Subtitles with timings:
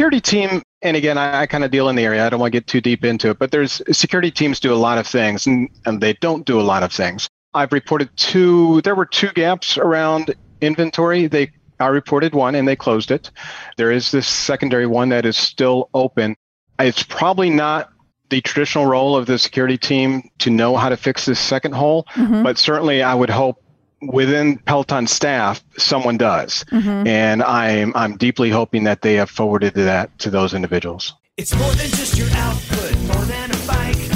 [0.00, 2.24] security team, and again, I, I kind of deal in the area.
[2.24, 4.74] I don't want to get too deep into it, but there's security teams do a
[4.76, 7.28] lot of things, and, and they don't do a lot of things.
[7.52, 8.80] I've reported two.
[8.80, 11.26] There were two gaps around inventory.
[11.26, 11.50] They
[11.80, 13.30] I reported one, and they closed it.
[13.76, 16.34] There is this secondary one that is still open.
[16.78, 17.90] It's probably not
[18.30, 22.06] the traditional role of the security team to know how to fix this second hole,
[22.14, 22.42] Mhm.
[22.42, 23.62] but certainly I would hope
[24.02, 27.06] within Peloton staff someone does, Mhm.
[27.06, 31.14] and I'm I'm deeply hoping that they have forwarded that to those individuals.
[31.36, 34.09] It's more than just your output, more than a bike.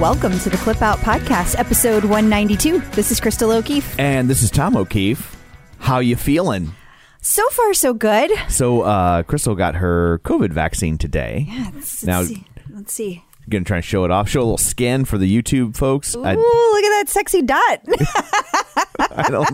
[0.00, 2.78] Welcome to the Clip Out Podcast, episode 192.
[2.92, 3.98] This is Crystal O'Keefe.
[3.98, 5.36] And this is Tom O'Keefe.
[5.78, 6.72] How you feeling?
[7.20, 8.30] So far, so good.
[8.48, 11.46] So, uh, Crystal got her COVID vaccine today.
[11.74, 12.44] Let's, Now- let's see.
[12.70, 13.24] Let's see.
[13.50, 14.28] Gonna try and show it off.
[14.28, 16.14] Show a little skin for the YouTube folks.
[16.14, 17.80] Ooh, I, look at that sexy dot.
[18.76, 19.48] I don't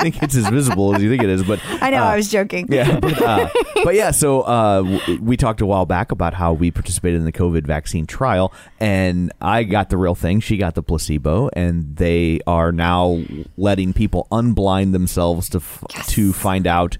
[0.00, 2.30] think it's as visible as you think it is, but I know, uh, I was
[2.30, 2.66] joking.
[2.70, 3.48] yeah, but, uh,
[3.84, 4.10] but yeah.
[4.10, 7.66] So uh, w- we talked a while back about how we participated in the COVID
[7.66, 10.40] vaccine trial, and I got the real thing.
[10.40, 13.22] She got the placebo, and they are now
[13.56, 16.98] letting people unblind themselves to f- to find out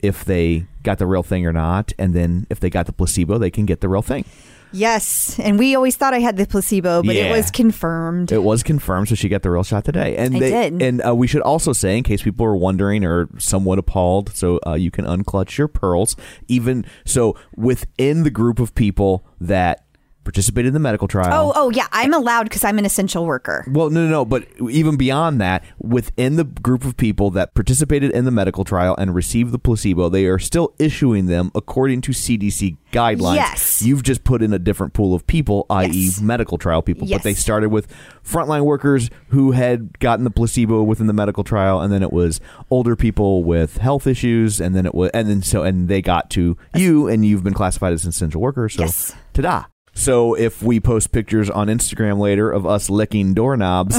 [0.00, 3.38] if they got the real thing or not, and then if they got the placebo,
[3.38, 4.24] they can get the real thing.
[4.72, 5.38] Yes.
[5.38, 8.32] And we always thought I had the placebo, but it was confirmed.
[8.32, 10.16] It was confirmed, so she got the real shot today.
[10.16, 10.82] And I they, did.
[10.82, 14.60] And uh, we should also say, in case people are wondering or somewhat appalled, so
[14.66, 16.16] uh, you can unclutch your pearls.
[16.48, 19.85] Even so, within the group of people that
[20.26, 21.30] participated in the medical trial.
[21.32, 21.86] oh, oh, yeah.
[21.92, 23.64] I'm allowed because I'm an essential worker.
[23.70, 24.24] Well, no, no, no.
[24.24, 28.94] But even beyond that, within the group of people that participated in the medical trial
[28.98, 33.36] and received the placebo, they are still issuing them according to CDC guidelines.
[33.36, 33.82] Yes.
[33.82, 36.20] You've just put in a different pool of people, i.e., Yes.
[36.20, 37.06] medical trial people.
[37.06, 37.18] yes.
[37.18, 37.86] But they started with
[38.24, 42.40] frontline workers who had gotten the placebo within the medical trial, and then it was
[42.70, 46.30] older people with health issues, and then it was, and then so, and they got
[46.30, 48.68] to you, and you've been classified as an essential worker.
[48.68, 49.14] So, Yes.
[49.32, 49.64] ta-da.
[49.96, 53.96] So if we post pictures on Instagram later of us licking doorknobs,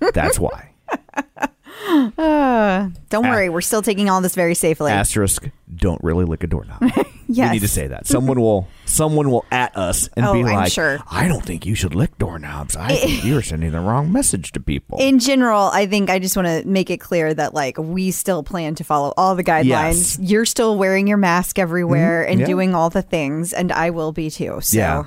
[0.12, 0.72] that's why.
[2.18, 3.48] Uh, don't worry.
[3.48, 4.90] We're still taking all this very safely.
[4.92, 6.82] Asterisk, don't really lick a doorknob.
[7.28, 7.48] yes.
[7.48, 8.06] We need to say that.
[8.06, 10.98] Someone will someone will at us and Oh, be I'm like, sure.
[11.10, 12.76] I don't think you should lick doorknobs.
[12.76, 14.98] I think you're sending the wrong message to people.
[15.00, 18.42] in general, I think I just want to make it clear that like we still
[18.42, 19.64] plan to follow all the guidelines.
[19.64, 20.14] Yes.
[20.16, 20.24] Mm-hmm.
[20.24, 22.46] You're still wearing your mask everywhere and yeah.
[22.46, 24.60] doing all the things, and I will be too.
[24.60, 25.04] So yeah.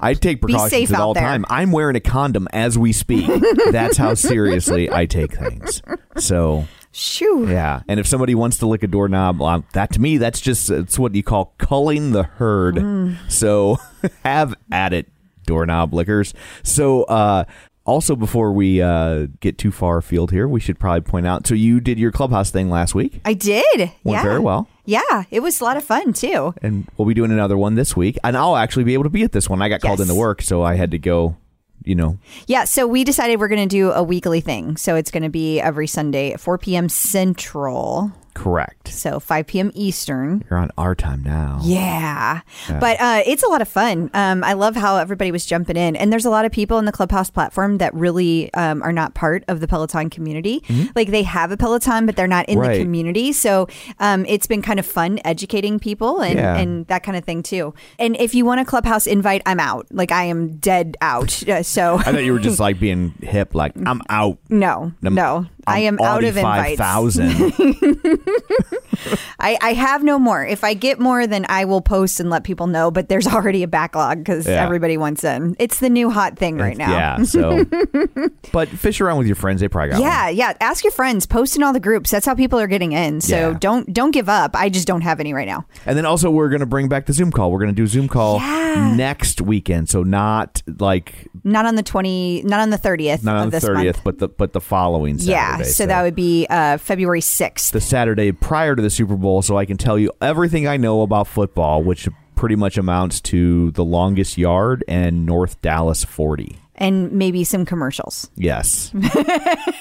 [0.00, 1.22] I take precautions at all there.
[1.22, 1.44] time.
[1.48, 3.30] I'm wearing a condom as we speak.
[3.70, 5.82] That's how seriously I take things.
[6.18, 7.46] So shoo.
[7.48, 10.70] Yeah, and if somebody wants to lick a doorknob, well, that to me, that's just
[10.70, 12.76] it's what you call culling the herd.
[12.76, 13.16] Mm.
[13.30, 13.78] So
[14.24, 15.08] have at it,
[15.44, 16.34] doorknob lickers.
[16.62, 17.44] So uh,
[17.86, 21.46] also before we uh, get too far afield here, we should probably point out.
[21.46, 23.64] So you did your clubhouse thing last week, I did.
[23.78, 24.22] went yeah.
[24.22, 26.54] very well, Yeah, it was a lot of fun too.
[26.62, 28.18] and we'll be doing another one this week.
[28.22, 29.62] And I'll actually be able to be at this one.
[29.62, 31.36] I got called into work, so I had to go.
[31.84, 34.76] You know, Yeah, so we decided we're going to do a weekly thing.
[34.76, 36.88] So it's going to be every Sunday at 4 p.m.
[36.88, 38.10] Central.
[38.36, 38.88] Correct.
[38.88, 39.72] So 5 p.m.
[39.74, 40.44] Eastern.
[40.48, 41.58] You're on our time now.
[41.62, 42.42] Yeah.
[42.68, 44.10] But uh, it's a lot of fun.
[44.14, 45.96] Um, I love how everybody was jumping in.
[45.96, 49.14] And there's a lot of people in the Clubhouse platform that really um, are not
[49.14, 50.62] part of the Peloton community.
[50.94, 52.68] Like they have a Peloton, but they're not in Mm-hmm.
[52.68, 52.76] Right.
[52.78, 53.32] the community.
[53.32, 53.66] So
[53.98, 56.56] um, it's been kind of fun educating people and, Yeah.
[56.56, 57.74] and that kind of thing too.
[57.98, 59.86] And if you want a Clubhouse invite, I'm out.
[59.90, 61.42] Like I am dead out.
[61.56, 64.38] Uh, so I thought you were just like being hip, like I'm out.
[64.50, 65.46] no, I'm- no.
[65.68, 66.78] I I'm out of invites.
[66.78, 67.26] 5000.
[69.38, 70.44] I, I have no more.
[70.44, 72.90] If I get more, then I will post and let people know.
[72.90, 74.64] But there's already a backlog because Yeah.
[74.64, 75.56] everybody wants in.
[75.58, 76.90] It's the new hot thing right now.
[76.92, 77.64] Yeah, so
[78.52, 80.08] but fish around with your friends, they probably got one.
[80.10, 80.56] Yeah, yeah.
[80.60, 81.26] Ask your friends.
[81.26, 82.10] Post in all the groups.
[82.10, 83.20] That's how people are getting in.
[83.20, 83.58] So Yeah.
[83.58, 84.56] don't don't give up.
[84.56, 85.66] I just don't have any right now.
[85.84, 87.52] And then also we're gonna bring back the Zoom call.
[87.52, 88.94] We're gonna do Zoom call Yeah.
[88.96, 89.88] next weekend.
[89.88, 92.42] So not like Not on the twenty.
[92.44, 93.22] Not on the thirtieth.
[93.22, 95.32] not on the thirtieth, but the but the following Saturday.
[95.32, 95.62] yeah.
[95.62, 97.72] So, that would be uh, February sixth.
[97.72, 101.02] the Saturday prior to the Super Bowl, so I can tell you everything I know
[101.02, 106.58] about football, which pretty much amounts to the longest yard and North Dallas forty.
[106.78, 108.30] And maybe some commercials.
[108.36, 108.92] Yes.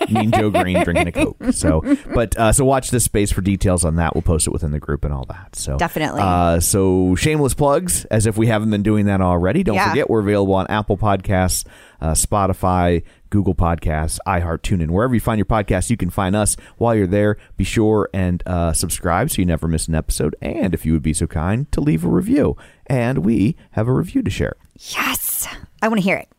[0.09, 1.44] mean Joe Greene drinking a Coke.
[1.51, 1.81] So,
[2.13, 4.15] but, uh, so watch this space for details on that.
[4.15, 5.56] We'll post it within the group and all that.
[5.57, 6.21] So, Definitely.
[6.24, 9.62] Uh, so, shameless plugs, as if we haven't been doing that already.
[9.63, 9.89] Don't Yeah.
[9.89, 11.65] forget, we're available on Apple Podcasts,
[12.00, 14.89] uh, Spotify, Google Podcasts, iHeart, TuneIn.
[14.91, 16.56] Wherever you find your podcasts, you can find us.
[16.77, 20.36] While you're there, be sure and uh, subscribe so you never miss an episode.
[20.41, 22.56] And if you would be so kind, to leave a review.
[22.88, 24.56] And we have a review to share.
[24.77, 25.45] Yes,
[25.81, 26.30] I want to hear it.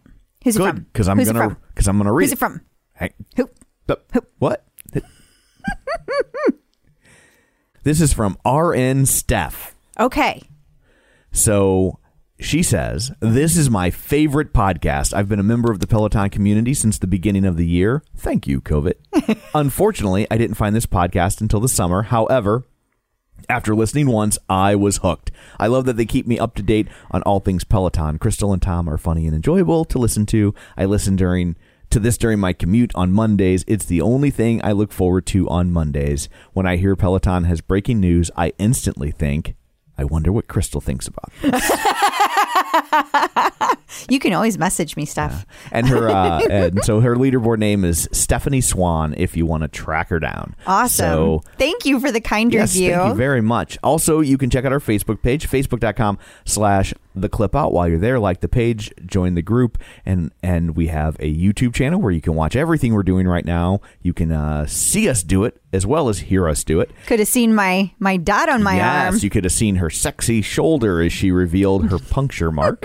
[0.46, 0.86] Who's Good, from?
[0.92, 1.56] because I'm Who's gonna from?
[1.74, 2.60] because I'm gonna read Who's it from?
[2.94, 3.50] Hey, Who?
[3.88, 3.96] Uh,
[4.38, 4.64] What?
[7.82, 9.74] this is from RN Steph.
[9.98, 10.42] Okay.
[11.32, 11.98] So
[12.38, 15.12] she says, This is my favorite podcast.
[15.12, 18.04] I've been a member of the Peloton community since the beginning of the year.
[18.16, 18.94] Thank you, COVID.
[19.54, 22.02] Unfortunately, I didn't find this podcast until the summer.
[22.02, 22.64] However,
[23.48, 25.30] after listening once, I was hooked.
[25.58, 28.18] I love that they keep me up to date on all things Peloton.
[28.18, 30.54] Crystal and Tom are funny and enjoyable to listen to.
[30.76, 31.56] I listen during
[31.90, 33.64] to this during my commute on Mondays.
[33.66, 36.28] It's the only thing I look forward to on Mondays.
[36.52, 39.54] When I hear Peloton has breaking news, I instantly think,
[39.96, 41.70] I wonder what Crystal thinks about this.
[44.10, 45.46] You can always message me stuff.
[45.72, 49.68] and her uh, and so her leaderboard name is Stephanie Swan if you want to
[49.68, 50.54] track her down.
[50.66, 51.06] Awesome.
[51.06, 52.92] So thank you for the kind Yes, review.
[52.94, 53.78] thank you very much.
[53.82, 57.98] Also, you can check out our Facebook page, facebook.com slash the clip out while you're
[57.98, 58.18] there.
[58.18, 62.20] Like the page, join the group, and and we have a YouTube channel where you
[62.20, 63.80] can watch everything we're doing right now.
[64.02, 66.90] You can uh, see us do it as well as hear us do it.
[67.06, 69.14] Could have seen my my dot on my yes, arm.
[69.14, 72.82] Yes, you could have seen her sexy shoulder as she revealed her puncture mark.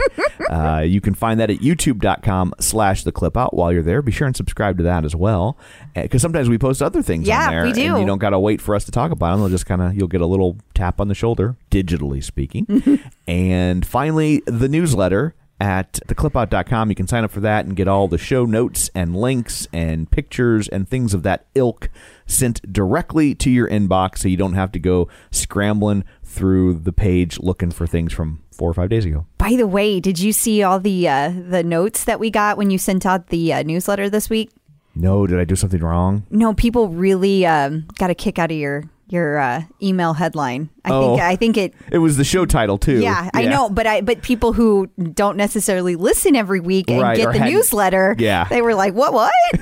[0.49, 4.01] uh, you can find that at youtube.com slash the clip out while you're there.
[4.01, 5.57] Be sure and subscribe to that as well.
[5.93, 7.63] Because sometimes we post other things Yeah, on there.
[7.65, 7.81] we do.
[7.81, 9.41] You don't got to wait for us to talk about them.
[9.41, 12.99] They'll just kind of, you'll get a little tap on the shoulder, digitally speaking.
[13.27, 16.89] and finally, the newsletter at theclipout.com.
[16.89, 20.09] You can sign up for that and get all the show notes and links and
[20.09, 21.89] pictures and things of that ilk
[22.25, 27.39] sent directly to your inbox so you don't have to go scrambling through the page
[27.39, 29.27] looking for things from four or five days ago.
[29.37, 32.71] By the way, did you see all the uh, the notes that we got when
[32.71, 34.49] you sent out the uh, newsletter this week?
[34.95, 36.25] No, did I do something wrong?
[36.31, 40.69] No, people really um, got a kick out of your your uh, email headline.
[40.85, 41.01] I Oh.
[41.15, 41.73] think I think it.
[41.91, 42.99] It was the show title too.
[42.99, 47.17] Yeah, I know, but I but people who don't necessarily listen every week and Right,
[47.17, 48.45] get the newsletter, Yeah.
[48.49, 49.13] they were like, "What?
[49.13, 49.31] What?"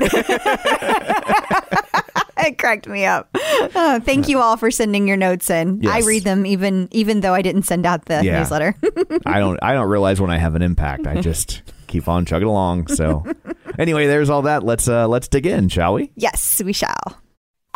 [2.38, 3.30] it cracked me up.
[3.75, 5.86] Uh, thank you all for sending your notes in.
[5.88, 8.40] I read them even even though I didn't send out the Yeah.
[8.40, 8.75] newsletter.
[9.25, 11.06] I don't I don't realize when I have an impact.
[11.07, 12.88] I just keep on chugging along.
[12.88, 13.25] So
[13.80, 14.63] anyway, there's all that.
[14.63, 16.12] Let's uh let's dig in, shall we?
[16.16, 17.18] yes, we shall.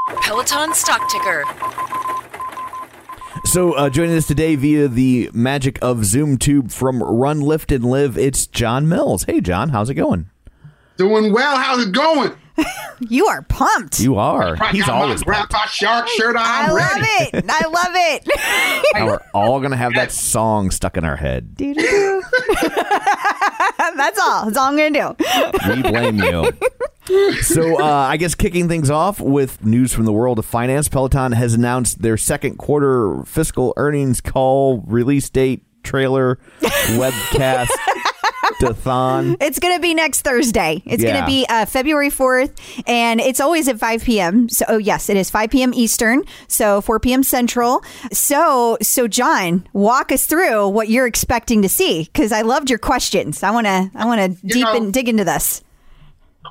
[0.07, 1.44] Peloton stock ticker.
[3.45, 7.85] So uh, joining us today via the magic of Zoom Tube from Run Lift and
[7.85, 9.23] Live, it's John Mills.
[9.23, 10.29] Hey John, how's it going?
[10.97, 11.57] Doing well.
[11.57, 12.31] How's it going?
[13.09, 14.00] You are pumped.
[14.00, 14.55] You are.
[14.61, 16.44] I He's always my Grandpa Shark shirt on.
[16.45, 17.38] I I'm love ready.
[17.38, 17.45] it.
[17.50, 18.95] I love it.
[18.95, 21.55] And we're all gonna have that song stuck in our head.
[23.97, 24.45] That's all.
[24.45, 25.75] That's all I'm going to do.
[25.75, 26.51] We blame you.
[27.41, 31.33] So, uh, I guess kicking things off with news from the world of finance, Peloton
[31.33, 37.68] has announced their second quarter fiscal earnings call, release date, trailer, webcast,
[38.68, 39.38] dathon.
[39.42, 40.81] It's going to be next Thursday.
[40.86, 41.21] It's going Yeah.
[41.21, 42.51] to be uh, February 4th,
[42.88, 44.50] and it's always at 5 p.m.
[44.50, 45.74] So, oh, yes, it is 5 p.m.
[45.74, 47.24] Eastern, so 4 p.m.
[47.24, 47.83] Central.
[48.12, 52.80] So, so John, walk us through what you're expecting to see because I loved your
[52.80, 53.44] questions.
[53.44, 55.62] I want to, I want to deep know- in, dig into this.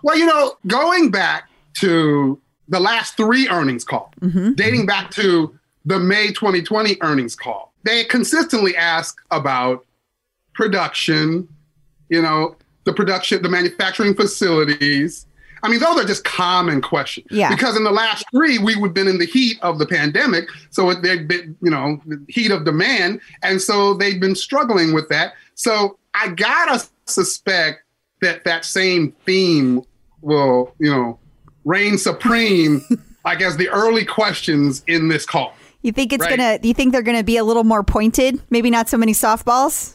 [0.03, 1.49] Well, you know, going back
[1.81, 4.13] to the last three earnings call,
[4.55, 9.85] dating back to the May 2020 earnings call, they consistently ask about
[10.55, 11.49] production,
[12.13, 12.55] you know,
[12.85, 15.27] the production, the manufacturing facilities.
[15.63, 17.27] I mean, those are just common questions.
[17.31, 17.49] Yeah.
[17.49, 20.91] Because in the last three, we would been in the heat of the pandemic, so
[20.91, 25.09] it, they'd been, you know, the heat of demand, and so they've been struggling with
[25.09, 25.33] that.
[25.55, 27.85] So I gotta suspect
[28.21, 29.83] that that same theme
[30.21, 31.19] will, you know,
[31.65, 32.85] reign supreme,
[33.25, 35.55] I guess, the early questions in this call.
[35.83, 36.37] You think it's Right.
[36.37, 36.59] gonna?
[36.63, 38.43] You think they're gonna be a little more pointed?
[38.51, 39.95] Maybe not so many softballs.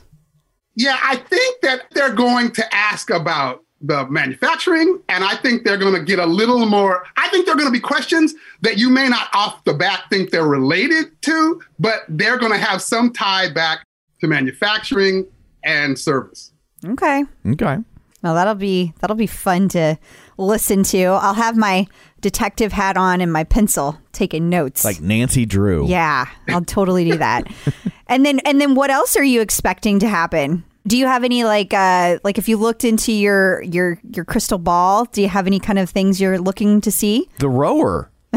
[0.78, 5.78] Yeah, I think that they're going to ask about the manufacturing, and I think they're
[5.78, 7.04] going to get a little more.
[7.18, 10.30] I think they're going to be questions that you may not off the bat think
[10.30, 13.84] they're related to, but they're going to have some tie back
[14.22, 15.26] to manufacturing
[15.64, 16.52] and service.
[16.86, 17.26] Okay.
[17.48, 17.78] Okay.
[18.24, 19.98] Well, that'll be that'll be fun to
[20.38, 21.04] listen to.
[21.06, 21.88] I'll have my
[22.22, 24.84] detective hat on and my pencil taking notes.
[24.84, 25.88] Like Nancy Drew.
[25.88, 27.48] yeah, I'll totally do that.
[28.08, 30.64] and then and then what else are you expecting to happen?
[30.88, 34.58] Do you have any like uh like if you looked into your your your crystal
[34.58, 37.30] ball, do you have any kind of things you're looking to see?
[37.40, 38.10] The rower.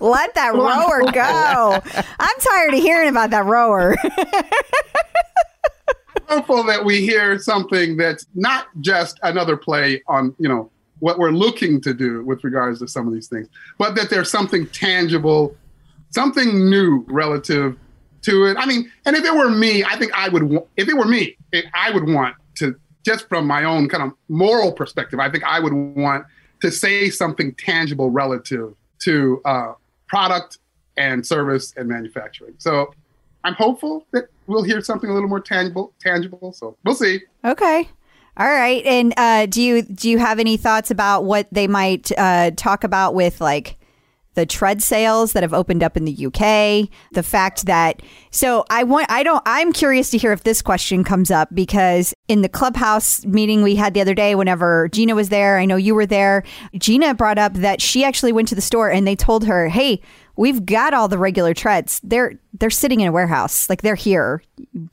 [0.00, 1.80] Let that rower go.
[2.20, 3.96] I'm tired of hearing about that rower.
[6.28, 10.70] hopeful that we hear something that's not just another play on you know
[11.00, 13.48] what we're looking to do with regards to some of these things
[13.78, 15.54] but that there's something tangible
[16.10, 17.76] something new relative
[18.24, 20.88] to it i mean and if it were me i think i would wa- if
[20.88, 24.72] it were me it, i would want to just from my own kind of moral
[24.72, 26.24] perspective i think i would want
[26.60, 29.72] to say something tangible relative to uh,
[30.06, 30.58] product
[30.96, 32.92] and service and manufacturing so
[33.44, 37.88] i'm hopeful that we'll hear something a little more tangible tangible so we'll see Okay.
[38.36, 38.84] All right.
[38.84, 42.82] And uh, do you do you have any thoughts about what they might uh, talk
[42.82, 43.76] about with like
[44.34, 46.88] the tread sales that have opened up in the UK?
[47.12, 51.04] The fact that so I want I don't I'm curious to hear if this question
[51.04, 55.28] comes up because in the clubhouse meeting we had the other day, whenever Gina was
[55.28, 56.44] there, I know you were there.
[56.78, 60.00] Gina brought up that she actually went to the store and they told her, "Hey."
[60.36, 62.00] We've got all the regular treads.
[62.02, 63.70] They're they're sitting in a warehouse.
[63.70, 64.42] Like they're here,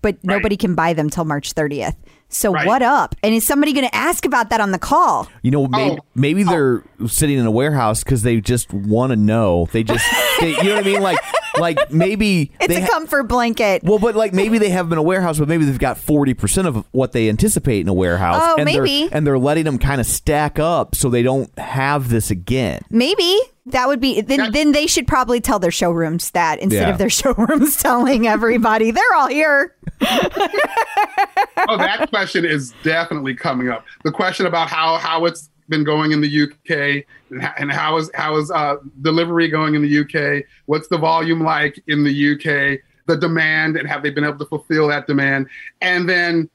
[0.03, 1.95] but nobody can buy them till March 30th.
[2.33, 2.65] So Right.
[2.65, 3.15] what up?
[3.23, 5.27] And is somebody going to ask about that on the call?
[5.41, 6.05] You know, maybe, Oh.
[6.15, 6.49] maybe oh.
[6.49, 9.67] they're sitting in a warehouse because they just want to know.
[9.71, 10.05] They just,
[10.39, 11.01] they, you know what I mean?
[11.01, 11.19] Like,
[11.59, 13.83] like maybe It's they a ha- comfort blanket.
[13.83, 16.33] Well, but like maybe they have them in a warehouse, but maybe they've got forty
[16.33, 18.41] percent of what they anticipate in a warehouse.
[18.43, 19.07] Oh, and maybe.
[19.07, 22.81] They're, and they're letting them kind of stack up so they don't have this again.
[22.89, 23.37] Maybe
[23.71, 24.51] that would be then.
[24.51, 26.89] Then they should probably tell their showrooms that instead Yeah.
[26.89, 29.75] of their showrooms telling everybody they're all here.
[30.01, 33.85] oh, that question is definitely coming up.
[34.03, 38.09] The question about how how it's been going in the UK and and how is
[38.13, 40.43] how is uh, delivery going in the UK?
[40.65, 42.79] What's the volume like in the UK?
[43.07, 45.47] The demand and have they been able to fulfill that demand?
[45.81, 46.49] And then,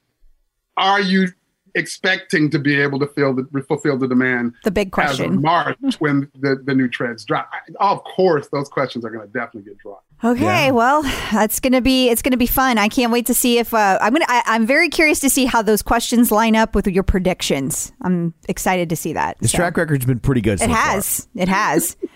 [0.77, 1.29] are you
[1.77, 5.11] expecting to be able to fill the, fulfill the demand The big question.
[5.13, 5.43] as of question.
[5.43, 7.49] March when the, the new treads drop?
[7.79, 10.03] Of course, those questions are going to definitely get dropped.
[10.25, 12.79] Okay, well, that's gonna be it's gonna be fun.
[12.79, 14.25] I can't wait to see if uh, I'm gonna.
[14.27, 17.93] I, I'm very curious to see how those questions line up with your predictions.
[18.01, 19.37] I'm excited to see that.
[19.41, 19.59] His So.
[19.59, 20.59] track record's been pretty good.
[20.59, 20.77] So It far.
[20.77, 21.29] has.
[21.35, 21.99] It has.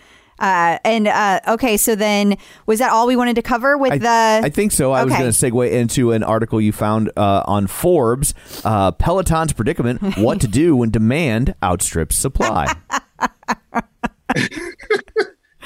[0.41, 3.99] Uh, and uh, okay, so then was that all we wanted to cover with I,
[3.99, 4.47] the?
[4.47, 4.93] I think so.
[4.93, 9.53] I was going to segue into an article you found uh, on Forbes uh, Peloton's
[9.53, 12.67] predicament what to do when demand outstrips supply.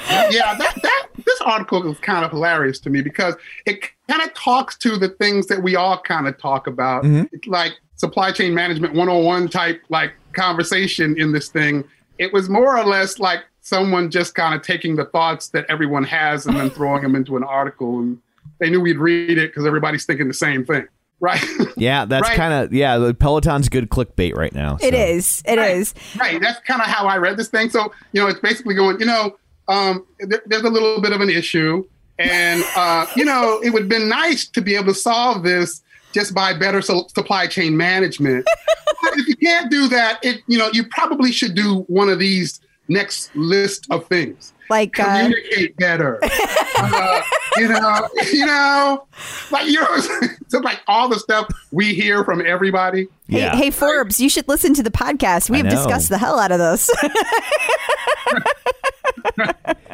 [0.09, 4.33] yeah, that, that this article is kind of hilarious to me because it kind of
[4.33, 8.53] talks to the things that we all kind of talk about, It's like supply chain
[8.53, 11.85] management 101 type like conversation in this thing.
[12.17, 16.03] It was more or less like someone just kind of taking the thoughts that everyone
[16.03, 18.19] has and then throwing them into an article, and
[18.59, 20.87] they knew we'd read it because everybody's thinking the same thing,
[21.19, 21.43] right?
[21.75, 22.37] yeah, that's Right.
[22.37, 22.97] kind of yeah.
[22.99, 24.77] The Peloton's good clickbait right now.
[24.81, 24.99] it so.
[24.99, 25.43] is.
[25.47, 25.93] It is.
[26.17, 26.39] right.
[26.39, 27.71] That's kind of how I read this thing.
[27.71, 29.35] So, you know, it's basically going, you know,
[29.67, 31.83] um, there, there's a little bit of an issue.
[32.19, 35.81] And, uh, you know, it would have been nice to be able to solve this
[36.13, 38.45] just by better su- supply chain management.
[39.01, 42.19] but if you can't do that, it, you know, you probably should do one of
[42.19, 44.53] these next list of things.
[44.69, 46.19] Like uh, Communicate better.
[46.79, 47.21] uh,
[47.57, 49.07] you know, you know,
[49.51, 49.97] like you know,
[50.47, 53.07] so like all the stuff we hear from everybody.
[53.29, 53.55] hey, Yeah.
[53.55, 55.49] hey Forbes, you should listen to the podcast.
[55.51, 55.71] We I have know.
[55.71, 56.89] discussed the hell out of this.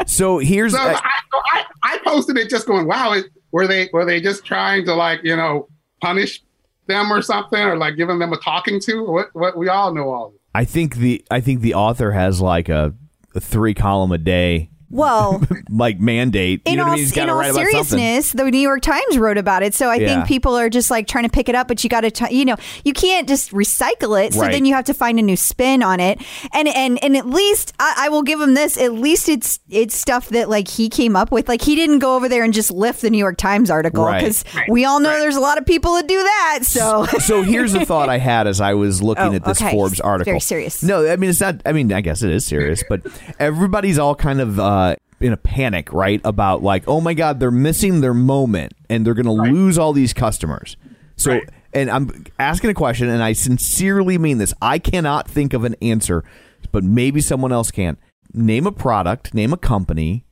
[0.07, 3.67] So here's So uh, I, so I, I posted it just going, wow, it, were
[3.67, 5.67] they were they just trying to like you know
[6.01, 6.41] punish
[6.88, 9.03] them or something or like giving them a talking to?
[9.03, 10.31] What what we all know all.
[10.31, 10.40] This.
[10.53, 12.93] I think the I think the author has like a,
[13.34, 16.62] a three column a day well, like mandate.
[16.65, 17.12] You in know all, I mean?
[17.15, 17.71] In all write about something.
[17.71, 19.74] seriousness, the New York Times wrote about it.
[19.74, 20.07] So I Yeah.
[20.15, 22.45] think people are just like trying to pick it up, but you got to, you
[22.45, 24.33] know, you can't just recycle it.
[24.33, 24.51] So Right.
[24.51, 26.21] then you have to find a new spin on it.
[26.53, 28.77] And and and at least I, I will give him this.
[28.77, 31.48] At least it's it's stuff that like he came up with.
[31.48, 34.19] Like he didn't go over there and just lift the New York Times article Right.
[34.19, 36.60] because we all know there's a lot of people that do that.
[36.63, 39.71] So so here's the thought I had as I was looking Oh, at this okay.
[39.71, 40.31] Forbes article.
[40.31, 40.83] Very serious.
[40.83, 41.62] No, I mean it's not.
[41.65, 43.01] I mean I guess it is serious, but
[43.39, 44.80] everybody's all kind of uh,
[45.21, 46.21] in a panic, right?
[46.23, 49.93] About like, oh my god, they're missing their moment and they're going to lose all
[49.93, 50.77] these customers.
[51.15, 51.49] So, Right.
[51.73, 54.53] and I'm asking a question, and I sincerely mean this.
[54.61, 56.23] I cannot think of an answer,
[56.71, 57.97] but maybe someone else can.
[58.33, 60.25] Name a product, name a company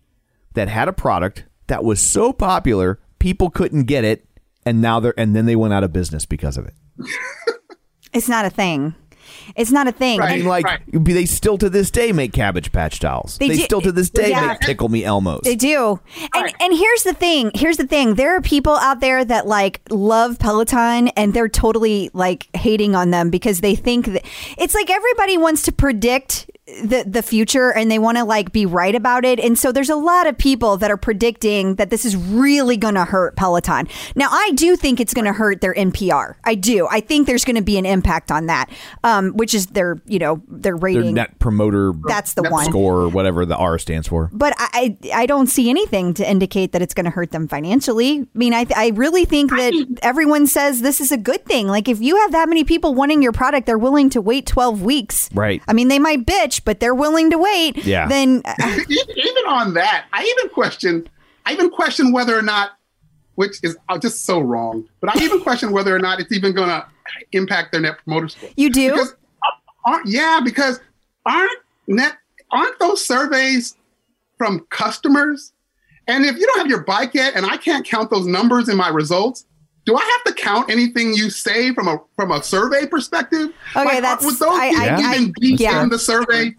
[0.53, 4.25] that had a product that was so popular people couldn't get it,
[4.65, 6.74] and now they're and then they went out of business because of it.
[8.13, 8.96] it's not a thing.
[9.55, 10.22] It's not a thing.
[10.22, 13.38] I mean, like they still to this day make Cabbage Patch dolls.
[13.38, 14.48] They They, do- still to this day yeah.
[14.48, 15.41] make Tickle Me Elmos.
[15.41, 16.00] They do.
[16.34, 17.51] And and here's the thing.
[17.53, 18.15] Here's the thing.
[18.15, 23.12] There are people out there that like love Peloton and they're totally like hating on
[23.12, 24.25] them because they think that
[24.58, 26.50] it's like everybody wants to predict
[26.84, 29.40] the the future and they want to like be right about it.
[29.40, 32.96] And so there's a lot of people that are predicting that this is really going
[32.96, 33.88] to hurt Peloton.
[34.16, 36.36] Now, I do think it's going to hurt their NPR.
[36.44, 36.88] I do.
[36.90, 38.70] I think there's going to be an impact on that.
[39.04, 41.14] Um which is their, you know, their Their rating.
[41.16, 42.66] net promoter That's the one.
[42.66, 44.30] score or whatever the R stands for.
[44.34, 47.48] but I, I I don't see anything to indicate that it's going to hurt them
[47.48, 48.22] financially.
[48.22, 51.68] I mean, I I really think that everyone says this is a good thing.
[51.68, 54.82] Like if you have that many people wanting your product, they're willing to wait twelve
[54.82, 55.30] weeks.
[55.34, 55.62] Right.
[55.68, 57.86] I mean, they might bitch, but they're willing to wait.
[57.86, 58.08] Yeah.
[58.08, 61.10] Then even even on that, I even question,
[61.46, 62.72] I even question whether or not,
[63.36, 66.54] which is uh, just so wrong, but I even question whether or not it's even
[66.54, 66.86] going to
[67.32, 68.50] impact their net promoter score.
[68.56, 68.92] you do.
[68.92, 69.16] Because,
[69.86, 70.80] aren't, yeah, because
[71.25, 72.18] aren't net
[72.51, 73.75] aren't those surveys
[74.38, 75.54] from customers?
[76.08, 78.78] And if you don't have your bike yet, and I can't count those numbers in
[78.78, 79.46] my results,
[79.86, 83.50] do I have to count anything you say from a from a survey perspective?
[83.76, 85.82] Okay, that's- would those I- I- even I- be yeah.
[85.84, 86.56] in the survey?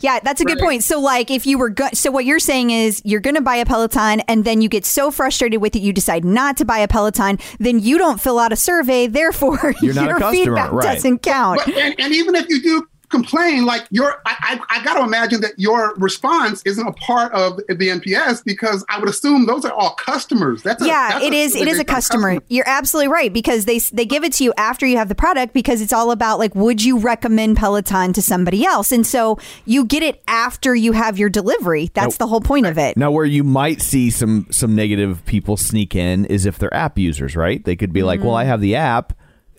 [0.00, 0.64] Yeah, that's a good Right.
[0.64, 0.82] point.
[0.84, 3.54] So, like, if you were go- so, what you're saying is you're going to buy
[3.54, 6.78] a Peloton, and then you get so frustrated with it, you decide not to buy
[6.78, 7.38] a Peloton.
[7.60, 9.06] Then you don't fill out a survey.
[9.06, 10.94] Therefore, You're not a your customer, feedback right.
[10.96, 11.60] doesn't count.
[11.64, 15.04] But, and, and even if you do complain, like your, I, I, I got to
[15.04, 19.64] imagine that your response isn't a part of the NPS because I would assume those
[19.64, 20.62] are all customers.
[20.62, 21.54] That's a, yeah, that's it is.
[21.54, 22.42] It is a based on customer.
[22.48, 25.52] You're absolutely right because they they give it to you after you have the product
[25.52, 28.90] because it's all about like, would you recommend Peloton to somebody else?
[28.90, 31.90] And so you get it after you have your delivery.
[31.94, 32.96] That's the whole point of it.
[32.96, 36.98] Now, where you might see some some negative people sneak in is if they're app
[36.98, 37.64] users, right?
[37.64, 38.28] They could be like, mm-hmm.
[38.28, 39.12] "Well, I have the app."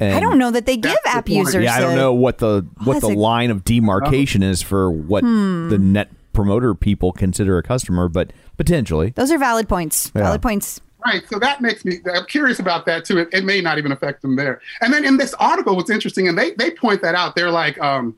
[0.03, 0.15] And.
[0.15, 1.63] I don't know that they give That's the app users.
[1.63, 5.23] Yeah, I don't know what the what the a- line of demarcation is for what
[5.23, 5.69] Hmm.
[5.69, 9.11] the net promoter people consider a customer, but potentially.
[9.15, 10.11] Those are valid points.
[10.15, 10.23] Yeah.
[10.23, 10.81] Valid points.
[11.05, 11.21] Right.
[11.29, 13.17] So that makes me I'm curious about that too.
[13.19, 14.61] It, it may not even affect them there.
[14.81, 17.35] And then in this article, what's interesting, and they they point that out.
[17.35, 18.15] They're like, um,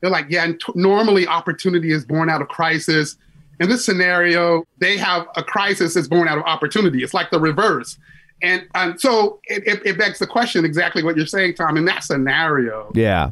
[0.00, 0.44] they're like, yeah.
[0.44, 3.16] And t- normally, opportunity is born out of crisis.
[3.60, 7.02] In this scenario, they have a crisis that's born out of opportunity.
[7.04, 7.98] It's like the reverse.
[8.42, 11.76] And um, so it, it, it begs the question exactly what you're saying, Tom.
[11.76, 13.30] In that scenario, Yeah.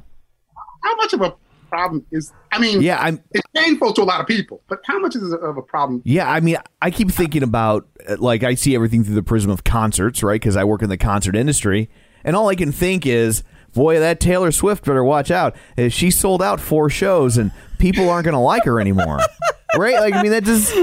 [0.85, 1.35] how much of a
[1.69, 2.33] problem is?
[2.53, 5.33] I mean, Yeah, I'm it's painful to a lot of people, but how much is
[5.33, 6.03] it of a problem?
[6.05, 7.87] Yeah, I mean, I keep thinking about
[8.19, 10.41] like I see everything through the prism of concerts, right?
[10.41, 11.91] Because I work in the concert industry,
[12.25, 13.43] and all I can think is,
[13.73, 15.55] boy, that Taylor Swift better watch out.
[15.77, 19.19] If she sold out four shows, and people aren't going to like her anymore,
[19.77, 19.95] right?
[20.01, 20.75] Like, I mean, that just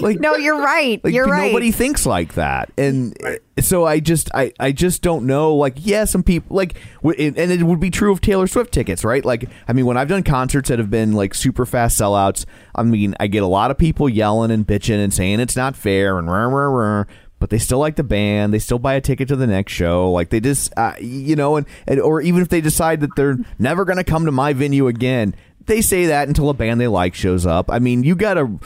[0.00, 1.02] like No, you're right.
[1.02, 1.48] like you're right.
[1.48, 3.16] nobody thinks like that and
[3.58, 7.50] so i just i i just don't know like yeah some people like and and
[7.50, 10.22] it would be true of taylor swift tickets right like i mean when i've done
[10.22, 12.44] concerts that have been like super fast sellouts
[12.76, 15.74] i mean i get a lot of people yelling and bitching and saying it's not
[15.74, 17.04] fair and rah, rah, rah,
[17.40, 20.12] but they still like the band they still buy a ticket to the next show
[20.12, 23.38] like they just uh, you know and, and or even if they decide that they're
[23.58, 25.34] never going to come to my venue again
[25.68, 28.58] they say that until a band they like shows up i mean you gotta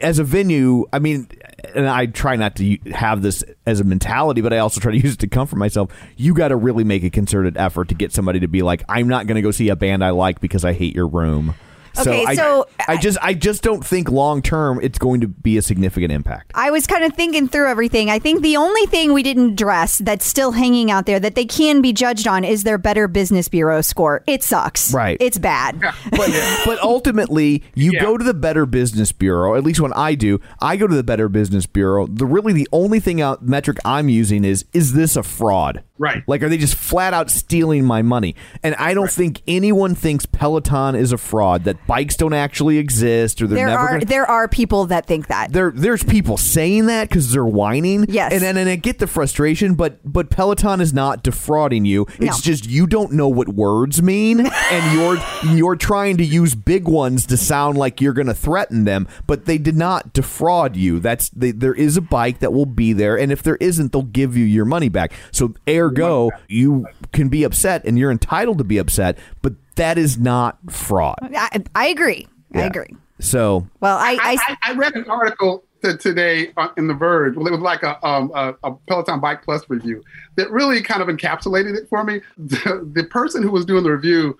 [0.00, 1.28] as a venue, I mean,
[1.74, 4.98] and I try not to have this as a mentality, but I also try to
[5.02, 5.90] use it to comfort myself.
[6.16, 9.08] You got to really make a concerted effort to get somebody to be like, I'm
[9.08, 11.54] not going to go see a band I like because I hate your room.
[11.98, 15.56] Okay, I, so I just I just don't think long term it's going to be
[15.58, 16.52] a significant impact.
[16.54, 18.10] I was kind of thinking through everything.
[18.10, 21.44] I think the only thing we didn't address that's still hanging out there that they
[21.44, 24.22] can be judged on is their Better Business Bureau score.
[24.26, 24.92] It sucks.
[24.94, 25.16] Right.
[25.20, 25.80] It's bad.
[26.10, 26.30] But
[26.64, 28.02] but ultimately, you Yeah.
[28.02, 29.54] go to the Better Business Bureau.
[29.56, 32.06] At least when I do, I go to the Better Business Bureau.
[32.06, 35.82] The really the only thing out metric I'm using is is this a fraud?
[35.98, 36.22] Right.
[36.26, 38.34] Like, are they just flat out stealing my money?
[38.64, 41.64] And I don't think anyone thinks Peloton is a fraud.
[41.64, 44.00] That bikes don't actually exist, or they're There never are going.
[44.00, 45.52] to there are people that think that.
[45.52, 48.06] there, there's people saying that because they're whining.
[48.08, 48.32] Yes.
[48.32, 52.06] and, and and I get the frustration, but but Peloton is not defrauding you.
[52.18, 52.32] It's No.
[52.52, 55.18] just you don't know what words mean, and you're
[55.56, 59.44] you're trying to use big ones to sound like you're going to threaten them, but
[59.46, 60.98] they did not defraud you.
[61.00, 64.02] That's they, there is a bike that will be there, and if there isn't, they'll
[64.02, 65.12] give you your money back.
[65.30, 70.18] So ergo, you can be upset, and you're entitled to be upset, but that is
[70.18, 71.18] not fraud.
[71.34, 72.28] I, I agree.
[72.54, 72.96] I agree.
[73.18, 76.94] So Well, I, I, I, I, I read an article t- today uh, in The
[76.94, 77.36] Verge.
[77.36, 80.02] Well, it was like a, um, a, a Peloton Bike Plus review
[80.36, 82.20] that really kind of encapsulated it for me.
[82.36, 84.38] The, the person who was doing the review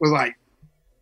[0.00, 0.36] was like,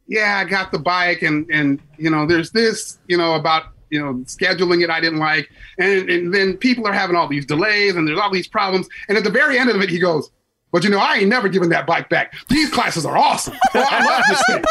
[0.07, 4.01] "Yeah, I got the bike, and and you know, there's this, you know, about you
[4.01, 7.97] know scheduling it I didn't like, and and then people are having all these delays,
[7.97, 10.31] and there's all these problems, and at the very end of it, he goes."
[10.77, 12.35] But you know, I ain't never giving that bike back.
[12.51, 13.55] These classes are awesome.
[13.73, 14.63] Well, I love this thing.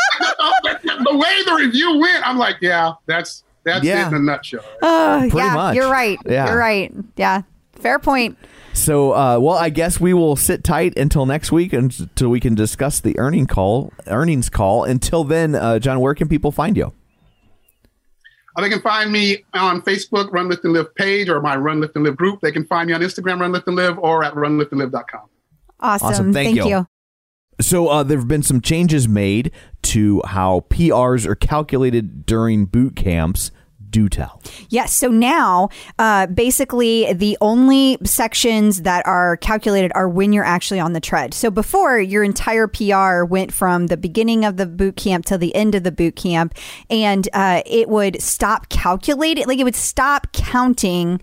[1.04, 4.06] the way the review went, I'm like, yeah, that's that's Yeah.
[4.06, 4.63] it in a nutshell.
[4.84, 5.76] Oh, Pretty yeah, much.
[5.76, 6.20] you're right.
[6.24, 6.50] Yeah.
[6.50, 6.94] You're right.
[7.18, 7.41] Yeah.
[7.74, 8.38] Fair point.
[8.74, 12.54] So, uh, well, I guess we will sit tight until next week until we can
[12.54, 14.84] discuss the earning call, earnings call.
[14.84, 16.94] Until then, uh, John, where can people find you?
[18.56, 21.80] Uh, They can find me on Facebook, Run Lift and Live page, or my Run
[21.82, 22.41] Lift and Live group.
[22.41, 25.22] They can find me on Instagram, Run Lift and Live, or at runliftandlive.com.
[25.80, 26.08] Awesome.
[26.08, 26.34] Awesome.
[26.34, 26.68] Thank you.
[26.68, 26.88] you.
[27.62, 29.52] So, uh, there have been some changes made
[29.84, 33.52] to how PRs are calculated during boot camps.
[33.88, 34.42] Do tell.
[34.68, 34.92] Yes.
[34.92, 40.92] So now, uh, basically, the only sections that are calculated are when you're actually on
[40.92, 41.34] the tread.
[41.34, 45.56] So before, your entire PR went from the beginning of the boot camp to the
[45.56, 46.56] end of the boot camp,
[46.90, 51.22] and uh, it would stop calculating, like it would stop counting,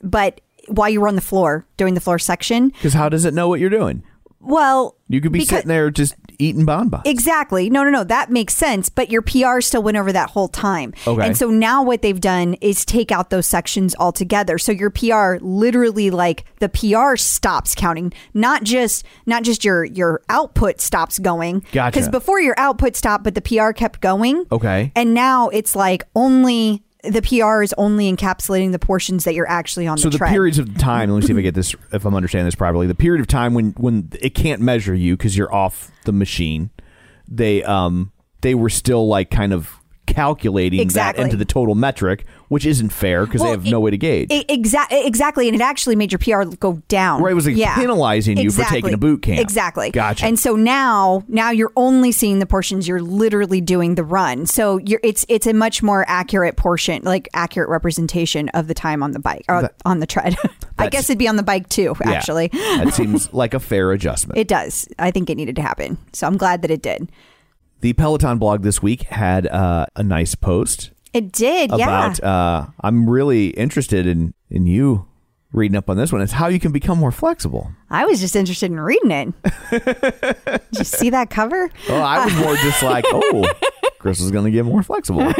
[0.00, 2.68] but while you were on the floor doing the floor section.
[2.68, 4.02] Because how does it know what you're doing?
[4.40, 7.02] Well, You could be because- sitting there just eating bonbons.
[7.06, 7.68] Exactly.
[7.70, 8.04] No, no, no.
[8.04, 8.88] That makes sense.
[8.88, 10.92] But your PR still went over that whole time.
[11.06, 11.26] Okay.
[11.26, 14.58] And so now what they've done is take out those sections altogether.
[14.58, 20.20] So your PR literally like the PR stops counting, not just not just your your
[20.28, 21.64] output stops going.
[21.72, 21.90] Gotcha.
[21.96, 24.44] Because before your output stopped, but the PR kept going.
[24.52, 24.92] Okay.
[24.94, 29.86] And now it's like only the PR is only encapsulating the portions that you're actually
[29.86, 32.04] on so the the periods of time let me see if i get this if
[32.04, 32.86] i'm understanding this properly.
[32.86, 36.70] The period of time when when it can't measure you because you're off the machine
[37.28, 39.70] they um they were still like kind of
[40.06, 41.22] calculating Exactly.
[41.22, 43.98] that into the total metric which isn't fair because Well, they have no way to
[43.98, 47.22] gauge Exactly, exactly, and it actually made your PR go down.
[47.22, 49.40] Right, it was like penalizing you for taking a boot camp.
[49.40, 49.90] Exactly.
[49.90, 50.24] Gotcha.
[50.26, 54.46] And so now, now you're only seeing the portions you're literally doing the run.
[54.46, 59.02] So you're it's it's a much more accurate portion, like accurate representation of the time
[59.02, 60.36] on the bike or That- on the tread.
[60.78, 61.96] I guess it'd be on the bike too.
[62.04, 62.12] Yeah.
[62.12, 64.88] Actually, that seems like a fair adjustment it does.
[64.98, 65.98] I think it needed to happen.
[66.12, 67.10] So I'm glad that it did.
[67.80, 71.72] The peloton blog this week had uh, a nice post It did.
[71.72, 72.28] about yeah.
[72.30, 75.06] uh, i'm really interested in in you
[75.52, 78.34] reading up on this one it's how you can become more flexible I was just
[78.34, 79.32] interested in reading it.
[79.70, 81.70] did you see that cover?
[81.88, 83.48] Oh, I was more just like, oh,
[84.00, 85.22] Chris is going to get more flexible.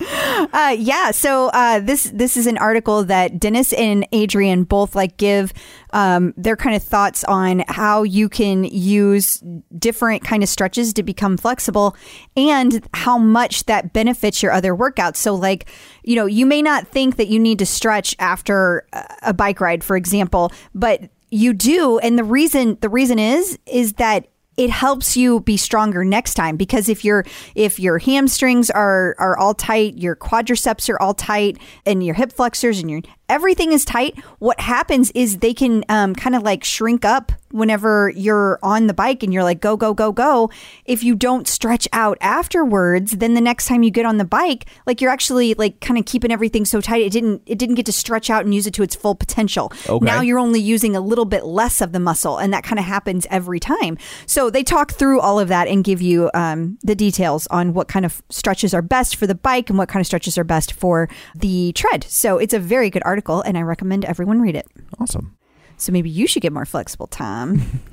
[0.00, 1.10] Uh, yeah.
[1.10, 5.52] So uh, this this is an article that Dennis and Adrian both like give
[5.92, 9.42] um, their kind of thoughts on how you can use
[9.76, 11.96] different kind of stretches to become flexible,
[12.36, 15.16] and how much that benefits your other workouts.
[15.16, 15.68] So like,
[16.04, 18.86] you know, you may not think that you need to stretch after
[19.22, 23.94] a- bike ride, for example, but you do, and the reason the reason is is
[23.94, 24.28] that
[24.58, 29.38] it helps you be stronger next time because if your if your hamstrings are are
[29.38, 33.84] all tight, your quadriceps are all tight, and your hip flexors and your everything is
[33.84, 38.86] tight, what happens is they can um, kind of like shrink up whenever you're on
[38.86, 40.50] the bike and you're like go go go go.
[40.84, 44.66] If you don't stretch out afterwards, then the next time you get on the bike,
[44.86, 47.86] like you're actually like kind of keeping everything so tight it didn't it didn't get
[47.86, 49.72] to stretch out and use it to its full potential.
[49.88, 50.04] Okay.
[50.04, 52.84] Now you're only using a little bit less of the muscle, and that kind of
[52.84, 53.98] happens every time.
[54.26, 57.88] So they talk through all of that and give you um, the details on what
[57.88, 60.72] kind of stretches are best for the bike and what kind of stretches are best
[60.72, 62.04] for the tread.
[62.04, 64.66] So it's a very good article, and I recommend everyone read it.
[64.98, 65.36] Awesome.
[65.76, 67.80] So maybe you should get more flexible, Tom.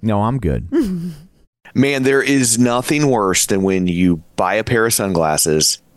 [0.00, 0.68] No, I'm good.
[1.74, 5.82] Man, there is nothing worse than when you buy a pair of sunglasses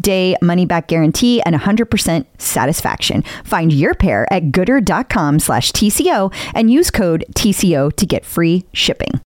[0.00, 3.22] day money back guarantee and 100% satisfaction.
[3.44, 9.20] Find your pair at goodr.com slash TCO and use code TCO to get free shipping.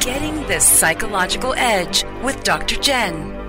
[0.00, 2.76] Getting the psychological edge with Dr.
[2.76, 3.41] Jenn.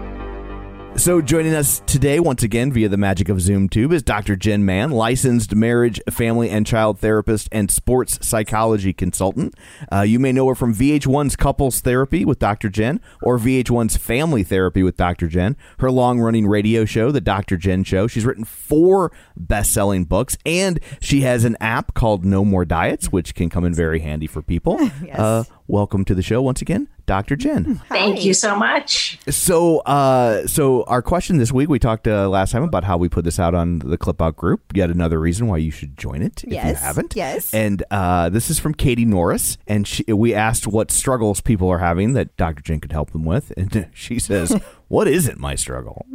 [0.96, 4.38] So, joining us today, once again, via the magic of Zoom Tube, is Dr.
[4.38, 9.54] Jenn Mann, licensed marriage, family, and child therapist and sports psychology consultant.
[9.92, 12.70] Uh, you may know her from VH1's Couples Therapy with Dr.
[12.70, 15.28] Jenn or VH1's Family Therapy with Dr.
[15.28, 17.58] Jenn, her long running radio show, The Dr.
[17.58, 18.08] Jenn Show.
[18.08, 23.08] She's written four best selling books, and she has an app called No More Diets,
[23.12, 24.80] which can come in very handy for people.
[25.04, 25.20] Yes.
[25.20, 27.36] Uh, welcome to the show once again, Dr.
[27.36, 27.82] Jenn.
[27.90, 29.20] Thank you so much.
[29.30, 33.10] So, uh, so our question this week, we talked uh, last time about how we
[33.10, 34.62] put this out on the Clip Out group.
[34.74, 37.16] Yet another reason why you should join it if you haven't.
[37.16, 37.54] yes.
[37.54, 41.80] And uh, this is from Katie Norris, and she, we asked what struggles people are
[41.80, 42.62] having that Dr.
[42.62, 44.60] Jenn could help them with, and she says,
[44.94, 46.06] "What isn't my struggle?"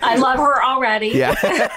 [0.00, 1.08] I love her already.
[1.08, 1.34] Yeah.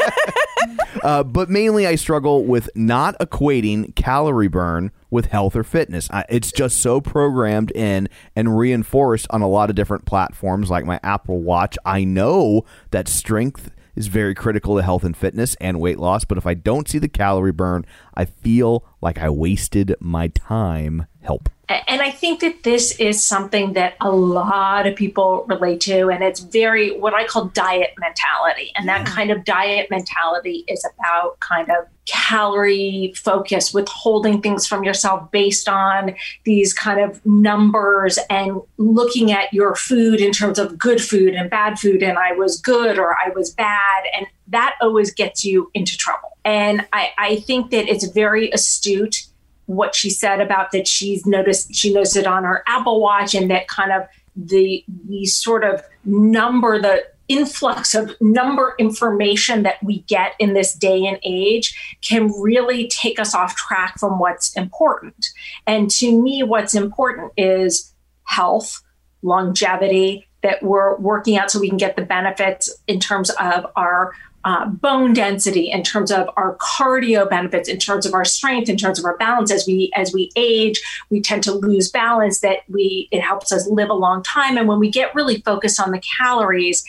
[1.03, 6.09] uh, but mainly, I struggle with not equating calorie burn with health or fitness.
[6.09, 10.85] I, it's just so programmed in and reinforced on a lot of different platforms, like
[10.85, 11.77] my Apple Watch.
[11.83, 16.37] I know that strength is very critical to health and fitness and weight loss, but
[16.37, 17.85] if I don't see the calorie burn,
[18.19, 21.07] I feel like I wasted my time.
[21.21, 21.47] Help.
[21.69, 26.21] And I think that this is something that a lot of people relate to, and
[26.23, 28.71] it's very what I call diet mentality.
[28.75, 34.83] And that kind of diet mentality is about kind of calorie focus, withholding things from
[34.83, 40.77] yourself based on these kind of numbers and looking at your food in terms of
[40.77, 44.03] good food and bad food, and I was good or I was bad.
[44.17, 46.29] And that always gets you into trouble.
[46.49, 49.27] And I, I think that it's very astute
[49.67, 53.51] what she said about that she's noticed she noticed it on her Apple Watch and
[53.51, 59.99] that kind of the the sort of number the influx of number information that we
[60.01, 65.27] get in this day and age can really take us off track from what's important.
[65.67, 68.81] And to me what's important is health,
[69.21, 74.15] longevity that we're working out so we can get the benefits in terms of our
[74.49, 78.77] uh, bone density in terms of our cardio benefits in terms of our strength in
[78.77, 79.51] terms of our balance.
[79.51, 80.81] As we as we age
[81.11, 84.57] we tend to lose balance that we it helps us live a long time.
[84.57, 86.83] And when we get really focused on the calories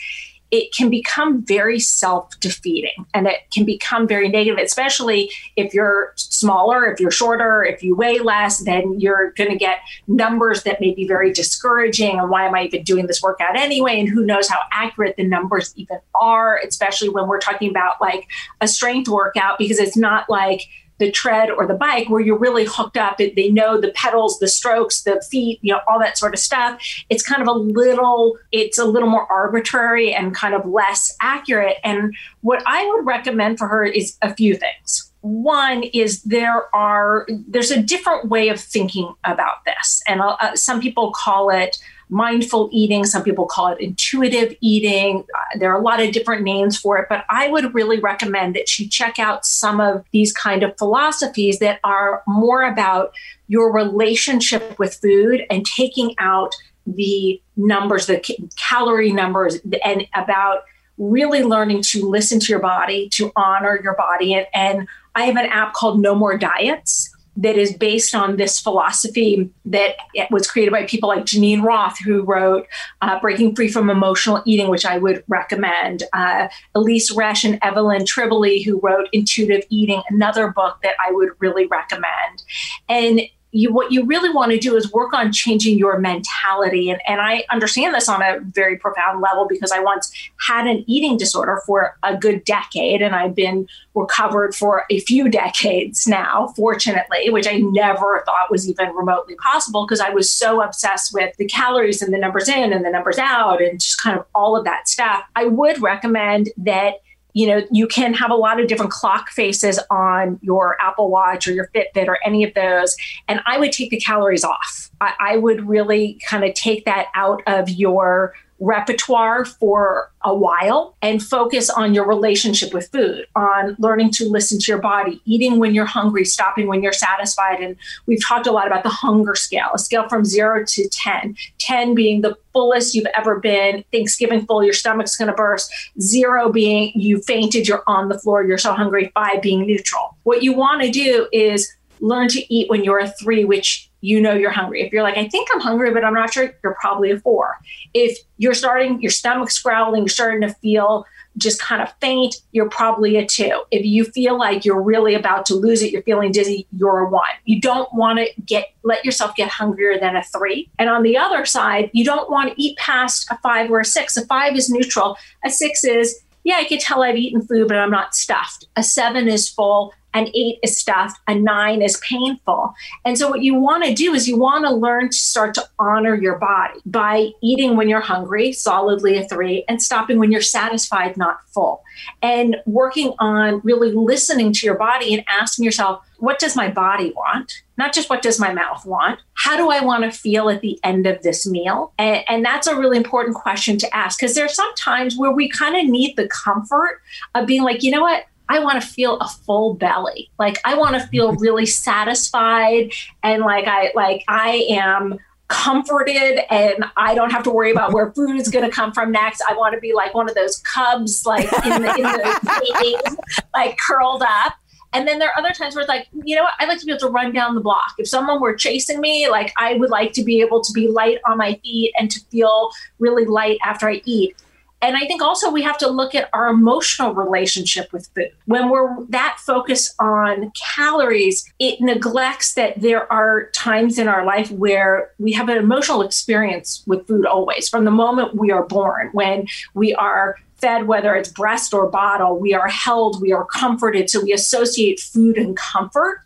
[0.51, 6.85] it can become very self-defeating and it can become very negative especially if you're smaller
[6.85, 10.93] if you're shorter if you weigh less then you're going to get numbers that may
[10.93, 13.99] be very discouraging and why am i even doing this workout anyway?
[13.99, 18.27] And who knows how accurate the numbers even are especially when we're talking about like
[18.59, 20.67] a strength workout because it's not like
[21.01, 23.17] the tread or the bike where you're really hooked up.
[23.17, 26.79] They know the pedals the strokes the feet you know all that sort of stuff.
[27.09, 31.77] It's kind of a little it's a little more arbitrary and kind of less accurate.
[31.83, 35.11] And what i would recommend for her is a few things.
[35.21, 40.03] One is there are there's a different way of thinking about this.
[40.07, 41.77] And uh, some people call it
[42.11, 43.05] mindful eating.
[43.05, 45.23] Some people call it intuitive eating.
[45.33, 48.55] Uh, there are a lot of different names for it but i would really recommend
[48.55, 53.13] that she check out some of these kind of philosophies that are more about
[53.47, 58.19] your relationship with food and taking out the numbers the
[58.57, 60.63] calorie numbers and about
[60.97, 64.33] really learning to listen to your body to honor your body.
[64.33, 68.59] And, and i have an app called no more diets that is based on this
[68.59, 69.95] philosophy that
[70.29, 72.67] was created by people like Geneen Roth, who wrote
[73.01, 76.03] uh, Breaking Free from Emotional Eating, which I would recommend.
[76.13, 81.29] Uh, Elyse Resch and Evelyn Tribole, who wrote Intuitive Eating, another book that I would
[81.39, 82.43] really recommend.
[82.89, 86.89] And you, what you really want to do is work on changing your mentality.
[86.89, 90.11] And, and I understand this on a very profound level because I once
[90.47, 95.29] had an eating disorder for a good decade and I've been recovered for a few
[95.29, 100.61] decades now, fortunately, which I never thought was even remotely possible because I was so
[100.61, 104.17] obsessed with the calories and the numbers in and the numbers out and just kind
[104.17, 105.23] of all of that stuff.
[105.35, 106.95] I would recommend that
[107.33, 111.47] you know you can have a lot of different clock faces on your apple watch
[111.47, 112.95] or your fitbit or any of those.
[113.27, 114.89] And i would take the calories off.
[114.99, 120.95] I, I would really kind of take that out of your repertoire for a while
[121.01, 125.57] and focus on your relationship with food, on learning to listen to your body, eating
[125.57, 127.59] when you're hungry, stopping when you're satisfied.
[127.59, 131.35] And we've talked a lot about the hunger scale, a scale from zero to 10,
[131.57, 136.51] 10 being the fullest you've ever been, Thanksgiving full, your stomach's going to burst, zero
[136.51, 140.15] being you fainted, you're on the floor, you're so hungry, five being neutral.
[140.21, 144.19] What you want to do is learn to eat when you're a three, which you
[144.19, 144.81] know you're hungry.
[144.81, 147.57] If you're like, I think I'm hungry, but I'm not sure, you're probably a four.
[147.93, 151.05] If you're starting, your stomach's growling, you're starting to feel
[151.37, 153.63] just kind of faint, you're probably a two.
[153.71, 157.09] If you feel like you're really about to lose it, you're feeling dizzy, you're a
[157.09, 157.23] one.
[157.45, 160.69] You don't want to get let yourself get hungrier than a three.
[160.77, 163.85] And on the other side, you don't want to eat past a five or a
[163.85, 164.17] six.
[164.17, 165.17] A five is neutral.
[165.45, 168.67] A six is, yeah, I can tell I've eaten food, but I'm not stuffed.
[168.75, 172.73] A seven is full an eight is stuffed, a nine is painful.
[173.05, 175.63] And so, what you want to do is you want to learn to start to
[175.79, 180.41] honor your body by eating when you're hungry, solidly a three, and stopping when you're
[180.41, 181.83] satisfied, not full.
[182.21, 187.11] And working on really listening to your body and asking yourself, what does my body
[187.15, 187.63] want?
[187.77, 189.19] Not just what does my mouth want?
[189.33, 191.93] How do I want to feel at the end of this meal?
[191.97, 195.31] And, and that's a really important question to ask because there are some times where
[195.31, 197.01] we kind of need the comfort
[197.33, 198.25] of being like, you know what?
[198.51, 200.29] I want to feel a full belly.
[200.37, 202.91] Like I want to feel really satisfied
[203.23, 208.11] and like I like I am comforted and I don't have to worry about where
[208.11, 209.41] food is going to come from next.
[209.49, 213.17] I want to be like one of those cubs, like in the, in the
[213.53, 214.55] like curled up.
[214.93, 216.53] And then there are other times where it's like, you know what?
[216.59, 217.93] I'd like to be able to run down the block.
[217.97, 221.19] If someone were chasing me, like I would like to be able to be light
[221.25, 224.35] on my feet and to feel really light after I eat.
[224.81, 228.31] And I think also we have to look at our emotional relationship with food.
[228.45, 234.49] When we're that focused on calories, it neglects that there are times in our life
[234.51, 237.69] where we have an emotional experience with food always.
[237.69, 242.39] From the moment we are born, when we are fed, whether it's breast or bottle,
[242.39, 244.09] we are held, we are comforted.
[244.09, 246.21] So we associate food and comfort.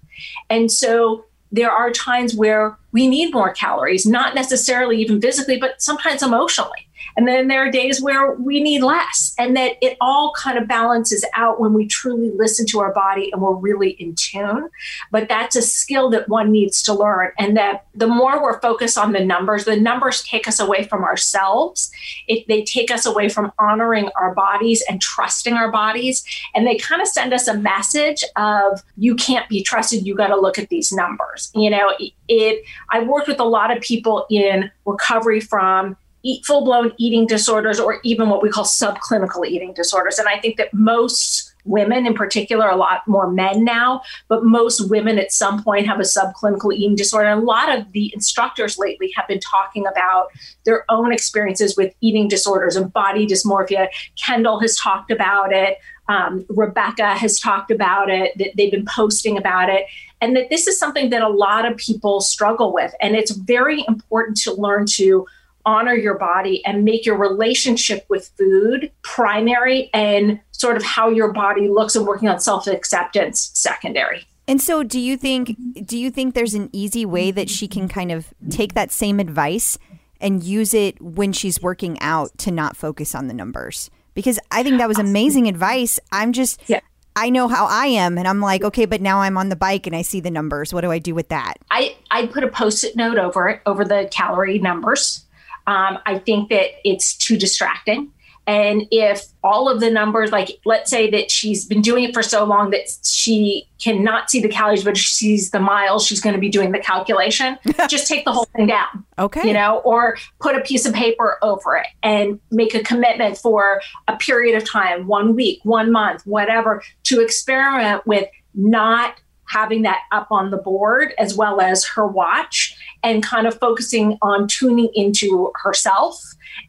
[0.49, 5.81] And so there are times where we need more calories, not necessarily even physically, but
[5.81, 6.84] sometimes emotionally.
[7.17, 10.67] And then there are days where we need less, and that it all kind of
[10.67, 14.69] balances out when we truly listen to our body and we're really in tune.
[15.12, 17.32] But that's a skill that one needs to learn.
[17.38, 21.04] And that the more we're focused on the numbers, the numbers take us away from
[21.04, 21.91] ourselves.
[22.28, 26.23] It, they take us away from honoring our bodies and trusting our bodies.
[26.54, 30.06] And they kind of send us a message of, you can't be trusted.
[30.06, 31.51] You got to look at these numbers.
[31.56, 31.93] You know,
[32.28, 37.27] it, I've worked with a lot of people in recovery from eat full blown eating
[37.27, 40.17] disorders or even what we call subclinical eating disorders.
[40.17, 44.89] And I think that most women in particular, a lot more men now, but most
[44.89, 47.29] women at some point have a subclinical eating disorder.
[47.29, 50.27] And a lot of the instructors lately have been talking about
[50.63, 53.88] their own experiences with eating disorders and body dysmorphia.
[54.23, 55.77] Kendall has talked about it.
[56.07, 59.85] Um, Rebecca has talked about it, that they've been posting about it,
[60.21, 62.93] and that this is something that a lot of people struggle with.
[63.01, 65.25] And it's very important to learn to
[65.65, 71.34] honor your body and make your relationship with food primary and sort of how your
[71.34, 74.25] body looks and working on self-acceptance secondary.
[74.47, 77.88] And so do you think do you think there's an easy way that she can
[77.88, 79.78] kind of take that same advice
[80.21, 83.89] and use it when she's working out to not focus on the numbers?
[84.13, 85.99] Because I think that was amazing advice.
[86.12, 86.82] I'm just Yeah.
[87.17, 89.88] I know how I am and I'm like, okay, but now I'm on the bike
[89.88, 90.73] and I see the numbers.
[90.73, 91.56] What do I do with that?
[91.71, 95.24] I, I put a post-it note over it, over the calorie numbers.
[95.67, 98.12] Um, I think that it's too distracting.
[98.47, 102.21] And if all of the numbers, like let's say that she's been doing it for
[102.21, 106.36] so long that she cannot see the calories, but she sees the miles, she's going
[106.36, 107.58] to be doing the calculation.
[107.89, 109.04] just take the whole thing down.
[109.17, 109.47] Okay.
[109.47, 113.82] You know, or put a piece of paper over it and make a commitment for
[114.08, 119.15] a period of time, one week, one month, whatever, to experiment with not
[119.47, 124.17] having that up on the board as well as her watch and kind of focusing
[124.21, 126.21] on tuning into herself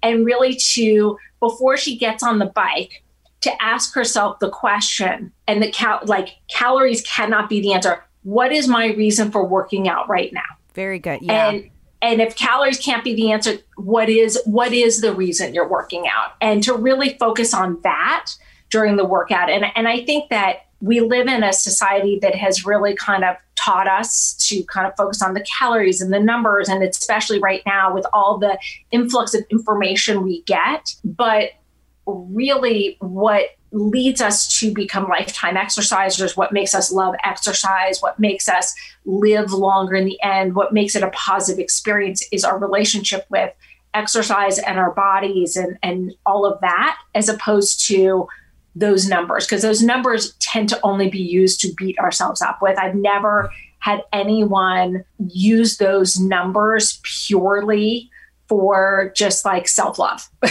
[0.03, 3.03] and really to before she gets on the bike
[3.41, 8.53] to ask herself the question and the cal- like calories cannot be the answer what
[8.53, 10.43] is my reason for working out right now
[10.75, 11.21] Very good.
[11.23, 11.49] Yeah.
[11.49, 11.71] and
[12.03, 16.07] and if calories can't be the answer what is what is the reason you're working
[16.07, 18.31] out and to really focus on that
[18.71, 22.67] during the workout and and i think that we live in a society that has
[22.67, 26.69] really kind of taught us to kind of focus on the calories and the numbers
[26.69, 28.59] and especially right now with all the
[28.91, 30.95] influx of information we get.
[31.05, 31.51] But
[32.07, 38.49] really what leads us to become lifetime exercisers, what makes us love exercise, what makes
[38.49, 43.27] us live longer in the end, what makes it a positive experience is our relationship
[43.29, 43.53] with
[43.93, 48.29] exercise and our bodies and, and all of that, as opposed to
[48.77, 52.79] those numbers, because those numbers tend to only be used to beat ourselves up with.
[52.79, 58.11] I've never had anyone use those numbers purely
[58.49, 60.29] for just like self love.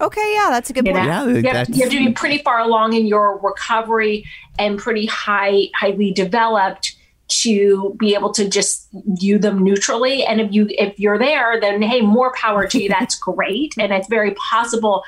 [0.00, 1.06] okay, yeah, that's a good You point.
[1.06, 1.26] know?
[1.26, 4.24] Yeah, you have, you have to be pretty far along in your recovery
[4.58, 6.96] and pretty high, highly developed
[7.28, 10.24] to be able to just view them neutrally.
[10.24, 12.88] And if you if you're there, then hey, more power to you.
[12.88, 13.74] That's great.
[13.78, 15.04] And it's very possible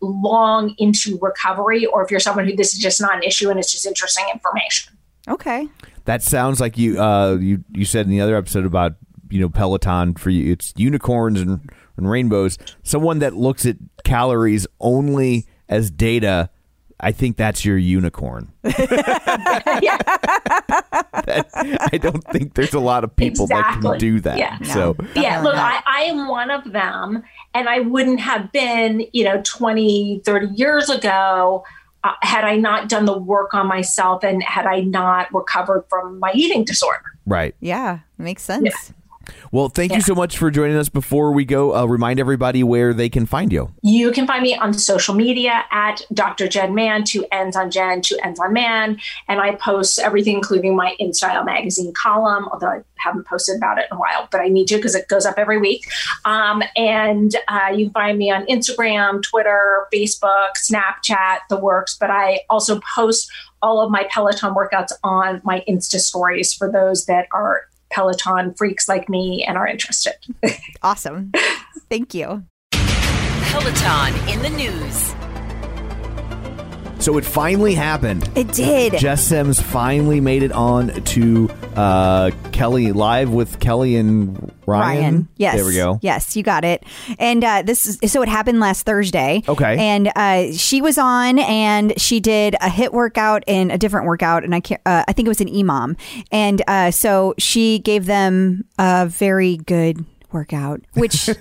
[0.00, 3.58] long into recovery, or if you're someone who this is just not an issue and
[3.58, 4.96] it's just interesting information.
[5.28, 5.68] Okay.
[6.04, 8.94] That sounds like you uh you you said in the other episode about
[9.28, 12.58] you know Peloton for you it's unicorns and, and rainbows.
[12.82, 16.50] Someone that looks at calories only as data,
[16.98, 18.52] I think that's your unicorn.
[18.64, 19.98] yeah.
[21.92, 24.38] I don't think there's a lot of people that can do that.
[24.38, 24.60] Yeah.
[24.62, 27.22] So yeah look I, I am one of them
[27.54, 31.64] and i wouldn't have been you know 20 30 years ago
[32.04, 36.18] uh, had i not done the work on myself and had i not recovered from
[36.18, 37.54] my eating disorder right.
[37.60, 38.92] Yeah, makes sense.
[39.52, 40.88] Well, thank you so much for joining us.
[40.88, 43.72] Before we go, uh, remind everybody where they can find you.
[43.82, 48.00] you can find me on social media at dr jenn mann two ends on jenn
[48.00, 48.98] two ends on mann
[49.28, 53.86] and i post everything including my InStyle magazine column although i haven't posted about it
[53.90, 55.86] in a while but i need to because it goes up every week
[56.24, 62.10] um, and uh, you can find me on instagram twitter facebook snapchat the works but
[62.10, 63.30] i also post
[63.62, 68.88] all of my peloton workouts on my insta stories for those that are peloton freaks
[68.88, 70.14] like me and are interested
[70.82, 71.32] Awesome.
[71.90, 72.44] Thank you.
[72.72, 75.19] Peloton in the news.
[77.00, 78.30] So it finally happened.
[78.34, 78.98] It did.
[78.98, 85.26] Jess Sims finally made it on to uh, Kelly live with Kelly and Ryan.
[85.38, 85.56] Yes.
[85.56, 85.98] There we go.
[86.02, 86.84] Yes, you got it.
[87.18, 89.42] And uh, this is so it happened last Thursday.
[89.48, 89.78] Okay.
[89.78, 94.44] And uh, she was on and she did a HIIT workout and a different workout,
[94.44, 94.82] and I can't.
[94.84, 95.96] Uh, I think it was an EMOM,
[96.30, 101.30] and uh, so she gave them a very good workout, which.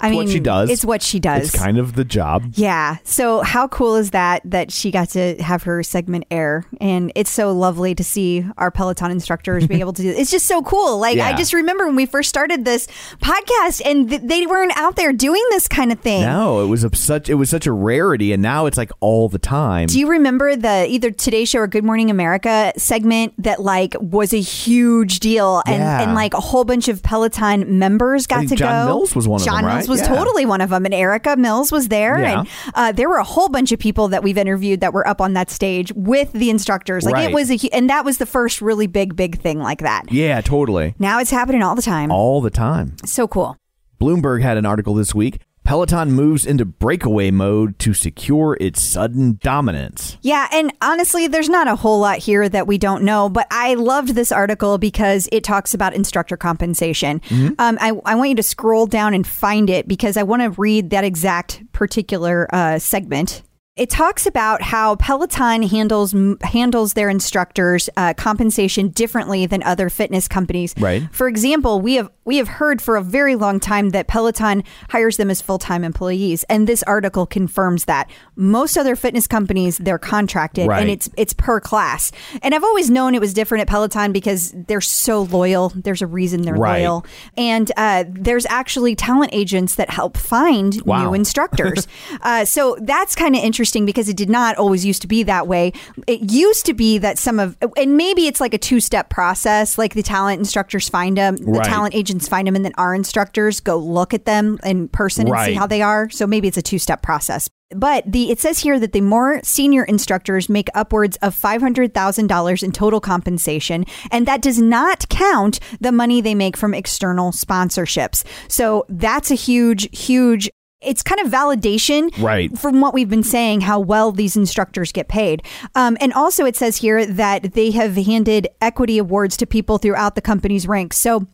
[0.00, 0.70] I mean, what she does.
[0.70, 1.46] It's what she does.
[1.54, 2.44] It's kind of the job.
[2.54, 2.96] Yeah.
[3.04, 7.30] So how cool is that that she got to have her segment air and it's
[7.30, 10.18] so lovely to see our Peloton instructors be able to do it.
[10.18, 10.98] It's just so cool.
[10.98, 12.86] Like I just remember when we first started this
[13.20, 16.22] podcast and th- they weren't out there doing this kind of thing.
[16.22, 19.38] No, it was such it was such a rarity, and now it's like all the
[19.38, 19.86] time.
[19.86, 24.32] Do you remember the either Today Show or Good Morning America segment that like was
[24.32, 26.02] a huge deal and, Yeah.
[26.02, 28.92] and like a whole bunch of Peloton members got to John go?
[28.92, 30.14] Mills was one of them, them, Mills was Yeah.
[30.16, 32.38] totally one of them, and Erica Mills was there, Yeah.
[32.40, 35.20] and uh, there were a whole bunch of people that we've interviewed that were up
[35.20, 37.04] on that stage with the instructors.
[37.04, 37.30] Like Right.
[37.30, 40.12] it was a, and that was the first really big, big thing like that.
[40.12, 40.94] yeah, totally.
[40.98, 42.10] Now it's happening all the time.
[42.10, 42.96] All the time.
[43.04, 43.56] so cool.
[44.00, 45.40] Bloomberg had an article this week.
[45.66, 50.16] Peloton moves into breakaway mode to secure its sudden dominance.
[50.22, 53.74] Yeah, and honestly, there's not a whole lot here that we don't know, but I
[53.74, 57.20] loved this article because it talks about instructor compensation.
[57.58, 60.50] Um, I, I want you to scroll down and find it because I want to
[60.50, 63.42] read that exact particular uh, segment.
[63.76, 70.26] It talks about how Peloton handles handles their instructors' uh, compensation differently than other fitness
[70.28, 70.74] companies.
[70.78, 71.02] Right.
[71.12, 75.18] For example, we have we have heard for a very long time that Peloton hires
[75.18, 78.08] them as full time employees, and this article confirms that.
[78.34, 80.80] Most other fitness companies they're contracted, Right.
[80.80, 82.12] and it's it's per class.
[82.42, 85.70] And I've always known it was different at Peloton because they're so loyal.
[85.74, 86.80] There's a reason they're Right.
[86.82, 87.04] loyal,
[87.36, 91.04] and uh, there's actually talent agents that help find Wow.
[91.10, 91.86] new instructors.
[92.22, 95.46] uh, so that's kind of interesting because it did not always used to be that
[95.48, 95.72] way.
[96.06, 99.78] It used to be that some of, and maybe it's like a two step process.
[99.78, 101.64] Like the talent instructors find them, the Right.
[101.64, 105.44] talent agents find them, and then our instructors go look at them in person and
[105.46, 106.08] see how they are.
[106.10, 107.48] So maybe it's a two step process.
[107.74, 111.94] But the it says here that the more senior instructors make upwards of five hundred
[111.94, 116.74] thousand dollars in total compensation, and that does not count the money they make from
[116.74, 118.22] external sponsorships.
[118.48, 120.48] So that's a huge, huge.
[120.86, 122.56] It's kind of validation, Right.
[122.56, 125.42] from what we've been saying, how well these instructors get paid.
[125.74, 130.14] Um, and also, it says here that they have handed equity awards to people throughout
[130.14, 130.96] the company's ranks.
[130.96, 131.26] So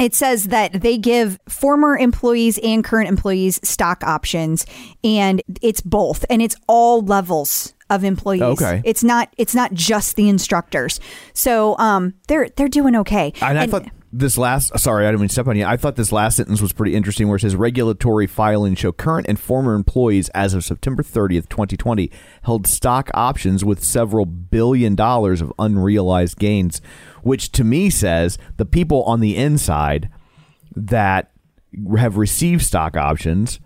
[0.00, 4.66] it says that they give former employees and current employees stock options
[5.02, 8.82] and it's both and it's all levels of employees Okay.
[8.84, 11.00] it's not it's not just the instructors
[11.32, 15.28] so um they're they're doing okay And, I thought this last sorry, I didn't mean
[15.28, 15.64] to step on you.
[15.64, 19.26] I thought this last sentence was pretty interesting where it says regulatory filings show current
[19.28, 22.10] and former employees as of September 30th, 2020
[22.42, 26.80] held stock options with several billion dollars of unrealized gains,
[27.22, 30.08] which to me says the people on the inside
[30.74, 31.32] that
[31.98, 33.60] have received stock options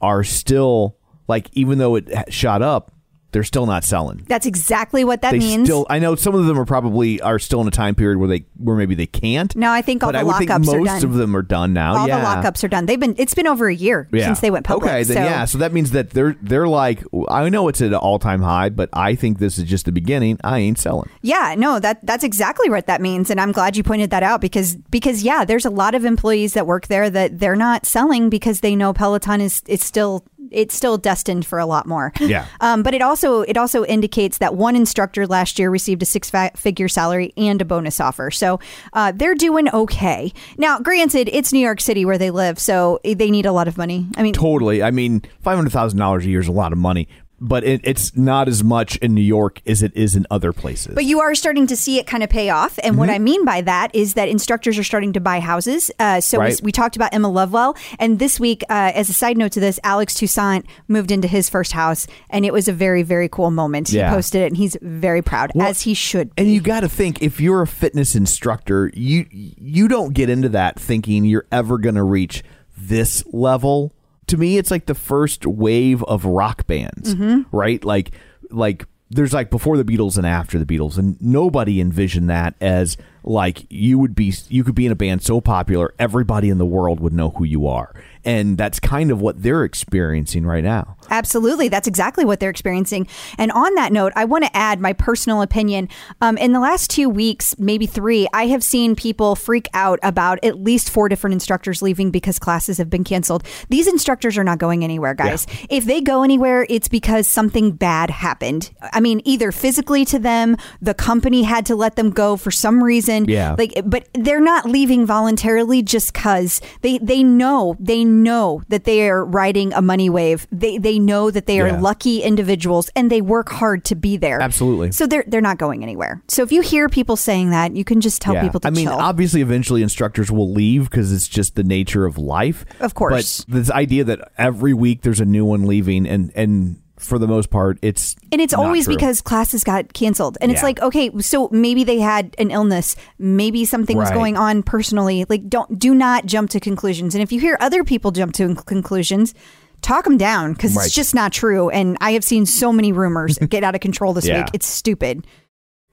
[0.00, 2.92] are still like even though it shot up
[3.34, 4.24] they're still not selling.
[4.28, 5.66] That's exactly what that they means.
[5.68, 8.28] still I know some of them are probably are still in a time period where
[8.28, 9.54] they where maybe they can't.
[9.56, 11.04] No, I think all the lockups are most done.
[11.04, 11.96] of them are done now.
[11.96, 12.20] All yeah.
[12.20, 12.86] the lockups are done.
[12.86, 13.16] They've been.
[13.18, 14.26] It's been over a year Yeah.
[14.26, 14.88] since they went public.
[14.88, 15.22] Okay, then so.
[15.22, 15.44] yeah.
[15.46, 18.68] So that means that they're they're like I know it's at an all time high,
[18.68, 20.38] but I think this is just the beginning.
[20.44, 21.10] I ain't selling.
[21.20, 24.40] Yeah, no, that that's exactly what that means, and I'm glad you pointed that out
[24.40, 28.30] because because yeah, there's a lot of employees that work there that they're not selling
[28.30, 30.24] because they know Peloton is it's still
[30.54, 32.12] it's still destined for a lot more.
[32.24, 32.46] Yeah.
[32.60, 36.32] Um, but it also it also indicates that one instructor last year received a six
[36.56, 38.60] figure salary and a bonus offer, so
[38.94, 40.32] uh, they're doing okay.
[40.56, 43.76] Now, granted, it's New York City where they live, so they need a lot of
[43.76, 44.06] money.
[44.16, 44.82] I mean, Totally.
[44.82, 47.08] I mean, five hundred thousand dollars a year is a lot of money,
[47.40, 50.94] but it, it's not as much in New York as it is in other places.
[50.94, 52.78] But you are starting to see it kind of pay off.
[52.82, 52.98] And Mm-hmm.
[53.00, 55.90] what I mean by that is that instructors are starting to buy houses.
[55.98, 56.58] Uh, so Right.
[56.62, 57.76] we, we talked about Emma Lovewell.
[57.98, 61.48] And this week, uh, as a side note to this, Alex Toussaint moved into his
[61.50, 62.06] first house.
[62.30, 63.90] And it was a very, very cool moment.
[63.90, 64.08] Yeah.
[64.10, 66.30] He posted it and he's very proud, Well, as he should.
[66.38, 70.48] And you got to think if you're a fitness instructor, you you don't get into
[70.50, 72.42] that thinking you're ever going to reach
[72.76, 73.92] this level.
[74.28, 77.54] To me, it's like the first wave of rock bands, Mm-hmm.
[77.56, 77.82] right?
[77.84, 78.12] Like
[78.50, 82.96] like there's like before the Beatles and after the Beatles, and nobody envisioned that as
[83.22, 86.66] like you would be you could be in a band so popular everybody in the
[86.66, 87.94] world would know who you are.
[88.24, 90.96] And that's kind of what they're experiencing right now.
[91.10, 91.68] Absolutely.
[91.68, 93.06] That's exactly what they're experiencing.
[93.38, 95.88] And on that note, I want to add my personal opinion.
[96.20, 100.38] Um, in the last two weeks, maybe three, I have seen people freak out about
[100.42, 103.44] at least four different instructors leaving because classes have been canceled.
[103.68, 105.46] These instructors are not going anywhere, guys.
[105.68, 108.72] If they go anywhere, it's because something bad happened.
[108.80, 112.82] I mean, either physically to them, the company had to let them go for some
[112.82, 113.26] reason.
[113.26, 113.54] Yeah.
[113.58, 119.08] Like, but they're not leaving voluntarily just because they, they know, they know that they
[119.08, 120.46] are riding a money wave.
[120.52, 121.80] They, they know that they are Yeah.
[121.80, 124.40] lucky individuals and they work hard to be there.
[124.40, 124.92] Absolutely.
[124.92, 126.22] So they're they're not going anywhere.
[126.28, 128.86] So if you hear people saying that, you can just tell people to I mean,
[128.86, 128.94] chill.
[128.94, 132.64] obviously, eventually instructors will leave because it's just the nature of life.
[132.80, 133.44] Of course.
[133.44, 137.26] But this idea that every week there's a new one leaving, and and for the
[137.26, 138.94] most part, it's and it's always true.
[138.94, 140.38] because classes got canceled.
[140.40, 144.14] And it's like, okay, so maybe they had an illness, maybe something was Right.
[144.14, 145.26] going on personally.
[145.28, 147.14] Like don't do not jump to conclusions.
[147.14, 149.34] And if you hear other people jump to conclusions,
[149.82, 150.86] talk them down because Right.
[150.86, 151.68] it's just not true.
[151.68, 154.38] And I have seen so many rumors get out of control this Yeah.
[154.38, 154.50] week.
[154.54, 155.26] It's stupid.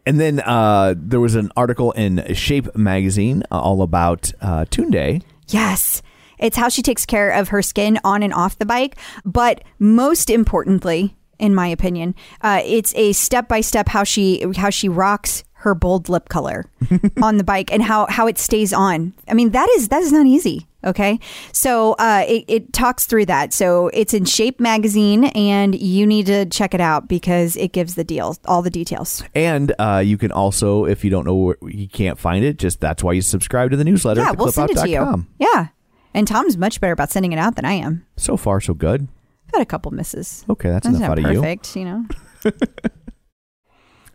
[0.05, 5.21] And then uh, there was an article in Shape magazine uh, all about uh, Tunde.
[5.49, 6.01] Yes.
[6.41, 8.97] It's how she takes care of her skin on and off the bike.
[9.23, 14.69] But most importantly, in my opinion, uh, it's a step by step how she how
[14.69, 16.65] she rocks her bold lip color
[17.21, 19.13] on the bike and how how it stays on.
[19.27, 20.67] I mean that is that is not easy.
[20.83, 21.19] Okay,
[21.51, 23.53] so uh, it, it talks through that.
[23.53, 27.93] So it's in Shape magazine, and you need to check it out because it gives
[27.93, 29.23] the deals, all the details.
[29.35, 32.79] And uh, you can also, if you don't know where you can't find it, just
[32.79, 34.21] that's why you subscribe to the newsletter.
[34.21, 35.27] yeah, we'll send it to you.
[35.37, 35.67] Yeah,
[36.13, 38.05] and Tom's much better about sending it out than I am.
[38.17, 39.07] So far, so good.
[39.47, 40.45] I've had a couple misses.
[40.49, 41.41] Okay, that's, That's enough not out of you.
[41.41, 42.05] perfect, you know.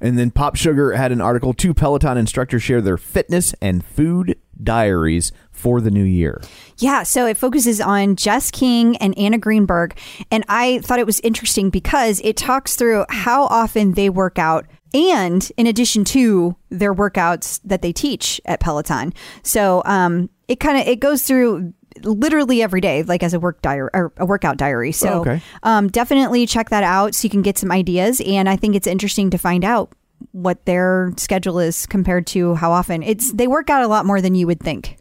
[0.01, 1.55] And then Pop Sugar had an article.
[1.55, 6.43] Two Peloton instructors share their fitness and food diaries for the new year.
[6.79, 9.99] Yeah, so it focuses on Jess King and Anna Greenberg.
[10.31, 14.67] And I thought it was interesting because it talks through how often they work out
[14.93, 19.15] and in addition to their workouts that they teach at Peloton.
[19.43, 21.73] So um, it kind of it goes through
[22.07, 24.93] literally every day like as a work diary or a workout diary.
[24.93, 25.43] So Oh, okay.
[25.63, 28.21] um, definitely check that out so you can get some ideas.
[28.25, 29.93] And i think it's interesting to find out
[30.33, 33.03] what their schedule is compared to how often.
[33.03, 34.97] It's they work out a lot more than you would think.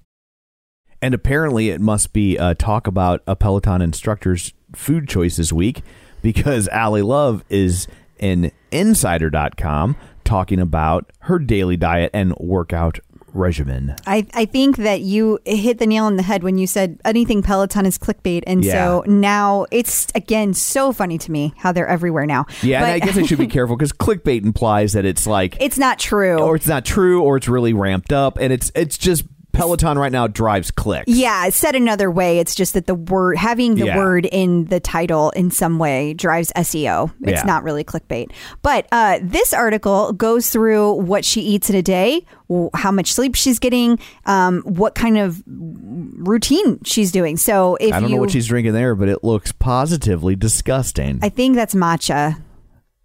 [1.02, 5.84] And apparently, it must be a talk about a Peloton instructor's food choices week
[6.22, 7.88] because Ally Love is
[8.20, 13.00] in Insider.com talking about her daily diet and workout
[13.36, 13.96] regimen.
[14.08, 17.44] I, I think that you hit the nail on the head when you said anything
[17.44, 18.44] Peloton is clickbait.
[18.48, 22.46] And so now it's, again, so funny to me how they're everywhere now.
[22.62, 25.78] Yeah, and I guess I should be careful because clickbait implies that it's like, it's
[25.78, 26.40] not true.
[26.40, 29.26] or it's not true, or it's really ramped up, and it's it's just
[29.56, 31.06] Peloton right now drives clicks.
[31.08, 33.98] yeah, said another way, it's just that the word, having the Yeah.
[33.98, 37.12] word in the title in some way drives SEO.
[37.22, 37.44] It's Yeah.
[37.44, 38.32] not really clickbait.
[38.62, 42.26] But uh, this article goes through what she eats in a day,
[42.74, 47.38] how much sleep she's getting, um, what kind of routine she's doing.
[47.38, 51.20] So if I don't you, know what she's drinking there, but it looks positively disgusting.
[51.22, 52.38] I think that's matcha.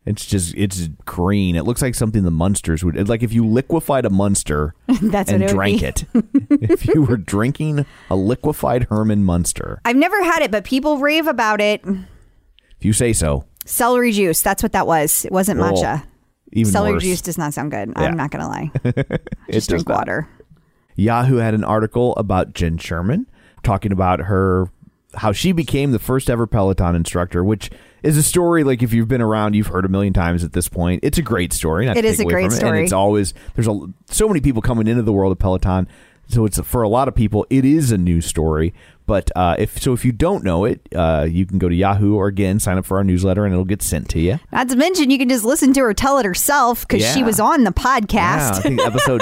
[0.07, 1.57] It's just it's green.
[1.57, 5.43] It looks like something the Munsters would like if you liquefied a Munster That's and
[5.43, 6.05] what it drank it.
[6.51, 11.27] if you were drinking a liquefied Herman Munster, I've never had it, but people rave
[11.27, 11.83] about it.
[11.85, 13.45] if you say so.
[13.67, 14.41] Celery juice.
[14.41, 15.27] That's what that was.
[15.27, 16.03] It wasn't Oh, matcha.
[16.53, 17.03] Even Celery worse.
[17.05, 17.91] juice does not sound good.
[17.95, 18.03] Yeah.
[18.03, 18.71] I'm not gonna lie.
[19.51, 19.99] Just drink not.
[19.99, 20.29] water.
[20.97, 23.27] Yahoo had an article about Jenn Sherman
[23.63, 24.71] talking about her
[25.15, 27.71] how she became the first ever Peloton instructor, which
[28.03, 30.69] is a story like if you've been around, you've heard a million times at this
[30.69, 31.01] point.
[31.03, 31.87] It's a great story.
[31.87, 32.79] Not It is a great from it, story.
[32.79, 33.81] and it's always there's a,
[34.11, 35.89] so many people coming into the world of Peloton.
[36.31, 38.73] So it's for a lot of people, it is a news story.
[39.07, 42.15] But uh, if so, if you don't know it, uh, you can go to Yahoo
[42.15, 44.39] or again sign up for our newsletter, and it'll get sent to you.
[44.53, 47.41] Not to mention, you can just listen to her tell it herself because she was
[47.41, 48.63] on the Yeah, podcast.
[48.63, 49.21] think episode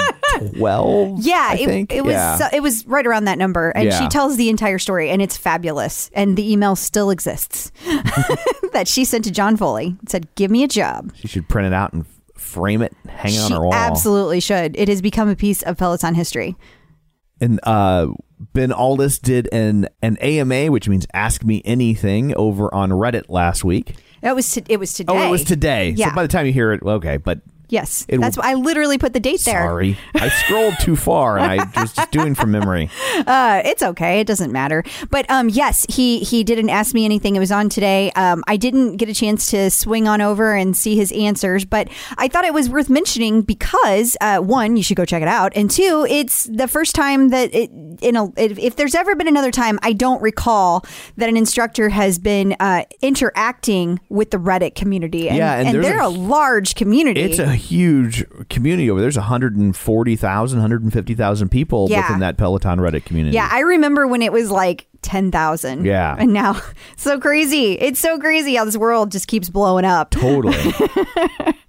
[0.57, 1.21] twelve.
[1.25, 1.91] Yeah, I it, think.
[1.91, 2.35] it was Yeah.
[2.37, 5.35] so- it was right around that number, and she tells the entire story, and it's
[5.37, 6.11] fabulous.
[6.13, 7.71] And the email still exists
[8.73, 9.97] that she sent to John Foley.
[10.03, 12.05] It said, "Give me a job." She should print it out and
[12.35, 13.73] frame it, hang it on her wall.
[13.73, 14.75] absolutely should.
[14.77, 16.55] It has become a piece of Peloton history.
[17.41, 18.07] And uh,
[18.53, 23.63] Ben Alldis did an an AMA, which means Ask Me Anything, over on Reddit last
[23.63, 23.95] week.
[24.21, 25.13] It was to, it was today.
[25.13, 25.91] Oh, it was today.
[25.91, 26.09] Yeah.
[26.09, 27.17] So by the time you hear it, okay.
[27.17, 29.61] But yes, it that's I literally put the date there.
[29.61, 32.89] sorry, I scrolled too far, and I was just doing from memory.
[33.15, 34.19] Uh, it's okay.
[34.19, 34.83] It doesn't matter.
[35.09, 37.35] But um, yes, he he didn't ask me anything.
[37.35, 38.11] It was on today.
[38.11, 41.89] Um, I didn't get a chance to swing on over and see his answers, but
[42.17, 45.53] I thought it was worth mentioning because uh, one, you should go check it out,
[45.55, 47.69] and two, it's the first time that it
[48.01, 50.85] in a if, if there's ever been another time, I don't recall
[51.17, 55.29] that an instructor has been uh, interacting with the Reddit community.
[55.29, 57.21] And, Yeah, and and, they're a- a, large community.
[57.21, 59.05] It's a huge community over there.
[59.05, 62.01] There's 140,000, 150,000 people Yeah.
[62.07, 63.35] within that Peloton Reddit community.
[63.35, 65.85] Yeah, I remember when it was like 10,000.
[65.85, 66.15] Yeah.
[66.19, 66.59] And now
[66.97, 67.73] so crazy.
[67.73, 70.11] It's so crazy how this world just keeps blowing up.
[70.11, 70.55] Totally.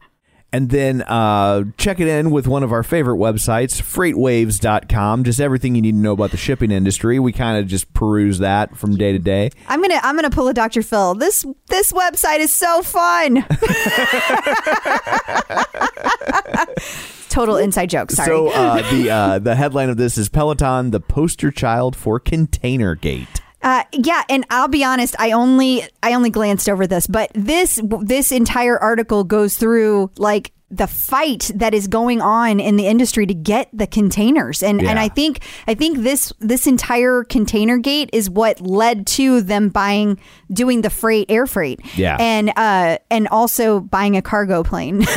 [0.52, 5.24] and then uh, check it in with one of our favorite websites, freightwaves.com.
[5.24, 7.18] Just everything you need to know about the shipping industry.
[7.18, 9.50] We kind of just peruse that from day to day.
[9.68, 10.82] I'm going to I'm to pull a Dr.
[10.82, 11.14] Phil.
[11.14, 13.46] This this website is so fun.
[17.28, 18.26] Total inside joke, sorry.
[18.26, 23.40] So uh, the uh, the headline of this is Peloton, the poster child for ContainerGate.
[23.62, 27.80] Uh, yeah, and I'll be honest, I only I only glanced over this, but this
[28.00, 33.26] this entire article goes through like the fight that is going on in the industry
[33.26, 34.62] to get the containers.
[34.62, 39.40] And and I think I think this this entire container gate is what led to
[39.40, 40.20] them buying
[40.52, 41.80] doing the freight air freight.
[41.96, 42.16] Yeah.
[42.20, 45.00] And uh and also buying a cargo plane.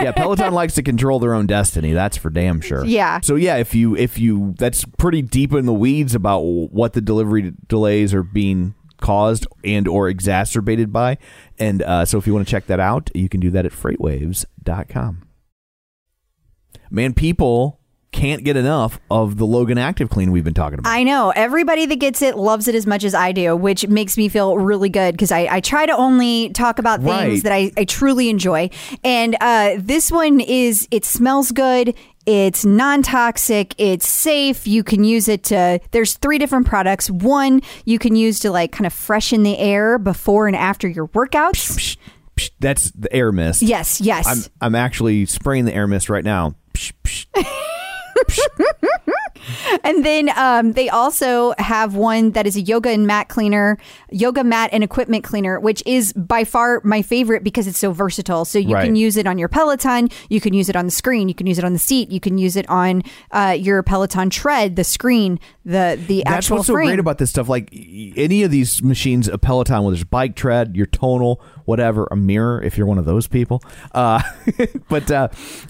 [0.00, 1.92] yeah, Peloton likes to control their own destiny.
[1.92, 2.84] That's for damn sure.
[2.84, 3.20] Yeah.
[3.20, 7.00] So yeah, if you if you that's pretty deep in the weeds about what the
[7.00, 8.74] delivery delays are being
[9.06, 11.16] caused and or exacerbated by.
[11.58, 13.72] And uh, so if you want to check that out, you can do that at
[13.72, 15.22] freightwaves.com.
[16.90, 17.80] Man, people
[18.12, 20.90] can't get enough of the Logan Active Clean we've been talking about.
[20.90, 24.16] I know everybody that gets it loves it as much as I do, which makes
[24.16, 27.42] me feel really good because I, I try to only talk about things Right.
[27.42, 28.70] that I, I truly enjoy.
[29.04, 31.94] And uh, this one is, it smells good.
[32.26, 33.74] It's non toxic.
[33.78, 34.66] It's safe.
[34.66, 37.08] You can use it to, there's three different products.
[37.08, 41.08] One, you can use to like kind of freshen the air before and after your
[41.08, 41.76] workouts.
[41.76, 41.96] Psh,
[42.36, 43.62] psh, That's the air mist.
[43.62, 44.26] Yes, yes.
[44.26, 46.56] I'm I'm actually spraying the air mist right now.
[49.84, 53.78] And then um, they also have one that is a yoga and mat cleaner,
[54.10, 58.44] yoga mat and equipment cleaner, which is by far my favorite because it's so versatile.
[58.44, 58.84] So you Right.
[58.84, 61.46] can use it on your Peloton, you can use it on the screen, you can
[61.46, 64.84] use it on the seat, you can use it on uh, your Peloton tread, the
[64.84, 67.48] screen, the the That's actual what's so great about this stuff.
[67.48, 72.16] Like any of these machines, a Peloton, whether it's bike tread, your tonal, whatever, a
[72.16, 73.62] mirror, if you're one of those people.
[73.92, 74.22] Uh,
[74.88, 75.28] but uh,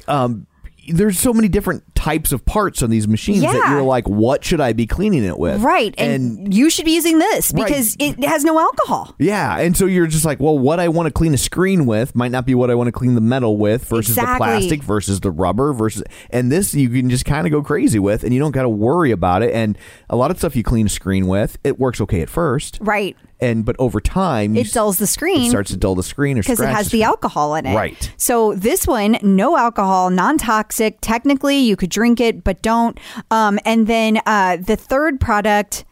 [0.08, 0.46] um,
[0.88, 4.60] there's so many different types of parts on these machines that you're like, what should
[4.60, 5.60] I be cleaning it with?
[5.60, 7.66] right, and, you should be using this Right.
[7.66, 9.14] because it has no alcohol.
[9.18, 12.14] Yeah, and so you're just like, well, what I want to clean a screen with
[12.14, 15.20] might not be what I want to clean the metal with versus the plastic versus
[15.20, 18.38] the rubber versus and this you can just kind of go crazy with and you
[18.40, 19.76] don't got to worry about it and
[20.08, 22.78] a lot of stuff you clean a screen with, it works okay at first.
[22.80, 23.16] Right.
[23.38, 25.42] And but over time It dulls the screen.
[25.46, 27.74] it starts to dull the screen or because it has the the alcohol in it.
[27.74, 28.12] Right.
[28.16, 30.98] So this one, no alcohol, non-toxic.
[31.02, 33.00] Technically, you could drink it, but don't.
[33.30, 35.86] Um, and then uh, the third product,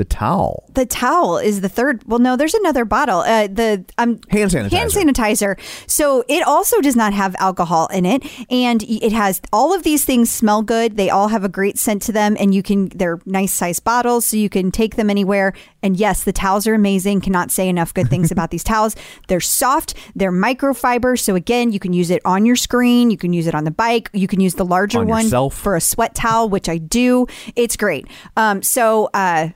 [0.00, 0.64] The towel.
[0.72, 2.02] the towel, is the third.
[2.06, 3.18] Well, no, there's another bottle.
[3.18, 4.70] Uh, the um, Hand sanitizer.
[4.70, 5.60] Hand sanitizer.
[5.86, 10.06] So it also does not have alcohol in it, and it has all of these
[10.06, 10.96] things smell good.
[10.96, 12.88] They all have a great scent to them, and you can.
[12.88, 15.52] They're nice sized bottles, so you can take them anywhere.
[15.82, 17.20] And yes, the towels are amazing.
[17.20, 18.96] Cannot say enough good things about these towels.
[19.28, 19.92] They're soft.
[20.14, 21.18] They're microfiber.
[21.18, 23.10] So again, you can use it on your screen.
[23.10, 24.08] You can use it on the bike.
[24.14, 25.54] You can use the larger On one yourself.
[25.54, 27.26] for a sweat towel, which I do.
[27.54, 28.06] It's great.
[28.36, 29.50] Um, so uh,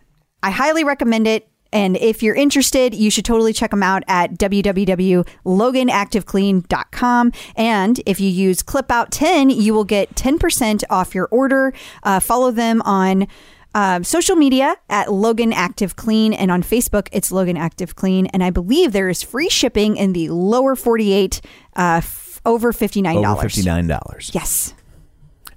[0.45, 1.49] I highly recommend it.
[1.73, 7.33] And if you're interested, you should totally check them out at www.loganactiveclean.com.
[7.57, 11.73] And if you use ClipOut10, you will get 10% off your order.
[12.03, 13.27] Uh, follow them on
[13.75, 18.45] um, social media at Logan Active Clean and on Facebook it's Logan Active Clean and
[18.45, 21.41] I believe there is free shipping in the lower 48
[21.75, 23.27] uh, f- over $59.
[23.27, 24.31] Over fifty nine dollars.
[24.33, 24.75] Yes.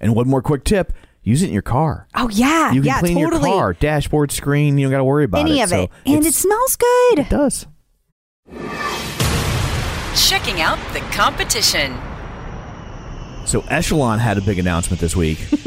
[0.00, 0.92] And one more quick tip:
[1.28, 2.08] use it in your car.
[2.14, 3.50] Oh yeah, You can yeah, clean totally.
[3.50, 4.78] your car, dashboard, screen.
[4.78, 5.64] You don't got to worry about Any it.
[5.64, 5.90] of So it.
[6.06, 7.18] And it smells good.
[7.20, 7.66] It does.
[10.16, 11.96] Checking out the competition.
[13.46, 15.38] So Echelon had a big announcement this week.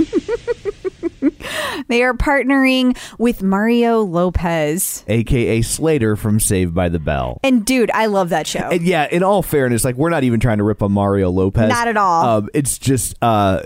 [1.87, 5.03] They are partnering with Mario Lopez.
[5.07, 7.39] aka Slater from Saved by the Bell.
[7.43, 8.59] And dude, I love that show.
[8.69, 11.69] And yeah, in all fairness, like we're not even trying to rip on Mario Lopez.
[11.69, 12.25] Not at all.
[12.25, 13.61] Um, it's just uh,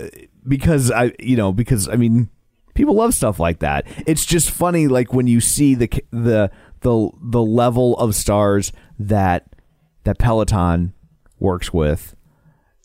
[0.46, 2.28] because I, you know, because I mean,
[2.74, 3.86] people love stuff like that.
[4.06, 9.46] It's just funny, like when you see the the the the level of stars that
[10.04, 10.92] that Peloton
[11.38, 12.14] works with.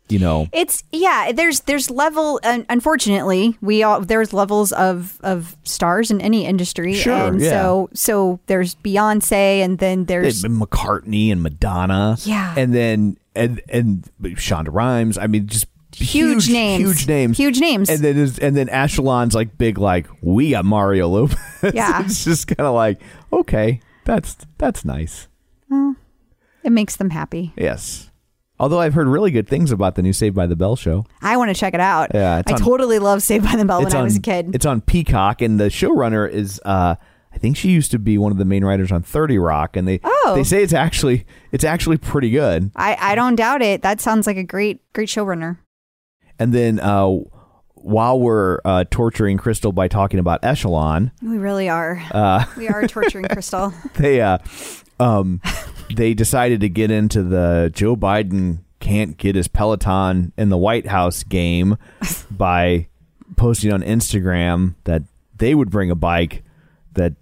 [0.09, 1.31] You know, It's yeah.
[1.31, 2.37] There's there's level.
[2.43, 6.93] Un- unfortunately, we all there's levels of of stars in any industry.
[6.95, 7.49] Sure, And yeah.
[7.51, 12.17] so so there's Beyonce, and then there's and McCartney and Madonna.
[12.23, 12.53] Yeah.
[12.57, 15.17] and then and and Shonda Rhimes.
[15.17, 16.81] I mean, just Huge names.
[16.83, 17.89] huge names, Huge names.
[17.89, 21.37] And then and then Echelon's like big, like we got Mario Lopez.
[21.73, 22.01] Yeah.
[22.05, 23.01] it's just kind of like
[23.33, 25.27] okay, that's that's nice.
[25.69, 25.95] Well,
[26.63, 27.53] it makes them happy.
[27.57, 28.09] Yes.
[28.59, 31.05] Although I've heard really good things about the new Saved by the Bell show.
[31.21, 32.11] I want to check it out.
[32.13, 34.21] Yeah, it's I on- totally love Saved by the Bell when it's I was a
[34.21, 34.53] kid.
[34.53, 36.61] It's on Peacock, and the showrunner is.
[36.65, 36.95] uh
[37.33, 39.87] I think she used to be one of the main writers on Thirty Rock, and
[39.87, 40.33] they Oh.
[40.35, 42.71] they say it's actually it's actually pretty good.
[42.75, 43.81] I I don't doubt it.
[43.83, 45.57] That sounds like a great great showrunner.
[46.41, 47.07] And then uh,
[47.75, 52.01] while we're uh, torturing Crystal by talking about Echelon, We really are.
[52.09, 53.71] Uh, we are torturing Crystal.
[53.95, 54.39] they uh,
[54.99, 55.39] um,
[55.95, 60.87] they decided to get into the Joe Biden can't get his Peloton in the White
[60.87, 61.77] House game
[62.31, 62.87] by
[63.35, 65.03] posting on Instagram that
[65.37, 66.43] they would bring a bike
[66.93, 67.13] that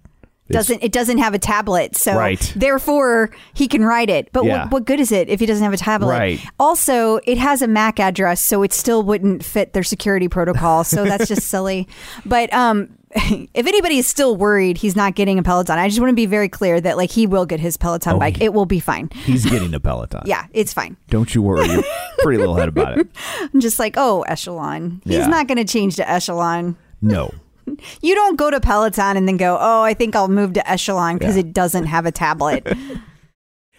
[0.50, 2.52] doesn't it doesn't have a tablet so Right.
[2.56, 4.64] therefore he can write it but Yeah.
[4.64, 6.40] what, what good is it if he doesn't have a tablet Right.
[6.58, 11.04] also it has a mac address so it still wouldn't fit their security protocol so
[11.04, 11.88] that's just silly
[12.26, 16.10] but um if anybody is still worried he's not getting a peloton i just want
[16.10, 18.54] to be very clear that like he will get his peloton Oh, bike he- it
[18.54, 20.22] will be fine he's getting a Peloton.
[20.26, 21.66] yeah it's fine Don't you worry.
[21.66, 21.82] You're
[22.20, 23.08] pretty little head about it.
[23.52, 27.32] i'm just like oh echelon he's not going to change to echelon No.
[28.02, 31.18] you don't go to peloton and then go oh i think i'll move to echelon
[31.18, 31.40] because Yeah.
[31.40, 32.66] it doesn't have a tablet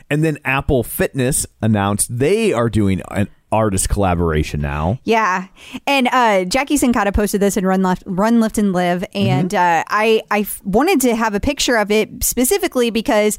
[0.10, 5.00] And then Apple Fitness announced they are doing an artist collaboration now.
[5.06, 5.48] Yeah,
[5.88, 9.86] and uh, Jackie Sincata posted this in Run Lift, Run Lift and Live, and uh,
[9.88, 13.38] I I f- wanted to have a picture of it specifically because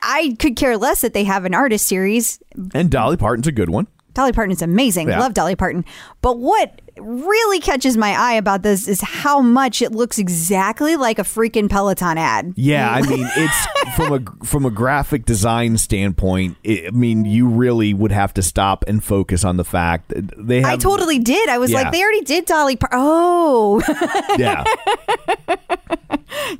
[0.00, 2.40] I could care less that they have an artist series.
[2.72, 3.86] And Dolly Parton's a good one.
[4.14, 5.08] Dolly Parton is amazing.
[5.10, 5.20] Yeah.
[5.20, 5.84] Love Dolly Parton.
[6.22, 11.18] But what really catches my eye about this is how much it looks exactly like
[11.18, 12.52] a freaking Peloton ad.
[12.56, 16.56] Yeah, I mean, it's from a from a graphic design standpoint.
[16.64, 20.30] It, I mean, you really would have to stop and focus on the fact that
[20.46, 20.70] they have.
[20.72, 21.48] I totally did.
[21.48, 21.82] I was Yeah.
[21.82, 22.98] like, they already did Dolly Parton.
[23.00, 23.82] Oh,
[24.38, 24.64] Yeah,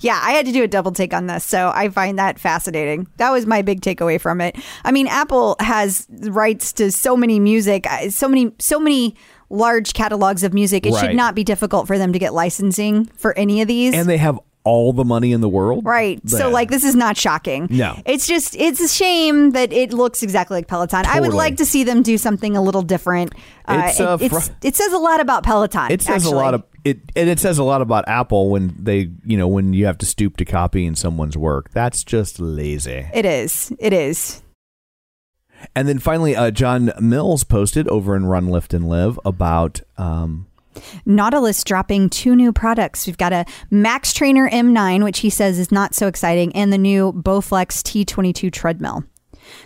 [0.01, 3.07] Yeah, I had to do a double take on this, so I find that fascinating.
[3.16, 4.57] That was my big takeaway from it.
[4.84, 9.16] I mean, Apple has rights to so many music, uh, so many, so many
[9.51, 10.84] large catalogs of music.
[10.86, 11.01] It Right.
[11.09, 13.94] should not be difficult for them to get licensing for any of these.
[13.94, 15.82] and they have all the money in the world.
[15.86, 16.20] Right.
[16.28, 17.68] So, like, this is not shocking.
[17.70, 17.96] No.
[18.05, 21.07] It's just, it's a shame that it looks exactly like Peloton.
[21.07, 23.32] I would like to see them do something a little different.
[23.66, 25.90] It's, uh, it, it's- fr- it says a lot about Peloton.
[25.90, 26.32] It says actually.
[26.32, 29.49] a lot of it, and it says a lot about Apple when they, you know,
[29.49, 31.70] when you have to stoop to copying someone's work.
[31.72, 33.07] That's just lazy.
[33.14, 33.72] It is.
[33.78, 34.42] It is.
[35.74, 40.46] And then finally, uh, John Mills posted over in Run, Lift, and Live about um,
[41.04, 43.06] Nautilus dropping two new products.
[43.06, 46.78] We've got a Max Trainer M9, which he says is not so exciting, and the
[46.78, 49.04] new Bowflex T22 treadmill.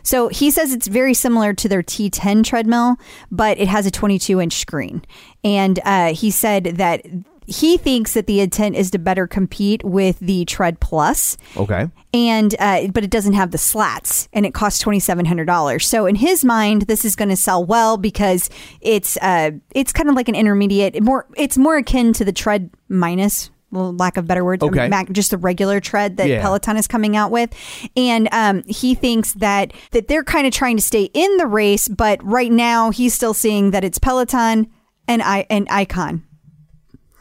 [0.03, 2.97] So he says it's very similar to their T10 treadmill,
[3.31, 5.03] but it has a 22 inch screen.
[5.43, 7.05] And uh, he said that
[7.53, 12.55] he thinks that the intent is to better compete with the Tread Plus okay, and
[12.59, 15.87] uh, but it doesn't have the slats and it costs twenty seven hundred dollars.
[15.87, 18.51] So in his mind, this is going to sell well because
[18.81, 22.71] it's uh it's kind of like an intermediate, more it's more akin to the tread
[22.89, 23.51] minus.
[23.71, 24.89] well, Lack of better words, Okay.
[24.89, 26.43] Mac- just the regular tread that Yeah.
[26.43, 27.51] Peloton is coming out with,
[27.97, 31.89] and um, he thinks that that they're kind of trying to stay in the race,
[31.89, 34.71] but right now he's still seeing that it's Peloton
[35.09, 36.23] and I and Icon.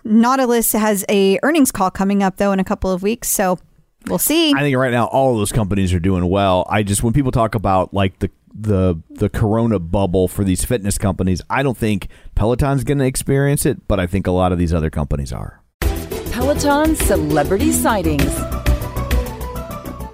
[0.04, 3.58] Nautilus has a earnings call coming up though in a couple of weeks, so
[4.08, 4.54] We'll see.
[4.54, 6.66] I think right now all of those companies are doing well.
[6.70, 10.97] I just when people talk about like the the the corona bubble for these fitness
[10.97, 14.58] companies, I don't think Peloton's going to experience it, but I think a lot of
[14.58, 15.62] these other companies are.
[16.32, 18.34] Peloton celebrity sightings.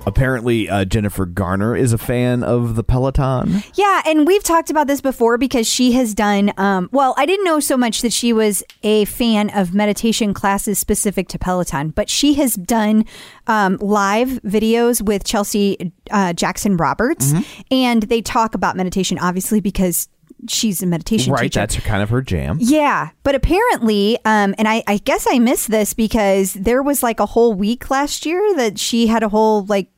[0.08, 3.62] Apparently, uh, Jennifer Garner is a fan of the Peloton.
[3.76, 6.53] Yeah, and we've talked about this before because she has done.
[6.58, 10.80] Um, well, I didn't know so much that she was a fan of meditation classes
[10.80, 13.03] specific to Peloton, but she has done
[13.47, 17.62] um, live videos with Chelsea uh, Jackson Roberts, Mm-hmm.
[17.72, 20.08] and they talk about meditation, obviously because
[20.47, 21.60] she's a meditation Right, teacher.
[21.62, 22.58] that's kind of her jam.
[22.62, 27.20] Yeah, but apparently, um, and I, I guess I missed this because there was like
[27.20, 29.89] a whole week last year that she had a whole like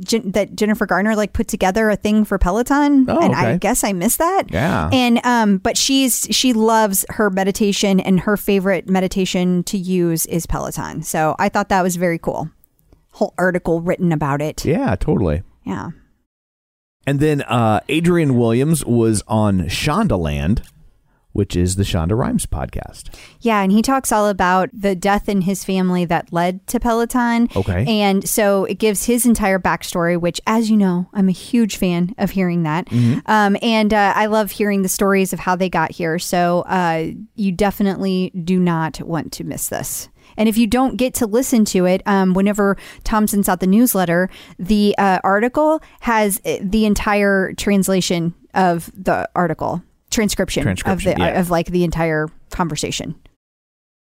[0.00, 3.82] Jen, that Jennifer Garner like put together a thing for Peloton, Oh, and I guess
[3.84, 4.44] I missed that.
[4.50, 4.88] Yeah.
[4.92, 10.46] and um, but she's she loves her meditation, and her favorite meditation to use is
[10.46, 11.02] Peloton.
[11.02, 12.48] So I thought that was very cool.
[13.10, 14.64] Whole article written about it.
[14.64, 15.42] Yeah, totally.
[15.64, 15.90] Yeah.
[17.06, 20.62] And then uh, Adrian Williams was on Shondaland,
[21.38, 23.14] which is the Shonda Rhimes podcast.
[23.40, 27.48] Yeah, and he talks all about the death in his family that led to Peloton.
[27.54, 27.84] Okay.
[27.86, 32.12] And so it gives his entire backstory, which, as you know, I'm a huge fan
[32.18, 32.86] of hearing that.
[32.86, 33.20] Mm-hmm.
[33.26, 36.18] Um, and uh, I love hearing the stories of how they got here.
[36.18, 40.08] So uh, you definitely do not want to miss this.
[40.36, 43.68] And if you don't get to listen to it, um, whenever Tom sends out the
[43.68, 44.28] newsletter,
[44.58, 51.22] the uh, article has uh, the entire translation of the article, transcription, Transcription, of the
[51.22, 51.40] yeah.
[51.40, 53.14] of like the entire conversation.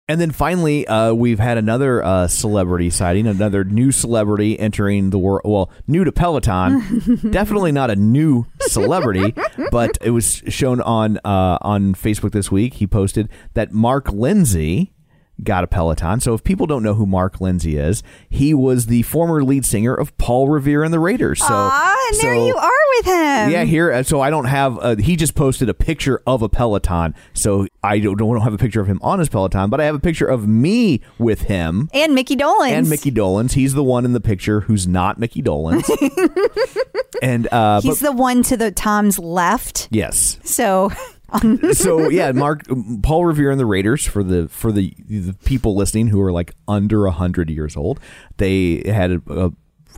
[0.09, 5.17] And then finally, uh, we've had another uh, celebrity sighting, another new celebrity entering the
[5.17, 5.41] world.
[5.45, 9.33] Well, new to Peloton, definitely not a new celebrity,
[9.71, 12.75] but it was shown on uh, on Facebook this week.
[12.75, 14.92] He posted that Mark Lindsay
[15.41, 16.19] got a Peloton.
[16.19, 19.93] So if people don't know who Mark Lindsay is, he was the former lead singer
[19.93, 21.39] of Paul Revere and the Raiders.
[21.39, 23.49] So, Ah, and there you are with him.
[23.51, 23.91] yeah, here.
[23.91, 24.77] uh, So I don't have.
[24.79, 27.15] Uh, he just posted a picture of a Peloton.
[27.33, 29.95] So I don't, don't have a picture of him on his Peloton, but I have
[29.95, 32.71] a picture of me with him And Mickey Dolenz.
[32.71, 33.53] and Mickey Dolenz.
[33.53, 35.83] He's the one in the picture who's not Mickey Dolenz.
[37.21, 39.87] and uh, He's but the one to the Tom's left.
[39.91, 40.37] yes.
[40.43, 40.91] So
[41.73, 42.61] So yeah, Mark
[43.01, 46.53] Paul Revere and the Raiders for the for the the people listening who are like
[46.67, 47.99] under a hundred years old.
[48.37, 49.51] They had a, a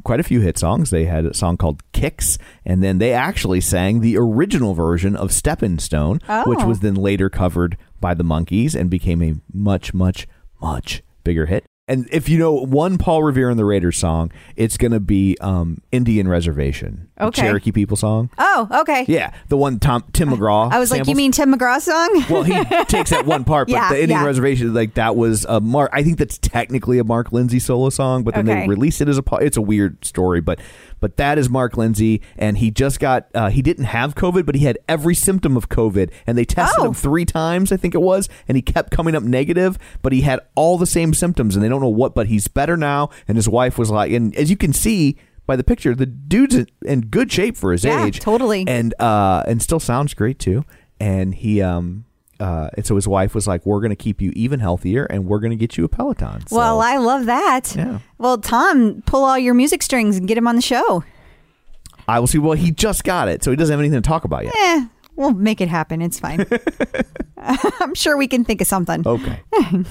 [0.03, 0.89] quite a few hit songs.
[0.89, 5.31] They had a song called Kicks, and then they actually sang the original version of
[5.31, 6.67] Steppin' Stone, which Oh.
[6.67, 10.27] was then later covered by the Monkees and became a much, much,
[10.61, 11.65] much bigger hit.
[11.87, 15.37] And if you know one Paul Revere and the Raiders song, it's going to be
[15.39, 17.43] um, Indian Reservation, Okay.
[17.43, 18.31] Cherokee people song.
[18.39, 19.05] Oh, okay.
[19.07, 20.71] Yeah, the one Tom Tim McGraw.
[20.71, 22.23] I was like, you mean Tim McGraw song?
[22.29, 22.53] Well, he
[22.85, 24.25] takes that one part, but Yeah, the Indian yeah.
[24.25, 25.91] Reservation, like that was a Mark.
[25.93, 28.61] I think that's technically a Mark Lindsay solo song, but then Okay.
[28.61, 29.23] they released it as a.
[29.41, 30.59] It's a weird story, but
[30.99, 33.27] but that is Mark Lindsay, and he just got.
[33.33, 36.81] Uh, he didn't have COVID, but he had every symptom of COVID, and they tested
[36.83, 36.87] Oh.
[36.87, 40.21] him three times, I think it was, and he kept coming up negative, but he
[40.21, 42.15] had all the same symptoms, and they don't know what.
[42.15, 45.17] But he's better now, and his wife was like, and as you can see.
[45.47, 48.63] By the picture, the dude's in- good shape for his Yeah, age, totally.
[48.67, 50.65] and uh, and still sounds great too.
[50.99, 52.04] And he um
[52.39, 55.25] uh, and so his wife was like, "We're going to keep you even healthier, and
[55.25, 57.73] we're going to get you a Peloton." So, Well, I love that.
[57.75, 57.99] Yeah.
[58.17, 61.03] Well, Tom, pull all your music strings and get him on the show.
[62.07, 62.37] I will see.
[62.37, 64.53] Well, he just got it, so he doesn't have anything to talk about yet.
[64.57, 66.01] Eh, we'll make it happen.
[66.01, 66.45] It's fine.
[67.37, 69.05] I'm sure we can think of something.
[69.07, 69.39] Okay.
[69.61, 69.85] and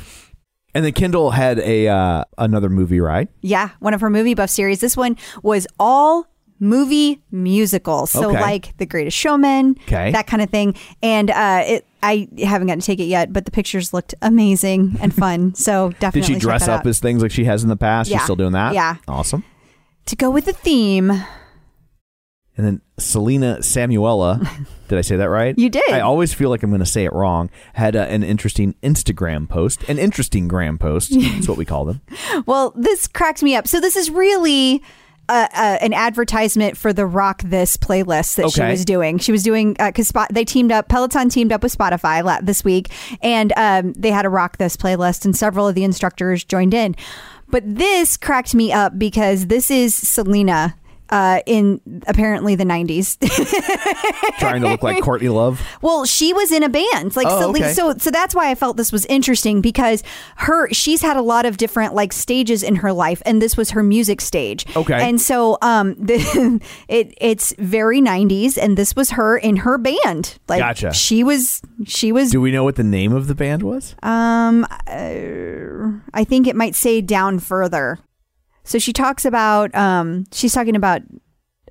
[0.74, 3.28] then Kendall had a uh, another movie ride.
[3.40, 4.80] Yeah, one of her movie buff series.
[4.80, 6.26] This one was all
[6.60, 8.10] movie musicals.
[8.10, 8.40] So Okay.
[8.40, 10.12] like The Greatest Showman, Okay.
[10.12, 10.76] that kind of thing.
[11.02, 14.96] And uh, it, I haven't gotten to take it yet, but the pictures looked amazing
[15.00, 15.54] and fun.
[15.54, 16.86] So definitely Did she dress up out.
[16.86, 18.10] as things like she has in the past?
[18.10, 18.18] Yeah.
[18.18, 18.74] She's still doing that.
[18.74, 18.96] Yeah.
[19.08, 19.44] Awesome.
[20.06, 21.10] to go with the theme.
[22.56, 24.38] And then Selena Samuela,
[24.88, 25.58] did I say that right?
[25.58, 25.90] You did.
[25.90, 27.50] I always feel like I'm going to say it wrong.
[27.72, 31.10] Had uh, an interesting Instagram post, an interesting gram post.
[31.20, 32.00] That's what we call them.
[32.46, 33.66] Well, this cracks me up.
[33.66, 34.82] So this is really.
[35.26, 39.18] Uh, uh, an advertisement for the Rock This playlist that she was doing.
[39.18, 40.88] She was doing because Spot they teamed up.
[40.88, 42.90] Peloton teamed up with Spotify la- this week,
[43.22, 46.94] and um, they had a Rock This playlist, and several of the instructors joined in.
[47.48, 50.74] But this cracked me up because this is Selena
[51.10, 53.18] uh, in apparently the '90s.
[54.38, 55.60] Trying to look like Courtney Love.
[55.82, 57.72] Well, she was in a band, like Oh, Celine- okay.
[57.72, 57.94] so.
[57.98, 60.02] So that's why I felt this was interesting because
[60.36, 63.70] her she's had a lot of different like stages in her life, and this was
[63.70, 64.66] her music stage.
[64.76, 65.08] Okay.
[65.08, 70.38] and so um, the, it it's very '90s, and this was her in her band.
[70.48, 70.92] Like Gotcha.
[70.92, 73.94] she was she was Do we know what the name of the band was?
[74.02, 77.98] um uh, I think it might say down further.
[78.64, 81.02] So she talks about um she's talking about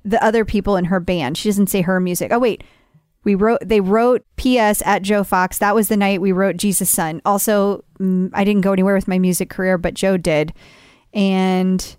[0.04, 1.36] the other people in her band.
[1.36, 2.32] She doesn't say her music.
[2.32, 2.62] Oh wait.
[3.24, 5.58] We wrote they wrote PS at Joe Fox.
[5.58, 7.22] That was the night we wrote Jesus Son.
[7.24, 10.52] Also, mm, I didn't go anywhere with my music career, but Joe did.
[11.14, 11.96] And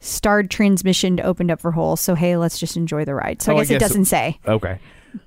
[0.00, 1.96] Star Transmission opened up for Hole.
[1.96, 3.42] So hey, let's just enjoy the ride.
[3.42, 4.38] So Oh, I I guess, it doesn't say.
[4.46, 4.78] Okay.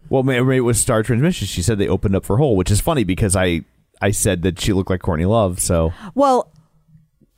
[0.09, 1.47] Well, maybe it was Star Transmission.
[1.47, 3.61] She said they opened up for Hole, which is funny because I
[4.01, 5.59] I said that she looked like Courtney Love.
[5.59, 6.51] So Well,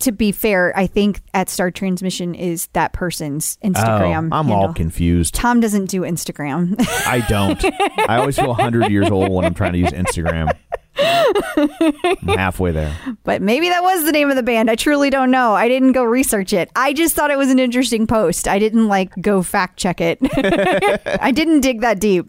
[0.04, 4.30] to be fair, I think at Star Transmission is that person's Instagram.
[4.32, 5.34] Oh, I'm all confused.
[5.34, 6.76] Tom doesn't do Instagram.
[7.08, 7.64] I don't.
[8.10, 10.56] I always feel 100 years old when I'm trying to use Instagram.
[10.95, 12.95] I'm halfway there.
[13.24, 14.70] but maybe that was the name of the band.
[14.70, 15.54] I truly don't know.
[15.54, 16.70] I didn't go research it.
[16.76, 18.47] I just thought it was an interesting post.
[18.47, 20.20] I didn't like go fact check it.
[21.22, 22.28] I didn't dig that deep.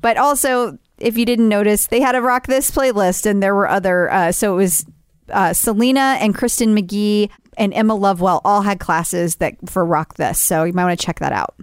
[0.00, 3.68] But also, if you didn't notice, they had a Rock This playlist and there were
[3.68, 4.10] other.
[4.10, 4.84] Uh, so it was
[5.32, 10.38] uh, Selena and Kristen McGee and Emma Lovewell all had classes that for Rock This.
[10.38, 11.54] So you might want to check that out.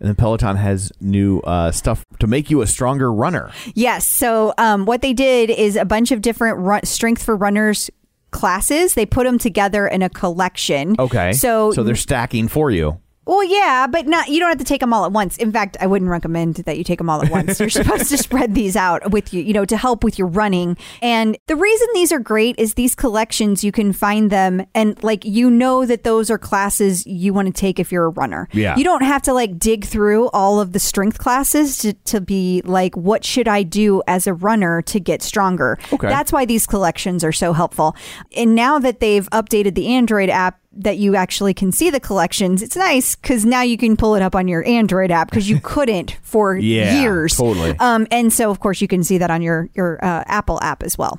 [0.00, 3.50] And then Peloton has new uh, stuff to make you a stronger runner.
[3.74, 4.06] Yes.
[4.06, 7.90] So um, what they did is a bunch of different run- strength for runners
[8.30, 8.94] classes.
[8.94, 10.94] They put them together in a collection.
[10.98, 11.32] Okay.
[11.32, 13.00] So so they're stacking for you.
[13.28, 14.28] Well, yeah, but not.
[14.28, 15.36] You don't have to take them all at once.
[15.36, 17.60] In fact, I wouldn't recommend that you take them all at once.
[17.60, 20.78] You're supposed to spread these out with you, you know, to help with your running.
[21.02, 25.26] And the reason these are great is these collections you can find them and like
[25.26, 28.48] you know that those are classes you want to take if you're a runner.
[28.52, 28.74] Yeah.
[28.78, 32.62] You don't have to like dig through all of the strength classes to, to be
[32.64, 35.78] like, what should I do as a runner to get stronger?
[35.92, 36.08] Okay.
[36.08, 37.94] That's why these collections are so helpful.
[38.34, 42.62] And now that they've updated the Android app that you actually can see the collections,
[42.62, 45.60] it's nice because now you can pull it up on your Android app because you
[45.62, 47.36] couldn't for Yeah, years.
[47.36, 47.76] totally.
[47.78, 50.82] Um, and so of course you can see that on your your uh, Apple app
[50.82, 51.18] as well.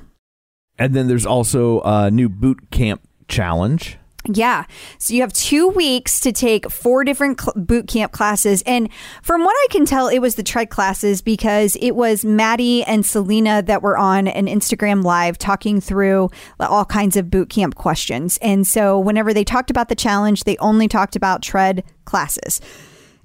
[0.78, 3.98] And then there's also a new boot camp challenge.
[4.26, 4.64] Yeah.
[4.98, 8.62] So you have two weeks to take four different cl- boot camp classes.
[8.66, 8.90] And
[9.22, 13.04] from what I can tell, it was the tread classes because it was Maddie and
[13.04, 18.38] Selena that were on an Instagram live talking through all kinds of boot camp questions.
[18.42, 22.60] And so whenever they talked about the challenge, they only talked about tread classes.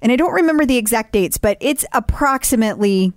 [0.01, 3.13] And I don't remember the exact dates, but it's approximately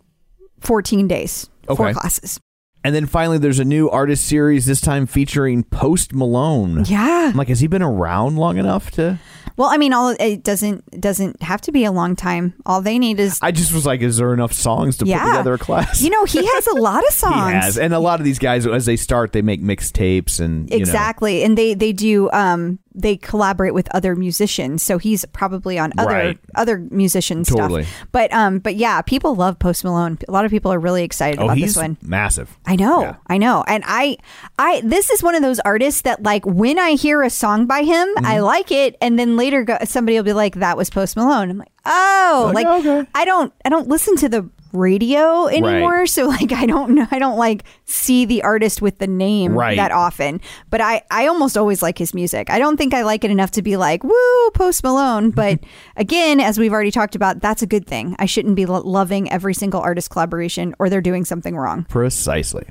[0.60, 2.40] 14 days, four classes.
[2.84, 6.84] And then finally, there's a new artist series this time featuring Post Malone.
[6.86, 7.28] Yeah.
[7.30, 9.18] I'm like, has he been around long enough to?
[9.56, 12.54] Well, I mean, all it doesn't doesn't have to be a long time.
[12.64, 15.54] All they need is I just was like, is there enough songs to put together
[15.54, 16.00] a class?
[16.00, 17.52] You know, he has a lot of he songs.
[17.52, 20.76] has, and a lot of these guys, as they start, they make mixtapes and you
[20.76, 20.80] know.
[20.80, 24.82] exactly, and they they do um they collaborate with other musicians.
[24.82, 26.38] So he's probably on other Right.
[26.54, 27.84] other musician Totally.
[27.84, 28.06] stuff.
[28.12, 30.18] But um but yeah, people love Post Malone.
[30.28, 31.96] A lot of people are really excited Oh, about this one.
[32.02, 32.56] massive.
[32.66, 33.14] I know, Yeah.
[33.28, 34.16] I know, and I,
[34.58, 34.80] I.
[34.84, 38.08] This is one of those artists that, like, when I hear a song by him,
[38.08, 38.26] Mm-hmm.
[38.26, 41.50] I like it, and then later go, somebody will be like, "That was Post Malone."
[41.50, 42.66] I'm like, "Oh, like,
[43.14, 47.18] I don't, I don't listen to the radio anymore, so like, I don't know, I
[47.18, 49.76] don't like see the artist with the name Right.
[49.76, 50.40] that often.
[50.70, 52.48] But I, I almost always like his music.
[52.50, 55.60] I don't think I like it enough to be like, "Woo, Post Malone." But
[55.96, 58.16] again, as we've already talked about, that's a good thing.
[58.18, 61.84] I shouldn't be lo- loving every single artist collaboration, or they're doing something wrong.
[61.88, 62.64] Precisely.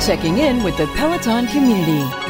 [0.00, 2.25] Checking in with the Peloton community.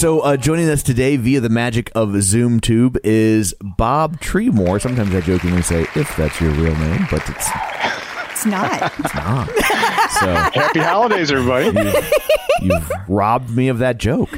[0.00, 4.80] So, uh, joining us today via the magic of ZoomTube is Bob Treemore.
[4.80, 7.50] Sometimes I jokingly say, if that's your real name, but it's
[8.30, 8.94] It's not.
[8.98, 9.50] It's not.
[10.12, 11.66] So, Happy holidays, everybody.
[11.66, 12.12] you've,
[12.62, 14.30] you've robbed me of that joke.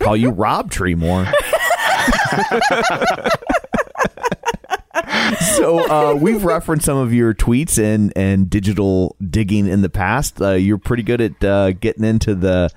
[0.00, 1.24] Call you Rob Treemore.
[5.56, 10.40] so uh, we've referenced some of your tweets and and digital digging in the past.
[10.40, 12.70] Uh, you're pretty good at uh, getting into the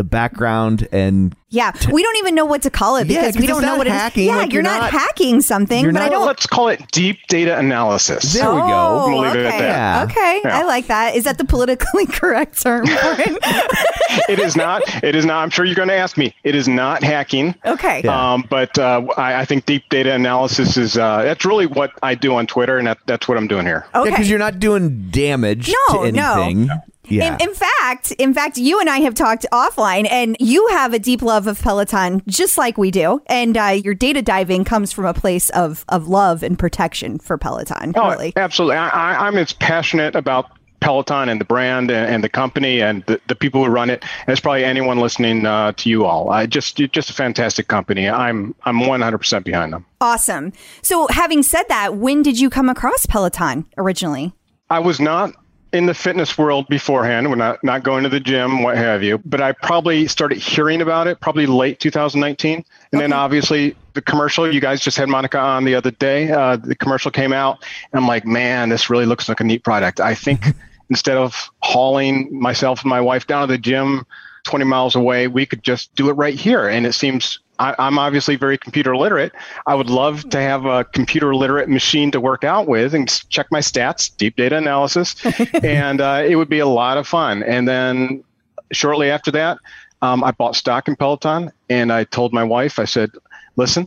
[0.00, 3.60] the background and Yeah, we don't even know what to call it Yeah, we don't
[3.60, 3.96] know not what it is.
[3.96, 6.24] hacking, Yeah, like, you're, you're not, not- hacking something, you're but I don't.
[6.26, 8.32] Let's call it deep data analysis.
[8.32, 8.66] there we go.
[8.66, 9.58] Oh, We'll leave it at okay.
[9.58, 10.10] that.
[10.10, 10.58] Okay, Yeah.
[10.58, 11.16] I like that.
[11.16, 13.38] Is that the politically correct term for it?
[14.28, 14.82] It is not.
[15.04, 15.42] It is not.
[15.42, 16.34] I'm sure you're going to ask me.
[16.42, 17.54] It is not hacking.
[17.64, 18.02] okay.
[18.08, 22.14] Um, but uh, I, I think deep data analysis is uh, that's really what I
[22.16, 23.86] do on Twitter, and that, that's what I'm doing here.
[23.94, 24.10] Okay.
[24.10, 26.68] because you're not doing damage No, to no.
[27.10, 27.38] Anything.
[27.38, 27.44] Yeah.
[27.44, 30.98] In, in fact, in fact, you and I have talked offline, and you have a
[30.98, 33.22] deep love of Peloton, just like we do.
[33.26, 37.38] And uh, your data diving comes from a place of of love and protection for
[37.38, 37.92] Peloton.
[37.96, 38.32] Oh, really.
[38.36, 38.76] absolutely.
[38.76, 40.50] I, I, I'm as passionate about
[40.80, 44.04] Peloton and the brand and, and the company and the, the people who run it
[44.26, 46.30] as probably anyone listening uh, to you all.
[46.30, 48.08] I just just a fantastic company.
[48.08, 49.86] I'm I'm 100% behind them.
[50.00, 50.52] Awesome.
[50.82, 54.32] So, having said that, when did you come across Peloton originally?
[54.70, 55.34] I was not
[55.72, 57.28] in the fitness world beforehand.
[57.28, 59.18] We're not not going to the gym, what have you.
[59.18, 64.52] But I probably started hearing about it probably late 2019, and then obviously the commercial.
[64.52, 66.30] You guys just had Monica on the other day.
[66.30, 69.64] Uh, the commercial came out, and I'm like, man, this really looks like a neat
[69.64, 70.00] product.
[70.00, 70.44] I think
[70.90, 74.04] instead of hauling myself and my wife down to the gym
[74.44, 76.68] 20 miles away, we could just do it right here.
[76.68, 79.32] And it seems I, I'm obviously very computer literate.
[79.66, 83.48] I would love to have a computer literate machine to work out with and check
[83.52, 85.14] my stats, deep data analysis,
[85.62, 87.42] and uh, it would be a lot of fun.
[87.42, 88.24] And then
[88.72, 89.58] shortly after that,
[90.00, 93.10] um, I bought stock in Peloton, and I told my wife, I said,
[93.56, 93.86] "Listen,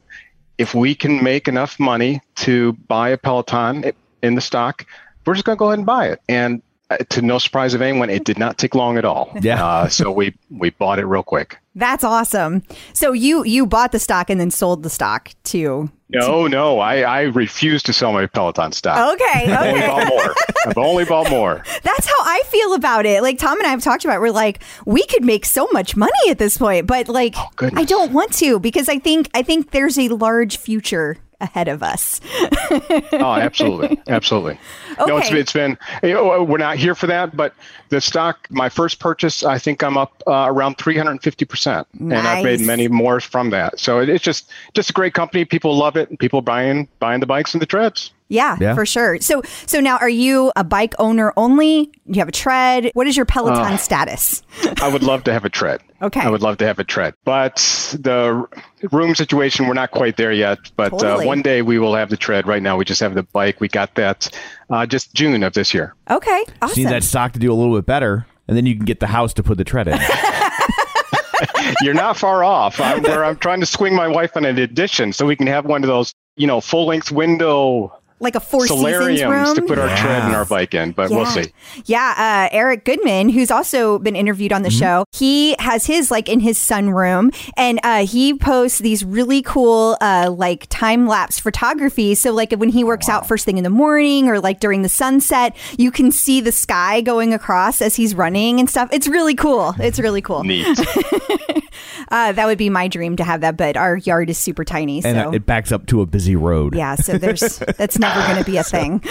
[0.59, 4.85] if we can make enough money to buy a Peloton in the stock,
[5.25, 6.61] we're just going to go ahead and buy it." And
[7.09, 9.31] to no surprise of anyone, it did not take long at all.
[9.41, 9.63] Yeah.
[9.63, 11.57] Uh, so we we bought it real quick.
[11.75, 12.63] That's awesome.
[12.93, 15.89] So you you bought the stock and then sold the stock to.
[16.09, 19.15] No, no, I, I refuse to sell my Peloton stock.
[19.15, 19.87] Okay, I've only okay.
[19.87, 20.35] bought more.
[20.67, 21.63] I've only bought more.
[21.81, 23.23] That's how I feel about it.
[23.23, 26.11] Like Tom and I have talked about, we're like, we could make so much money
[26.29, 27.49] at this point, but like, Oh.
[27.75, 31.83] I don't want to because I think I think there's a large future ahead of
[31.83, 32.19] us.
[33.11, 34.59] Oh, absolutely, absolutely.
[34.97, 35.77] No, it's it's been.
[36.01, 37.53] you know, We're not here for that, but
[37.89, 38.47] the stock.
[38.49, 42.87] My first purchase, I think I'm up uh, around 350 percent, and I've made many
[42.87, 43.79] more from that.
[43.79, 45.45] So it, it's just just a great company.
[45.45, 46.09] People love it.
[46.09, 48.11] and People buying buying the bikes and the treads.
[48.29, 48.73] Yeah, Yeah.
[48.75, 49.19] for sure.
[49.21, 51.91] So so now are you a bike owner only?
[52.05, 52.89] You have a tread?
[52.93, 54.41] What is your Peloton status?
[54.81, 55.81] I would love to have a tread.
[56.03, 56.19] Okay.
[56.19, 57.55] I would love to have a tread, but
[57.97, 58.45] the
[58.91, 60.59] room situation, we're not quite there yet.
[60.75, 61.23] But Totally.
[61.23, 62.45] uh, one day we will have the tread.
[62.45, 63.61] Right now, we just have the bike.
[63.61, 64.27] We got that
[64.69, 65.95] uh, just June of this year.
[66.09, 66.83] Okay, Just awesome.
[66.83, 69.07] need that stock to do a little bit better, and then you can get the
[69.07, 69.97] house to put the tread in.
[71.81, 72.79] You're not far off.
[72.81, 75.65] I'm, where I'm trying to swing my wife on an addition so we can have
[75.65, 79.55] one of those, you know, full length window like a Four Seasons solariums room.
[79.55, 80.91] to put our tread and our bike in.
[80.91, 81.51] But we'll see.
[81.85, 84.79] Yeah, uh, Eric Goodman, who's also been interviewed on the Mm-hmm.
[84.79, 89.97] show, he has his like in his sunroom, and uh, he posts these really cool
[90.01, 92.15] uh, like time lapse photography.
[92.15, 94.89] So like when he works out first thing in the morning or like during the
[94.89, 98.89] sunset, you can see the sky going across as he's running and stuff.
[98.91, 99.75] It's really cool.
[99.79, 100.43] It's really cool.
[100.43, 100.65] Neat.
[102.09, 105.01] Uh, that would be my dream to have that, but our yard is super tiny,
[105.01, 105.09] so.
[105.09, 106.75] and uh, it backs up to a busy road.
[106.75, 109.01] yeah, so there's that's never going to be a thing.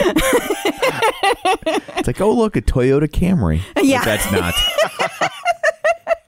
[1.97, 3.61] It's like, oh, look, a Toyota Camry.
[3.77, 4.05] Like, Yeah.
[4.05, 4.55] that's not.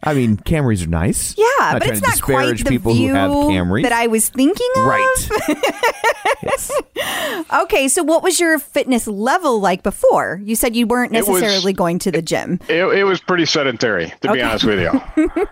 [0.07, 1.35] I mean, Camrys are nice.
[1.39, 3.85] Yeah, Not but trying it's to not quite the people view who have Camrys.
[3.85, 4.85] that I was thinking of.
[4.87, 5.16] Right.
[6.43, 6.70] yes.
[7.53, 10.41] Okay, so what was your fitness level like before?
[10.43, 12.59] You said you weren't It was- necessarily going to the gym.
[12.68, 14.39] It, it was pretty sedentary, to Okay.
[14.39, 14.91] be honest with you.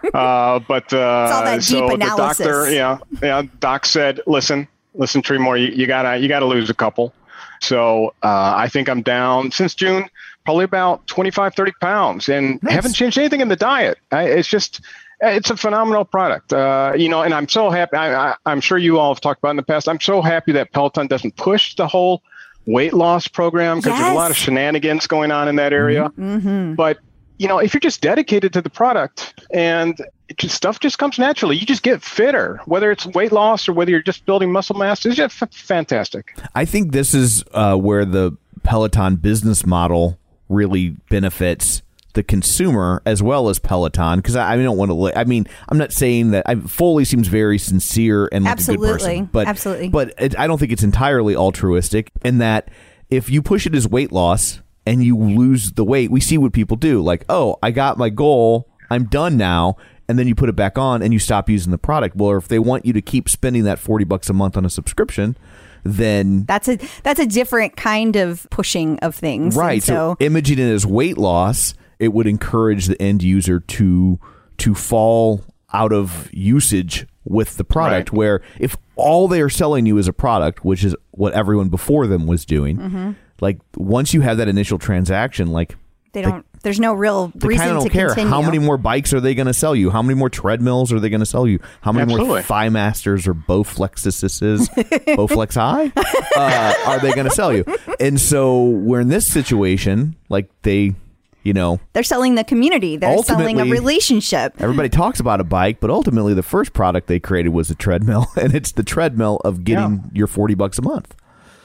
[0.14, 0.98] Uh, but uh,
[1.32, 2.38] all that deep so analysis.
[2.38, 6.70] the doctor, yeah, yeah, doc said, "Listen, listen, Treemore, you, you gotta, you gotta lose
[6.70, 7.12] a couple."
[7.60, 10.08] So uh, I think I'm down since June,
[10.44, 13.98] probably about 25, 30 pounds, and haven't changed anything in the diet.
[14.10, 14.80] I, it's just.
[15.24, 17.96] It's a phenomenal product, uh, you know, and I'm so happy.
[17.96, 19.88] I, I, I'm sure you all have talked about in the past.
[19.88, 22.24] I'm so happy that Peloton doesn't push the whole
[22.66, 26.10] weight loss program because there's a lot of shenanigans going on in that area.
[26.18, 26.74] Mm-hmm.
[26.74, 26.98] But
[27.38, 30.00] you know, if you're just dedicated to the product and
[30.38, 32.60] just, stuff just comes naturally, you just get fitter.
[32.66, 36.36] Whether it's weight loss or whether you're just building muscle mass, it's just f- fantastic.
[36.54, 40.18] I think this is uh, where the Peloton business model
[40.48, 41.82] really benefits
[42.14, 44.94] the consumer as well as Peloton because I, I don't want to.
[44.94, 48.56] Li- I mean, I'm not saying that I, Foley seems very sincere and like a
[48.56, 48.92] good Absolutely.
[48.92, 49.88] person, but Absolutely.
[49.88, 52.68] but it, I don't think it's entirely altruistic in that
[53.10, 56.52] if you push it as weight loss and you lose the weight, we see what
[56.52, 57.02] people do.
[57.02, 59.76] Like, oh, I got my goal, I'm done now.
[60.12, 62.16] And then you put it back on and you stop using the product.
[62.16, 64.66] Well, or if they want you to keep spending that 40 bucks a month on
[64.66, 65.38] a subscription,
[65.84, 69.56] then That's a that's a different kind of pushing of things.
[69.56, 69.82] And Right.
[69.82, 74.20] So, So, imaging it as weight loss, it would encourage the end user to
[74.58, 75.40] to fall
[75.72, 78.10] out of usage with the product.
[78.10, 78.18] Right.
[78.18, 82.06] Where if all they are selling you is a product, which is what everyone before
[82.06, 83.10] them was doing, Mm-hmm.
[83.40, 85.74] like once you have that initial transaction, like
[86.12, 86.44] they don't.
[86.62, 88.30] There's no real they reason kind of to care continue.
[88.30, 91.00] how many more bikes are they going to sell you, how many more treadmills are
[91.00, 92.42] they going to sell you, how many more Absolutely.
[92.42, 94.68] Thigh Masters or Bowflexuses,
[95.16, 95.92] Bowflex I,
[96.36, 97.64] uh, are they going to sell you?
[98.00, 100.94] And so we're in this situation, like they,
[101.42, 102.96] you know, They're selling the community.
[102.96, 104.54] They're selling a relationship.
[104.58, 108.26] everybody talks about a bike, but ultimately the first product they created was a treadmill,
[108.40, 111.16] and it's the treadmill of getting your forty bucks a month.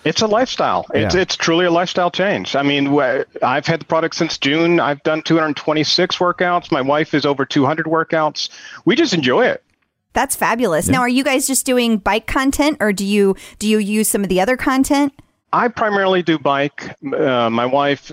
[0.04, 0.86] It's a lifestyle.
[0.94, 1.22] It's Yeah.
[1.22, 2.56] it's truly a lifestyle change.
[2.56, 4.80] I mean, wh- I've had the product since June.
[4.80, 6.72] I've done 226 workouts.
[6.72, 8.50] My wife is over 200 workouts.
[8.86, 9.64] We just enjoy it.
[10.14, 10.88] That's fabulous.
[10.88, 14.24] Now, are you guys just doing bike content, or do you do you use some
[14.24, 15.14] of the other content?
[15.54, 16.96] I primarily do bike.
[17.14, 18.12] Uh, my wife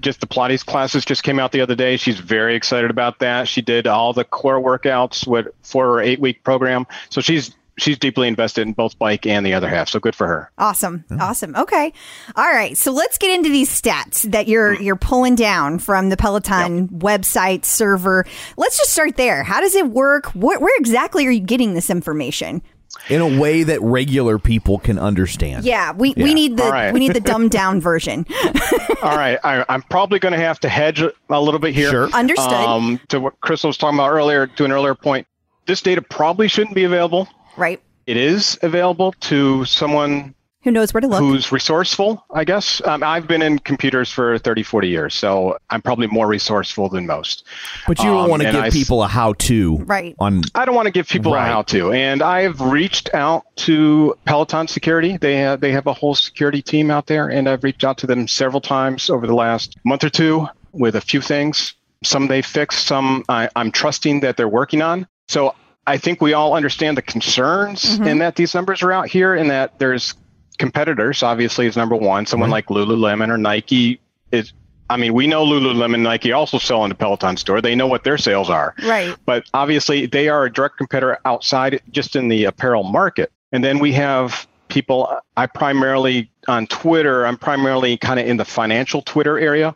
[0.00, 1.98] just the Pilates classes just came out the other day.
[1.98, 3.46] She's very excited about that.
[3.48, 6.86] She did all the core workouts with for her eight week program.
[7.10, 9.88] So she's she's deeply invested in both bike and the other half.
[9.88, 10.50] So good for her.
[10.58, 11.04] Awesome.
[11.18, 11.54] Awesome.
[11.56, 11.92] Okay.
[12.36, 12.76] All right.
[12.76, 17.64] So let's get into these stats that you're you're pulling down from the Peloton website
[17.64, 18.26] server.
[18.56, 19.42] Let's just start there.
[19.42, 20.26] How does it work?
[20.34, 22.62] Where, where exactly are you getting this information?
[23.08, 25.64] in a way that regular people can understand.
[25.64, 26.92] Yeah, we, we need the All right.
[26.92, 28.26] we need the dumbed down version.
[29.02, 31.90] All right, I, I'm probably going to have to hedge a little bit here.
[31.90, 32.08] Sure.
[32.10, 32.52] Understood.
[32.52, 35.26] Um, to what Crystal was talking about earlier, to an earlier point,
[35.66, 37.28] this data probably shouldn't be available.
[37.56, 37.80] Right.
[38.06, 41.20] It is available to someone Who knows where to look?
[41.20, 42.82] who's resourceful, I guess.
[42.84, 47.06] Um, I've been in computers for 30, 40 years, so I'm probably more resourceful than
[47.06, 47.44] most.
[47.86, 50.14] But you don't Um, want to give I s- people a how to Right.
[50.18, 51.48] on I don't want to give people Right.
[51.48, 55.16] a how to, and I've reached out to Peloton Security.
[55.18, 58.06] They have they have a whole security team out there, and I've reached out to
[58.06, 61.74] them several times over the last month or two with a few things.
[62.04, 65.06] Some they fixed, some I, I'm trusting that they're working on.
[65.28, 65.54] So
[65.86, 68.04] I think we all understand the concerns mm-hmm.
[68.04, 70.14] in that these numbers are out here, and that there's
[70.58, 71.22] competitors.
[71.22, 72.26] Obviously, is number one.
[72.26, 72.52] Someone mm-hmm.
[72.52, 74.00] like Lululemon or Nike
[74.32, 74.52] is.
[74.90, 77.62] I mean, we know Lululemon and Nike also sell in the Peloton store.
[77.62, 79.16] They know what their sales are Right.
[79.24, 83.78] but obviously they are a direct competitor outside just in the apparel market and then
[83.78, 89.38] we have people i primarily on twitter i'm primarily kind of in the financial twitter
[89.38, 89.74] area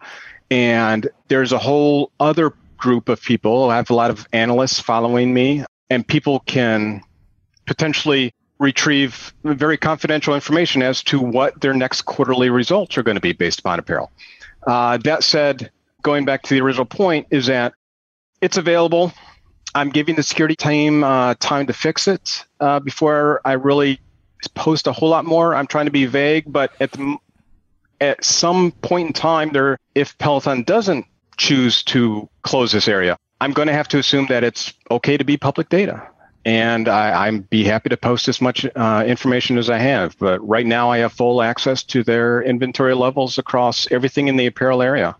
[0.50, 5.32] and there's a whole other group of people i have a lot of analysts following
[5.32, 7.02] me and people can
[7.66, 13.20] potentially retrieve very confidential information as to what their next quarterly results are going to
[13.20, 14.10] be based upon apparel
[14.66, 15.70] uh, that said
[16.02, 17.72] going back to the original point is that
[18.40, 19.12] it's available
[19.74, 24.00] I'm giving the security team uh, time to fix it uh, before I really
[24.54, 25.54] post a whole lot more.
[25.54, 27.16] I'm trying to be vague, but at the,
[28.00, 31.06] at some point in time, there, if Peloton doesn't
[31.36, 35.24] choose to close this area, I'm going to have to assume that it's okay to
[35.24, 36.06] be public data,
[36.44, 40.16] and I, I'm be happy to post as much uh, information as I have.
[40.18, 44.46] But right now, I have full access to their inventory levels across everything in the
[44.46, 45.16] apparel area.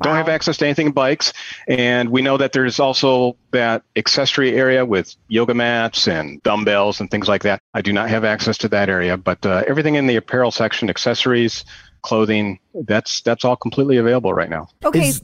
[0.00, 1.32] Don't have access to anything in bikes.
[1.66, 7.10] And we know that there's also that accessory area with yoga mats and dumbbells and
[7.10, 7.60] things like that.
[7.74, 10.88] I do not have access to that area, but uh, everything in the apparel section,
[10.88, 11.64] accessories,
[12.02, 14.68] clothing, that's that's all completely available right now.
[14.84, 15.08] Okay.
[15.08, 15.22] Is,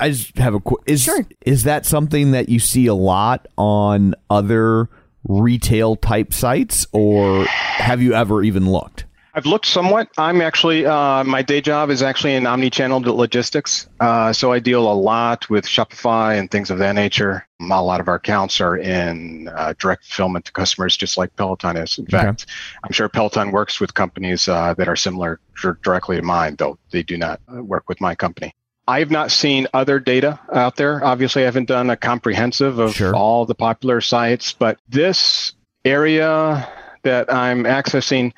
[0.00, 0.80] I just have a quick.
[0.86, 1.26] Is Sure.
[1.44, 4.88] is that something that you see a lot on other
[5.24, 9.04] retail type sites, or have you ever even looked?
[9.34, 10.08] I've looked somewhat.
[10.18, 13.88] I'm actually, uh, my day job is actually in omni-channel logistics.
[14.00, 17.46] Uh, so I deal a lot with Shopify and things of that nature.
[17.60, 21.76] A lot of our accounts are in uh, direct fulfillment to customers, just like Peloton
[21.76, 21.98] is.
[21.98, 22.46] In fact,
[22.82, 25.38] I'm sure Peloton works with companies uh, that are similar
[25.84, 28.52] directly to mine, though they do not uh, work with my company.
[28.88, 31.04] I have not seen other data out there.
[31.04, 33.14] Obviously, I haven't done a comprehensive of Sure.
[33.14, 35.52] all the popular sites, but this
[35.84, 36.66] area
[37.02, 38.32] that I'm accessing,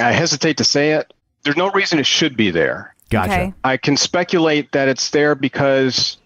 [0.00, 1.12] I hesitate to say it.
[1.42, 2.94] There's no reason it should be there.
[3.10, 3.32] Gotcha.
[3.32, 3.54] Okay.
[3.64, 6.18] I can speculate that it's there because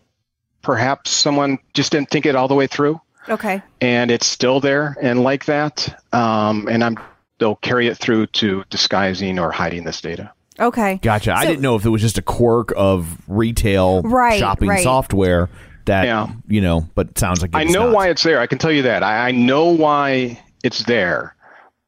[0.62, 3.62] perhaps someone just didn't think it all the way through Okay.
[3.80, 6.02] and it's still there and like that.
[6.12, 6.98] Um, and I'm
[7.38, 10.32] they'll carry it through to disguising or hiding this data.
[10.60, 10.98] Okay.
[11.02, 11.34] Gotcha.
[11.36, 14.82] I didn't know if it was just a quirk of retail Right, shopping right.
[14.82, 15.48] software
[15.86, 16.28] that Yeah.
[16.48, 17.94] you know, but it sounds like I know not.
[17.94, 18.40] why it's there.
[18.40, 19.02] I can tell you that.
[19.02, 21.34] I, I know why it's there,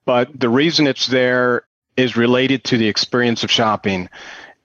[0.05, 1.63] but the reason it's there
[1.97, 4.09] is related to the experience of shopping.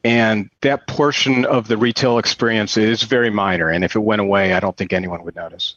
[0.04, 3.70] And that portion of the retail experience is very minor.
[3.70, 5.76] And if it went away, I don't think anyone would notice.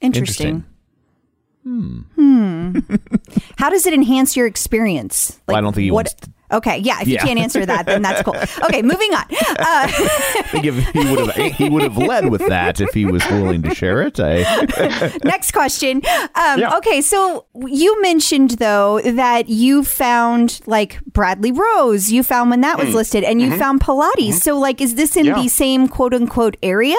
[0.00, 0.64] Interesting.
[1.64, 2.02] Hmm.
[3.58, 5.40] How does it enhance your experience?
[5.48, 7.00] Well, I don't think he what, wants to- Okay, yeah.
[7.02, 8.34] If you can't answer that, then that's cool.
[8.66, 9.22] Okay, moving on.
[9.22, 13.04] Uh, I think if he would have he would have led with that if he
[13.04, 14.18] was willing to share it.
[14.20, 16.02] I, next question.
[16.34, 16.76] Um, Yeah.
[16.78, 22.10] Okay, so you mentioned though that you found like Bradley Rose.
[22.10, 24.34] You found when that was listed, and you found Pilates.
[24.34, 25.34] So, like, is this in Yeah.
[25.42, 26.96] the same quote unquote area?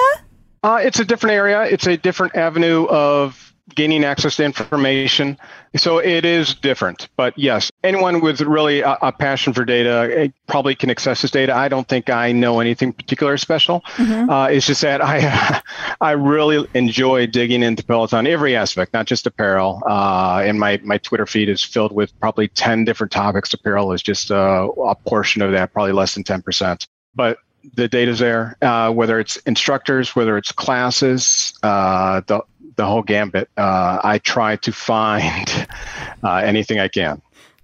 [0.62, 1.62] Uh, it's a different area.
[1.62, 3.47] It's a different avenue of
[3.78, 5.38] gaining access to information.
[5.76, 7.08] So it is different.
[7.16, 11.30] But yes, anyone with really a, a passion for data eh, probably can access this
[11.30, 11.54] data.
[11.54, 13.84] I don't think I know anything particular special.
[14.28, 15.62] Uh, it's just that I
[16.00, 19.80] I really enjoy digging into Peloton every aspect, not just apparel.
[19.86, 23.54] Uh, and my my Twitter feed is filled with probably ten different topics.
[23.54, 26.88] Apparel is just uh, a portion of that, probably less than ten percent.
[27.14, 27.38] But
[27.74, 32.42] the data's there, uh, whether it's instructors, whether it's classes, uh, the
[32.78, 33.50] the whole gambit.
[33.58, 35.68] Uh, I try to find
[36.24, 37.20] uh, anything I can.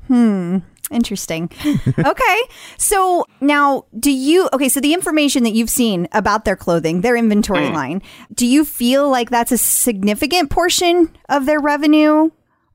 [0.09, 0.59] Hmm.
[0.91, 1.51] Interesting.
[1.99, 2.41] okay.
[2.77, 7.17] So now, do you, okay, so the information that you've seen about their clothing, their
[7.17, 8.03] inventory line,
[8.35, 12.31] do you feel like that's a significant portion of their revenue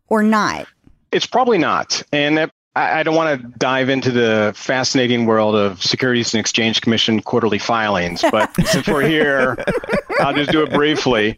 [0.07, 0.68] or not?
[1.11, 2.02] It's probably not.
[2.11, 6.40] And that, I, I don't want to dive into the fascinating world of Securities and
[6.40, 9.64] Exchange Commission quarterly filings, but since we're here,
[10.20, 11.38] I'll just do it briefly.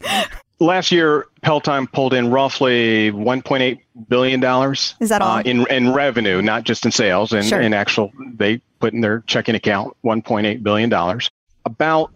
[0.62, 4.94] Last year, Peloton pulled in roughly 1.8 billion dollars.
[5.00, 5.38] Is that all?
[5.38, 7.32] uh, in in revenue, not just in sales?
[7.32, 7.60] And Sure.
[7.60, 11.30] in actual, they put in their checking account 1.8 billion dollars.
[11.64, 12.12] About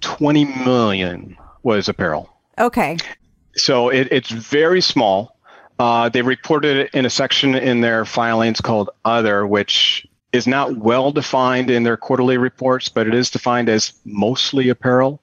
[0.00, 2.30] 20 million was apparel.
[2.58, 2.96] Okay.
[3.56, 5.36] So it, it's very small.
[5.78, 10.76] Uh, they reported it in a section in their filings called Other, which is not
[10.76, 15.20] well defined in their quarterly reports, but it is defined as mostly apparel.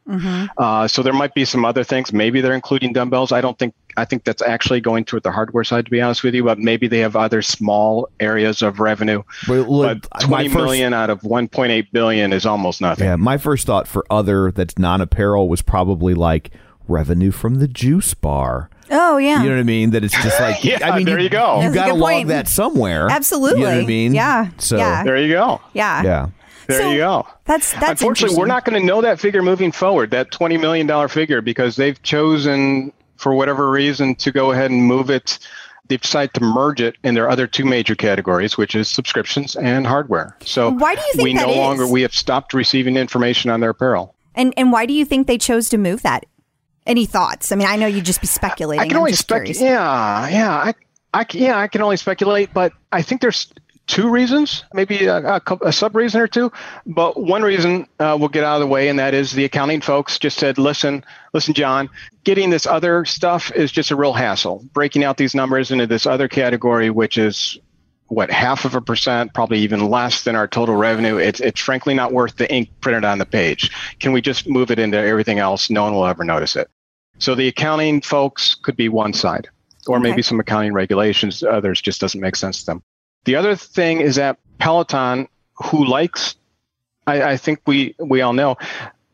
[0.57, 2.11] Uh, so there might be some other things.
[2.11, 3.31] Maybe they're including dumbbells.
[3.31, 3.73] I don't think.
[3.95, 6.43] I think that's actually going toward the hardware side, to be honest with you.
[6.43, 9.23] But maybe they have other small areas of revenue.
[9.47, 13.05] Well, look, But twenty first- million out of 1.8 billion is almost nothing.
[13.07, 16.51] Yeah, my first thought for other that's non apparel was probably like
[16.87, 18.69] revenue from the juice bar.
[18.89, 19.41] Oh, yeah.
[19.43, 19.89] You know what I mean?
[19.91, 21.57] That it's just like Yeah, I mean, there you go.
[21.61, 22.27] You That's a got to log point.
[22.29, 23.07] that somewhere.
[23.09, 23.59] Absolutely.
[23.61, 24.13] You know what I mean?
[24.13, 25.03] Yeah, So yeah.
[25.03, 25.61] There you go.
[25.73, 26.03] yeah.
[26.03, 26.29] yeah.
[26.67, 27.27] There So you go.
[27.45, 31.07] That's, that's Unfortunately, we're not going to know that figure moving forward, that $20 million
[31.07, 35.39] figure, because they've chosen, for whatever reason, to go ahead and move it.
[35.87, 39.87] They've decided to merge it in their other two major categories, which is subscriptions and
[39.87, 40.35] hardware.
[40.43, 41.57] So Why do you think we that no is?
[41.57, 44.13] longer we have stopped receiving information on their apparel.
[44.35, 46.25] And, and why do you think they chose to move that?
[46.87, 47.51] Any thoughts?
[47.51, 48.81] I mean, I know you'd just be speculating.
[48.81, 49.61] I can only speculate.
[49.61, 50.73] Yeah, yeah, I,
[51.13, 53.51] I, yeah, I can only speculate, but I think there's
[53.87, 56.51] two reasons, maybe a, a, a sub reason or two.
[56.85, 59.81] But one reason uh, we'll get out of the way, and that is the accounting
[59.81, 61.03] folks just said, "Listen,
[61.33, 61.89] listen, John,
[62.23, 64.63] getting this other stuff is just a real hassle.
[64.73, 67.57] Breaking out these numbers into this other category, which is."
[68.09, 71.17] What half of a percent, probably even less than our total revenue.
[71.17, 73.69] It's it's frankly not worth the ink printed on the page.
[73.99, 75.69] Can we just move it into everything else?
[75.69, 76.69] No one will ever notice it.
[77.19, 79.47] So the accounting folks could be one side,
[79.87, 80.03] or Okay.
[80.09, 81.43] maybe some accounting regulations.
[81.43, 82.83] Others just doesn't make sense to them.
[83.25, 86.35] The other thing is that Peloton, who likes,
[87.05, 88.57] I, I think we we all know,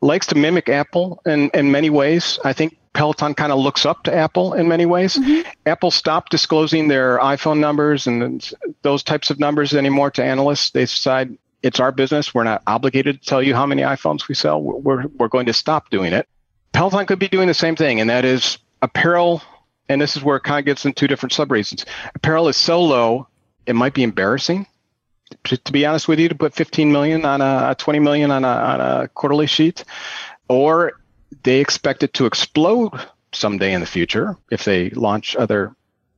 [0.00, 2.38] likes to mimic Apple in in many ways.
[2.44, 5.16] I think Peloton kind of looks up to Apple in many ways.
[5.16, 5.48] Mm-hmm.
[5.66, 8.48] Apple stopped disclosing their iPhone numbers and
[8.82, 10.70] those types of numbers anymore to analysts.
[10.70, 12.32] They decide it's our business.
[12.34, 14.62] We're not obligated to tell you how many iPhones we sell.
[14.62, 16.28] We're we're going to stop doing it.
[16.74, 19.42] Peloton could be doing the same thing, and that is apparel.
[19.88, 21.86] And this is where it kind of gets into two different sub reasons.
[22.14, 23.28] Apparel is so low,
[23.64, 24.66] it might be embarrassing.
[25.44, 28.44] To, to be honest with you, to put 15 million on a 20 million on
[28.44, 29.84] a, on a quarterly sheet,
[30.48, 31.00] or
[31.44, 32.92] they expect it to explode
[33.32, 35.74] someday in the future if they launch other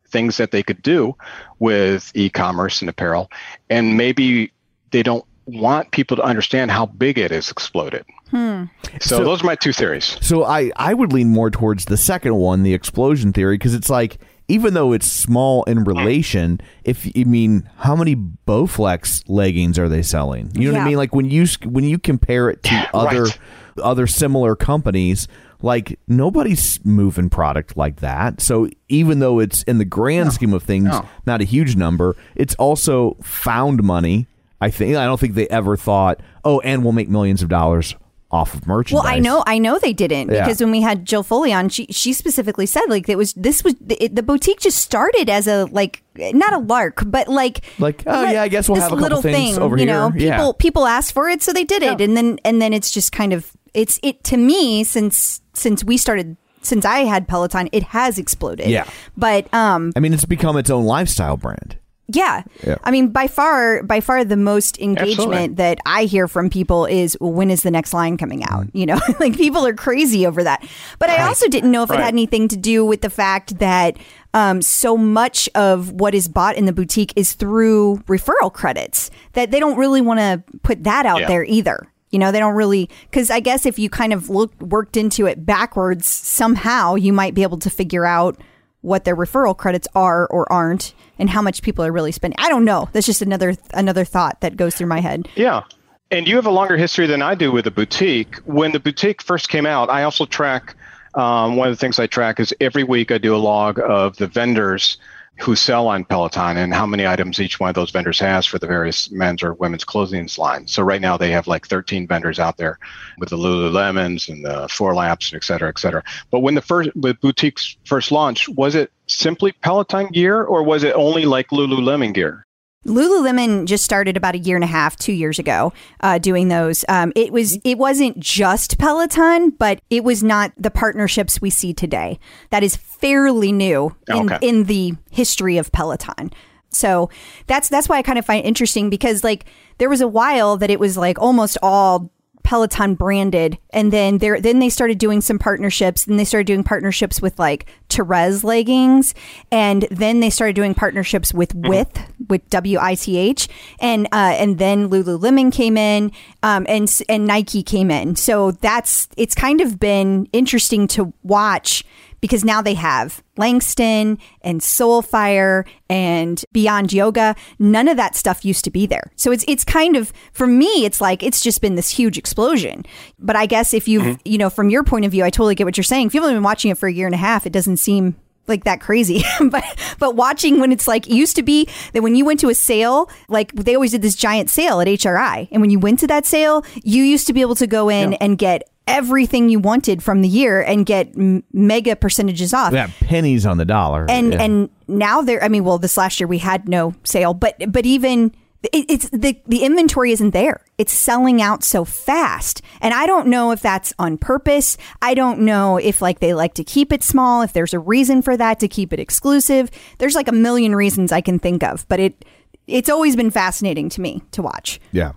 [0.08, 1.14] things that they could do
[1.58, 3.30] with e-commerce and apparel,
[3.68, 4.52] and maybe
[4.90, 8.04] they don't want people to understand how big it is exploded.
[8.30, 8.64] Hmm.
[9.00, 10.16] So, So- those are my two theories.
[10.20, 13.88] So I, I would lean more towards the second one, the explosion theory, because it's
[13.90, 14.18] like
[14.48, 20.02] even though it's small in relation, if you mean how many Bowflex leggings are they
[20.02, 20.50] selling?
[20.54, 20.96] You know what I mean?
[20.96, 23.38] Like when you when you compare it to other Right.
[23.82, 25.26] other similar companies,
[25.62, 28.40] like nobody's moving product like that.
[28.40, 31.08] So even though it's in the grand scheme of things No.
[31.26, 34.26] not a huge number, it's also found money.
[34.60, 37.94] I think I don't think they ever thought, oh, and we'll make millions of dollars
[38.30, 39.04] off of merchandise.
[39.04, 40.44] Well, I know, I know they didn't Yeah.
[40.44, 43.62] because when we had Jill Foley on, she she specifically said like it was this
[43.62, 48.02] was the, the boutique just started as a like not a lark, but like Like,
[48.06, 49.84] oh, let- yeah, I guess we'll this have a couple little things thing, over you
[49.86, 49.94] here.
[49.94, 50.36] know, Yeah.
[50.36, 53.12] people people asked for it, so they did it, and then and then it's just
[53.12, 57.84] kind of it's it to me since since we started since I had Peloton, it
[57.84, 58.66] has exploded.
[58.68, 58.88] Yeah.
[59.16, 61.76] but um, I mean, it's become its own lifestyle brand.
[62.08, 62.42] Yeah.
[62.64, 62.76] Yeah.
[62.84, 65.54] I mean, by far, by far, the most engagement Absolutely.
[65.54, 68.66] that I hear from people is well, when is the next line coming out?
[68.72, 70.64] You know, like people are crazy over that.
[70.98, 73.96] But I also didn't know if it had anything to do with the fact that
[74.34, 79.50] um, so much of what is bought in the boutique is through referral credits that
[79.50, 81.28] they don't really want to put that out Yeah.
[81.28, 81.88] there either.
[82.10, 85.26] You know, they don't really because I guess if you kind of looked worked into
[85.26, 88.36] it backwards somehow, you might be able to figure out
[88.82, 92.38] what their referral credits are or aren't and how much people are really spending.
[92.38, 92.88] I don't know.
[92.92, 95.28] That's just another another thought that goes through my head.
[95.34, 95.62] Yeah.
[96.10, 98.36] And you have a longer history than I do with the boutique.
[98.44, 100.76] When the boutique first came out, I also track
[101.14, 104.16] um, one of the things I track is every week I do a log of
[104.18, 104.98] the vendors
[105.38, 108.58] who sell on Peloton and how many items each one of those vendors has for
[108.58, 110.72] the various men's or women's clothing lines.
[110.72, 112.78] So right now they have like 13 vendors out there
[113.18, 116.02] with the Lululemons and the Fourlaps, et cetera, et cetera.
[116.30, 120.84] But when the first when boutiques first launched, was it simply Peloton gear or was
[120.84, 122.44] it only like Lululemon gear?
[122.84, 125.72] Lululemon just started about a year and a half, two years ago,
[126.02, 126.84] uh, doing those.
[126.88, 131.74] Um, it was it wasn't just Peloton, but it was not the partnerships we see
[131.74, 132.18] today.
[132.50, 134.38] That is fairly new in, Okay.
[134.46, 136.30] in the history of Peloton.
[136.70, 137.10] So
[137.48, 139.46] that's that's why I kind of find it interesting because like
[139.78, 142.12] there was a while that it was like almost all
[142.46, 146.62] Peloton branded, and then there then they started doing some partnerships, and they started doing
[146.62, 149.14] partnerships with like Terez leggings,
[149.50, 151.98] and then they started doing partnerships with With
[152.28, 153.48] with W I C H,
[153.80, 156.12] and uh, and then Lululemon came in,
[156.44, 158.14] um, and and Nike came in.
[158.14, 161.84] So that's it's kind of been interesting to watch
[162.26, 167.36] because now they have Langston and Soulfire and Beyond Yoga.
[167.60, 169.12] None of that stuff used to be there.
[169.14, 172.84] So it's it's kind of for me, it's like it's just been this huge explosion.
[173.18, 174.20] But I guess if you mm-hmm.
[174.24, 176.08] you know from your point of view, I totally get what you're saying.
[176.08, 178.16] If you've only been watching it for a year and a half, it doesn't seem
[178.48, 179.64] like that crazy but
[179.98, 182.54] but watching when it's like it used to be that when you went to a
[182.54, 186.06] sale like they always did this giant sale at HRI and when you went to
[186.06, 190.02] that sale you used to be able to go in and get everything you wanted
[190.02, 194.06] from the year and get m- mega percentages off Yeah, pennies on the dollar.
[194.08, 194.42] and Yeah.
[194.42, 197.84] and now there i mean well this last year we had no sale but but
[197.84, 198.32] even
[198.72, 203.26] it, it's the the inventory isn't there it's selling out so fast and i don't
[203.26, 207.02] know if that's on purpose i don't know if like they like to keep it
[207.02, 209.68] small if there's a reason for that to keep it exclusive
[209.98, 212.24] there's like a million reasons i can think of but it
[212.68, 215.12] it's always been fascinating to me to watch yeah.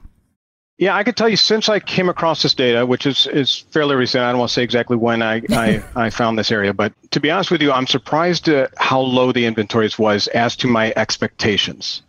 [0.80, 3.98] Yeah, I could tell you since I came across this data, which is, is fairly
[3.98, 4.24] recent.
[4.24, 7.20] I don't want to say exactly when I, I, I found this area, but to
[7.20, 10.94] be honest with you, I'm surprised at how low the inventories was as to my
[10.96, 12.02] expectations.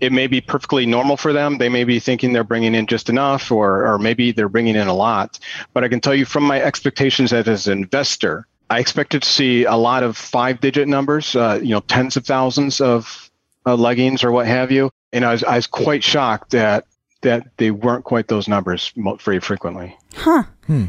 [0.00, 1.58] It may be perfectly normal for them.
[1.58, 4.88] They may be thinking they're bringing in just enough, or, or maybe they're bringing in
[4.88, 5.38] a lot.
[5.72, 9.64] But I can tell you from my expectations as, an investor, I expected to see
[9.64, 13.30] a lot of five digit numbers, uh, you know, tens of thousands of
[13.64, 14.90] uh, leggings or what have you.
[15.12, 16.86] And I was, I was quite shocked that
[17.22, 18.92] that they weren't quite those numbers
[19.24, 19.96] very frequently.
[20.14, 20.44] Huh.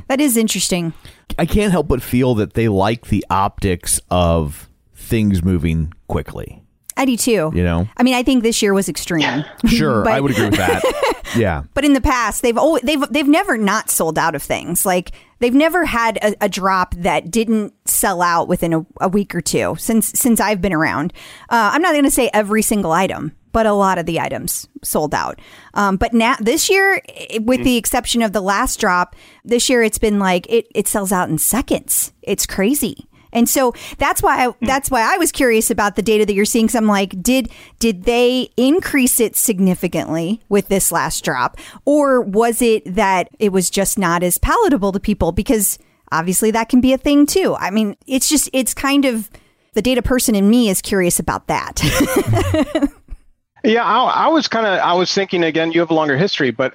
[0.08, 0.94] That is interesting
[1.40, 6.64] I can't help but feel that they like the optics of things moving quickly.
[6.98, 7.88] i do too You know?
[7.98, 10.82] i mean i think this year was extreme Sure, But- I would agree with that.
[11.38, 11.64] yeah.
[11.74, 14.86] But in the past, they've always they've they've never not sold out of things.
[14.86, 19.36] Like they've never had a, a drop that didn't sell out within a, a week
[19.36, 21.12] or two since since I've been around.
[21.49, 24.68] Uh, I'm not going to say every single item, but a lot of the items
[24.84, 25.40] sold out.
[25.74, 27.02] Um, but now this year,
[27.40, 31.11] with the exception of the last drop, this year it's been like it it sells
[31.11, 32.14] out in seconds.
[32.22, 33.07] It's crazy.
[33.34, 36.45] And so that's why I, that's why I was curious about the data that you're
[36.45, 36.65] seeing.
[36.65, 37.49] Because I'm like, did
[37.80, 43.69] did they increase it significantly with this last drop, or was it that it was
[43.69, 45.32] just not as palatable to people?
[45.32, 45.78] Because
[46.11, 47.56] obviously that can be a thing too.
[47.56, 49.30] I mean, it's just it's kind of
[49.74, 51.80] the data person in me is curious about that.
[53.68, 55.72] Yeah, I, I was kind of I was thinking again.
[55.73, 56.73] You have a longer history, but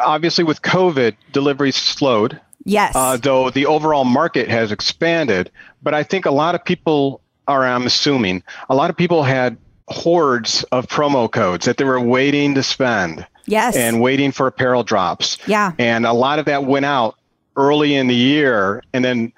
[0.00, 2.40] obviously with COVID, deliveries slowed.
[2.64, 5.50] yes, uh, though the overall market has expanded.
[5.82, 9.56] But I think a lot of people are, I'm assuming, a lot of people had
[9.88, 14.82] hordes of promo codes that they were waiting to spend yes, and waiting for apparel
[14.82, 15.38] drops.
[15.46, 15.72] Yeah.
[15.78, 17.14] And a lot of that went out
[17.54, 19.32] early in the year, and then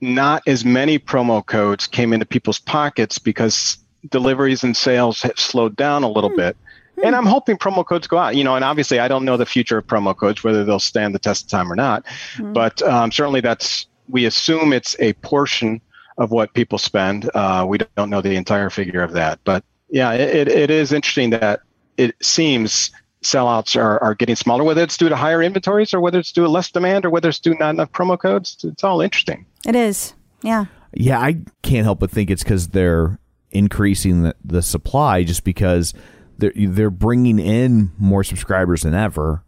[0.00, 3.78] not as many promo codes came into people's pockets because
[4.10, 6.36] deliveries and sales have slowed down a little Hmm.
[6.36, 6.56] bit.
[7.04, 8.36] And I'm hoping promo codes go out.
[8.36, 11.14] You know, and obviously I don't know the future of promo codes, whether they'll stand
[11.14, 12.04] the test of time or not.
[12.36, 12.52] Hmm.
[12.52, 15.80] But um, certainly that's we assume it's a portion
[16.18, 17.30] of what people spend.
[17.34, 19.40] Uh, we don't know the entire figure of that.
[19.44, 21.60] But yeah, it, it, it is interesting that
[21.96, 22.90] it seems
[23.22, 26.42] sellouts are, are getting smaller, whether it's due to higher inventories or whether it's due
[26.42, 28.58] to less demand or whether it's due to not enough promo codes.
[28.64, 29.46] It's all interesting.
[29.66, 30.12] it is.
[30.42, 33.18] Yeah, Yeah, I can't help but think it's because they're
[33.52, 35.94] increasing the, the supply just because
[36.38, 39.44] they're they're bringing in more subscribers than ever.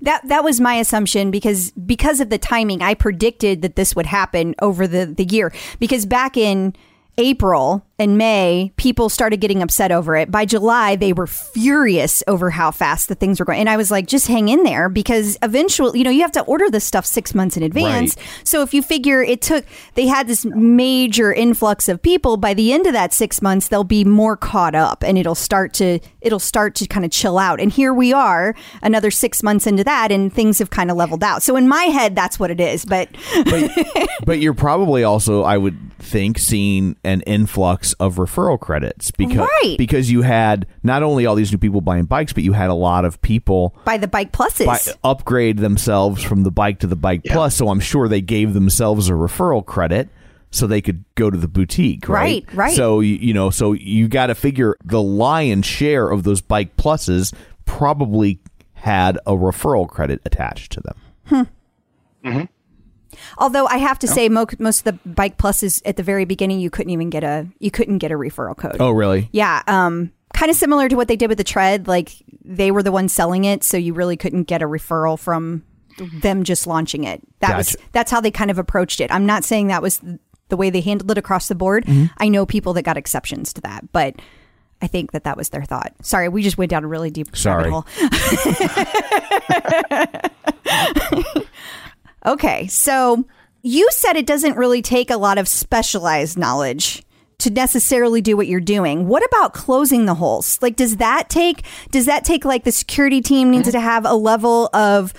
[0.00, 4.06] That that was my assumption because because of the timing, I predicted that this would
[4.06, 5.52] happen over the the year.
[5.78, 6.74] Because back in
[7.16, 10.28] April and May, people started getting upset over it.
[10.28, 13.60] By July, they were furious over how fast the things were going.
[13.60, 16.42] And I was like, just hang in there because eventually, you know, you have to
[16.42, 18.16] order this stuff six months in advance.
[18.16, 18.40] Right.
[18.42, 19.64] So if you figure it took,
[19.94, 22.36] they had this major influx of people.
[22.36, 25.72] By the end of that six months, they'll be more caught up, and it'll start
[25.74, 27.60] to it'll start to kind of chill out.
[27.60, 31.22] And here we are, another six months into that, and things have kind of leveled
[31.22, 31.44] out.
[31.44, 32.84] So in my head, that's what it is.
[32.84, 33.08] But
[33.44, 33.70] But
[34.26, 39.76] but you're probably also, I would think, seeing an influx of referral credits because Right.
[39.78, 42.74] because you had not only all these new people buying bikes, but you had a
[42.74, 46.96] lot of people by the bike pluses, buy, upgrade themselves from the bike to the
[46.96, 47.56] bike plus.
[47.56, 50.08] So I'm sure they gave themselves a referral credit.
[50.50, 52.44] so they could go to the boutique, right?
[52.46, 52.76] Right, right.
[52.76, 56.76] So you, you know, so you got to figure the lion's share of those bike
[56.76, 58.38] pluses probably
[58.74, 61.48] had a referral credit attached to them.
[62.24, 62.44] Mm-hmm.
[63.38, 66.60] Although I have to say, mo- most of the bike pluses at the very beginning,
[66.60, 68.76] you couldn't even get a you couldn't get a referral code.
[68.80, 69.28] Oh, really?
[69.32, 71.88] Yeah, um, kind of similar to what they did with the tread.
[71.88, 72.12] Like
[72.44, 75.64] they were the ones selling it, so you really couldn't get a referral from
[75.98, 77.22] them just launching it.
[77.40, 79.12] That was that's how they kind of approached it.
[79.12, 80.00] I'm not saying that was
[80.48, 81.84] the way they handled it across the board.
[81.86, 82.06] Mm-hmm.
[82.18, 84.16] I know people that got exceptions to that, but
[84.82, 85.94] I think that that was their thought.
[86.02, 87.70] Sorry, we just went down a really deep Sorry.
[87.70, 87.86] rabbit hole.
[92.26, 93.24] Okay, so
[93.62, 97.02] you said it doesn't really take a lot of specialized knowledge
[97.38, 99.08] to necessarily do what you're doing.
[99.08, 100.58] What about closing the holes?
[100.62, 104.14] Like does that take does that take like the security team needs to have a
[104.14, 105.12] level of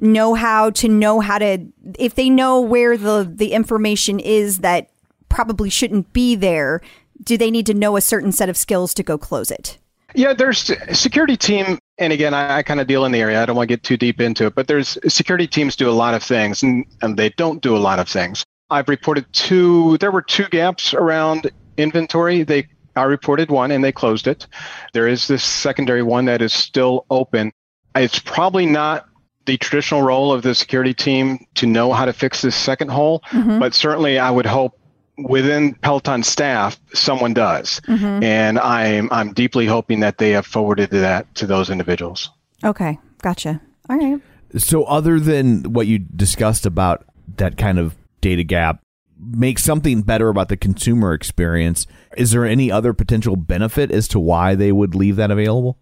[0.00, 1.66] know-how to know how to
[1.98, 4.90] if they know where the the information is that
[5.28, 6.80] probably shouldn't be there,
[7.22, 9.78] do they need to know a certain set of skills to go close it?
[10.14, 13.42] Yeah, there's security team, and again, I, I kind of deal in the area.
[13.42, 15.92] I don't want to get too deep into it, but there's security teams do a
[15.92, 18.44] lot of things, and, and they don't do a lot of things.
[18.70, 19.98] I've reported two.
[19.98, 22.42] There were two gaps around inventory.
[22.42, 24.46] They I reported one, and they closed it.
[24.92, 27.52] There is this secondary one that is still open.
[27.94, 29.06] It's probably not
[29.46, 33.22] the traditional role of the security team to know how to fix this second hole,
[33.30, 33.58] mm-hmm.
[33.58, 34.77] but certainly I would hope
[35.18, 38.22] within Peloton staff someone does, mm-hmm.
[38.22, 42.30] and I'm I'm deeply hoping that they have forwarded that to those individuals.
[42.64, 43.60] Okay, gotcha.
[43.88, 44.20] All right.
[44.56, 47.04] So, other than what you discussed about
[47.36, 48.80] that kind of data gap,
[49.18, 51.86] make something better about the consumer experience.
[52.16, 55.78] Is there any other potential benefit as to why they would leave that available?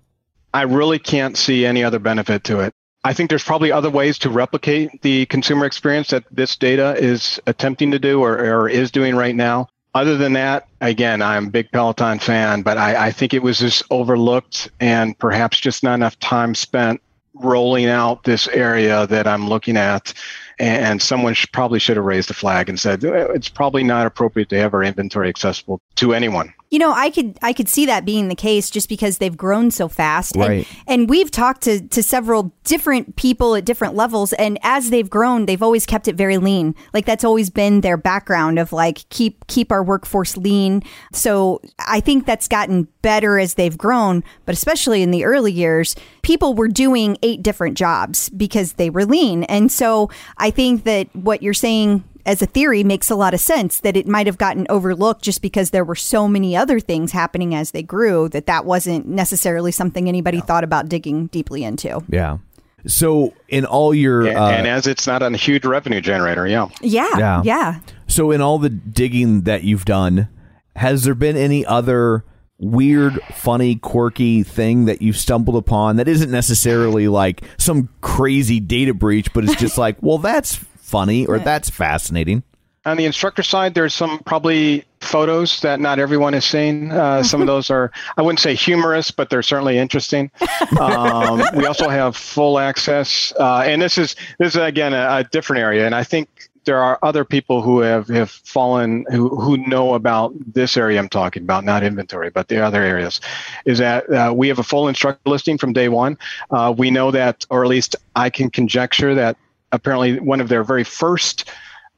[0.52, 2.74] I really can't see any other benefit to it.
[3.04, 7.40] I think there's probably other ways to replicate the consumer experience that this data is
[7.46, 9.68] attempting to do or, or is doing right now.
[9.94, 13.60] Other than that, again, I'm a big Peloton fan, but I, I think it was
[13.60, 17.00] just overlooked and perhaps just not enough time spent
[17.32, 20.12] rolling out this area that I'm looking at.
[20.58, 24.06] And someone should, probably should have raised a flag and said "Eh, it's probably not
[24.06, 26.52] appropriate to have our inventory accessible to anyone.
[26.70, 29.70] You know, I could I could see that being the case just because they've grown
[29.70, 30.34] so fast.
[30.34, 30.66] And, Right.
[30.88, 35.46] and we've talked to to several different people at different levels and as they've grown,
[35.46, 36.74] they've always kept it very lean.
[36.92, 40.82] Like that's always been their background of like keep keep our workforce lean.
[41.12, 45.94] So I think that's gotten better as they've grown, but especially in the early years,
[46.22, 49.44] people were doing eight different jobs because they were lean.
[49.44, 53.40] And so I think that what you're saying as a theory makes a lot of
[53.40, 57.12] sense that it might have gotten overlooked just because there were so many other things
[57.12, 62.02] happening as they grew that that wasn't necessarily something anybody thought about digging deeply into.
[62.08, 62.38] Yeah.
[62.86, 66.68] So, in all your And, uh, and as it's not a huge revenue generator, yeah.
[66.82, 67.42] Yeah, Yeah.
[67.44, 67.80] yeah.
[68.06, 70.28] So, in all the digging that you've done,
[70.76, 72.24] has there been any other
[72.58, 78.94] weird, funny, quirky thing that you've stumbled upon that isn't necessarily like some crazy data
[78.94, 82.42] breach, but it's just like, well, that's funny or that's fascinating?
[82.84, 86.92] On the instructor side, there's some probably photos that not everyone has seen.
[86.92, 90.30] Uh, some of those are, I wouldn't say humorous, but they're certainly interesting.
[90.80, 95.24] Um, we also have full access, uh, and this is this is again a, a
[95.24, 96.28] different area, and I think
[96.66, 101.08] there are other people who have, have fallen who, who know about this area I'm
[101.08, 103.20] talking about, not inventory, but the other areas.
[103.64, 106.18] Is that uh, we have a full instructor listing from day one.
[106.50, 109.36] Uh, we know that, or at least I can conjecture that
[109.72, 111.48] apparently one of their very first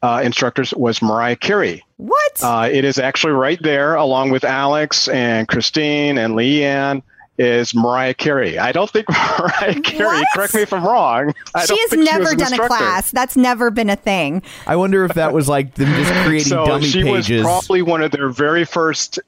[0.02, 1.84] uh, instructors was Mariah Carey.
[1.96, 2.40] What?
[2.42, 7.02] Uh, it is actually right there, along with Alex and Christine and Leanne.
[7.38, 8.58] Is Mariah Carey?
[8.58, 9.08] I don't think
[9.38, 10.06] Mariah Carey.
[10.18, 10.26] What?
[10.34, 11.32] Correct me if I'm wrong.
[11.54, 13.12] I she don't has think never was an done a class.
[13.12, 14.42] That's never been a thing.
[14.66, 17.30] I wonder if that was like them just creating So dummy she pages.
[17.30, 19.20] was probably one of their very first.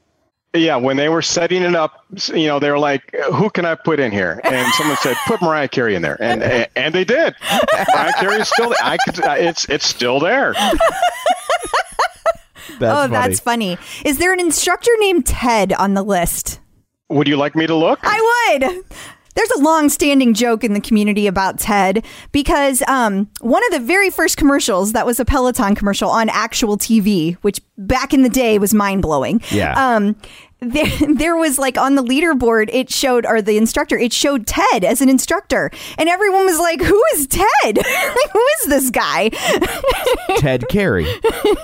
[0.53, 2.05] Yeah, when they were setting it up,
[2.35, 5.41] you know, they were like, "Who can I put in here?" And someone said, "Put
[5.41, 6.43] Mariah Carey in there," and
[6.77, 7.37] and they did.
[7.95, 8.75] Mariah Carey is still.
[8.83, 9.21] I could.
[9.25, 10.55] It's it's still there.
[10.55, 10.81] that's
[12.81, 13.13] oh, funny.
[13.13, 13.79] that's funny.
[14.05, 16.59] Is there an instructor named Ted on the list?
[17.11, 18.01] Would you like me to look?
[18.03, 18.85] I would.
[19.35, 24.11] There's a long-standing joke in the community about Ted because um, one of the very
[24.11, 28.59] first commercials that was a Peloton commercial on actual TV, which back in the day
[28.59, 29.41] was mind-blowing.
[29.51, 29.75] Yeah.
[29.75, 30.17] Um,
[30.61, 34.85] there, there was like on the leaderboard, it showed, or the instructor, it showed Ted
[34.85, 37.47] as an instructor, and everyone was like, "Who is Ted?
[37.65, 39.31] like, who is this guy?"
[40.39, 41.07] Ted Carey.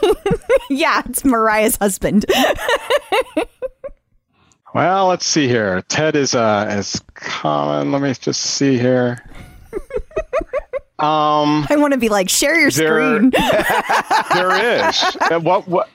[0.70, 2.26] yeah, it's Mariah's husband.
[4.77, 5.81] Well, let's see here.
[5.89, 7.93] Ted is uh is common.
[7.93, 9.24] Let me just see here.
[10.98, 13.31] Um, I want to be like, share your There- screen.
[14.35, 15.16] there is.
[15.31, 15.89] Uh, What what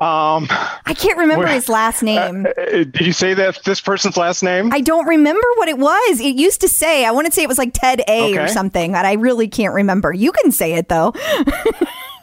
[0.00, 0.46] Um,
[0.86, 2.46] I can't remember his last name.
[2.46, 4.72] uh, did you say that this person's last name?
[4.72, 6.20] I don't remember what it was.
[6.20, 8.92] It used to say, I want to say it was like Ted A or something,
[8.92, 10.14] but I really can't remember.
[10.14, 11.12] You can say it though.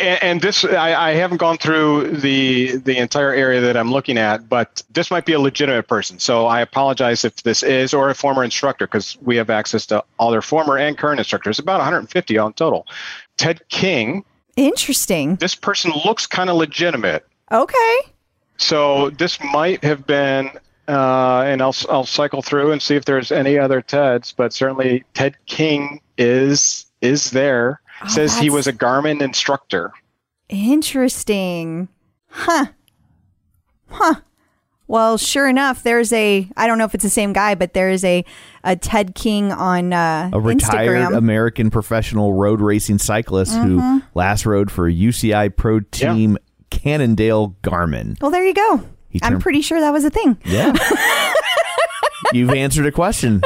[0.00, 4.18] and, and this, I, I haven't gone through the the entire area that I'm looking
[4.18, 6.18] at, but this might be a legitimate person.
[6.18, 10.04] So I apologize if this is or a former instructor because we have access to
[10.18, 12.86] all their former and current instructors, about 150 on total.
[13.36, 14.24] Ted King.
[14.56, 15.36] Interesting.
[15.36, 17.26] This person looks kind of legitimate.
[17.52, 17.96] Okay.
[18.56, 20.50] So this might have been,
[20.86, 25.04] uh, and I'll I'll cycle through and see if there's any other Teds, but certainly
[25.14, 27.80] Ted King is is there.
[28.02, 29.92] Oh, Says he was a Garmin instructor.
[30.48, 31.88] Interesting.
[32.28, 32.66] Huh.
[33.88, 34.14] Huh.
[34.86, 37.90] Well, sure enough, there's a I don't know if it's the same guy, but there
[37.90, 38.24] is a
[38.64, 41.16] a Ted King on uh, A retired Instagram.
[41.16, 43.98] American professional road racing cyclist who Mm-hmm.
[44.18, 46.38] last rode for UCI Pro Team
[46.70, 48.20] Cannondale Garmin.
[48.20, 48.82] well, there you go.
[49.10, 50.38] He I'm turned- pretty sure that was a thing.
[50.44, 50.72] Yeah.
[52.32, 53.42] You've answered a question.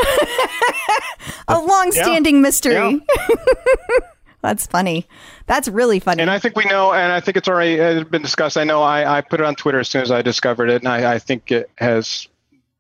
[1.48, 2.74] A long-standing mystery.
[2.74, 2.97] Yeah.
[4.45, 5.07] That's funny.
[5.47, 6.21] That's really funny.
[6.21, 8.59] And I think we know, and I think it's already uh, been discussed.
[8.59, 10.89] I know I, I put it on Twitter as soon as I discovered it, and
[10.89, 12.29] I, I think it has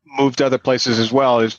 [0.04, 1.40] moved to other places as well.
[1.40, 1.58] Is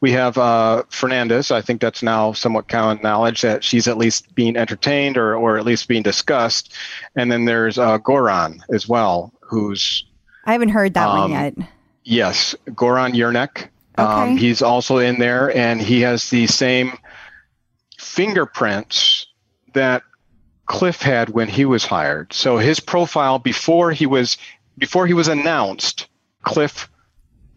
[0.00, 1.52] we have uh, Fernandez.
[1.52, 5.56] I think that's now somewhat common knowledge that she's at least being entertained or, or
[5.56, 6.74] at least being discussed.
[7.14, 10.04] And then there's uh, Goran as well, who's
[10.46, 11.54] I haven't heard that one um, yet.
[12.02, 13.68] Yes, Goran Yernek.
[13.96, 16.98] Um, he's also in there, and he has the same
[17.96, 19.28] fingerprints
[19.74, 20.02] that
[20.66, 22.32] Cliff had when he was hired.
[22.32, 24.36] So his profile before he was
[24.78, 26.08] before he was announced,
[26.42, 26.90] Cliff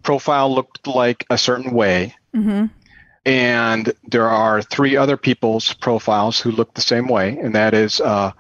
[0.04, 2.66] profile looked like a certain way, hmm
[3.28, 8.00] and there are three other people's profiles who look the same way, and that is,
[8.00, 8.32] uh,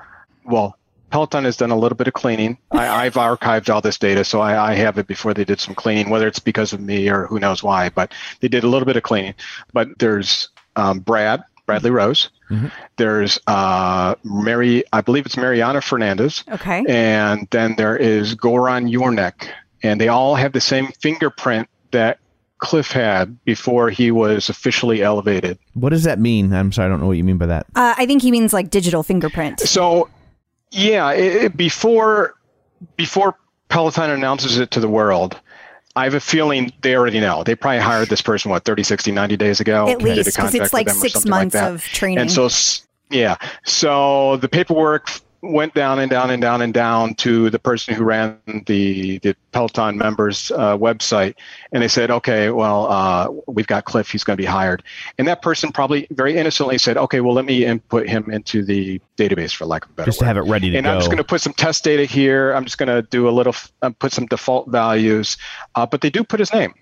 [0.45, 0.78] well,
[1.10, 2.58] Peloton has done a little bit of cleaning.
[2.72, 5.76] I, I've archived all this data, so I, I have it before they did some
[5.76, 8.86] cleaning, whether it's because of me or who knows why, but they did a little
[8.86, 9.34] bit of cleaning.
[9.74, 10.48] But there's
[10.78, 12.30] um, Brad, Bradley Rose.
[12.98, 16.44] There's uh, Mary, I believe it's Mariana Fernandez.
[16.52, 16.84] Okay.
[16.88, 19.49] And then there is Goran Yornek.
[19.84, 22.19] And they all have the same fingerprint that
[22.60, 25.60] Cliff had before he was officially elevated.
[25.76, 26.52] What does that mean?
[26.53, 27.68] I'm sorry, I don't know what you mean by that.
[27.76, 29.60] Uh, I think he means like digital fingerprint.
[29.60, 30.10] So,
[30.72, 32.34] yeah, it, it- before
[32.95, 33.36] before
[33.69, 35.40] Peloton announces it to the world,
[35.98, 37.44] I have a feeling they already know.
[37.44, 39.90] They probably hired this person what 30, 60, 90 days ago.
[39.90, 42.19] At least because it's like six something like months of training.
[42.19, 42.48] And so,
[43.10, 43.36] yeah.
[43.65, 45.10] So the paperwork
[45.42, 49.36] went down and down and down and down to the person who ran the the
[49.52, 51.36] Peloton members uh, website,
[51.72, 54.10] and they said, "Okay, well, uh, we've got Cliff.
[54.10, 54.84] He's going to be hired."
[55.18, 59.00] And that person probably very innocently said, "Okay, well, let me input him into the
[59.18, 60.92] database for lack of a better Just to have it ready to and go.
[60.92, 62.54] I'm just going to put some test data here.
[62.54, 65.38] I'm just going to do a little, uh, put some default values,
[65.76, 66.74] uh, but they do put his name.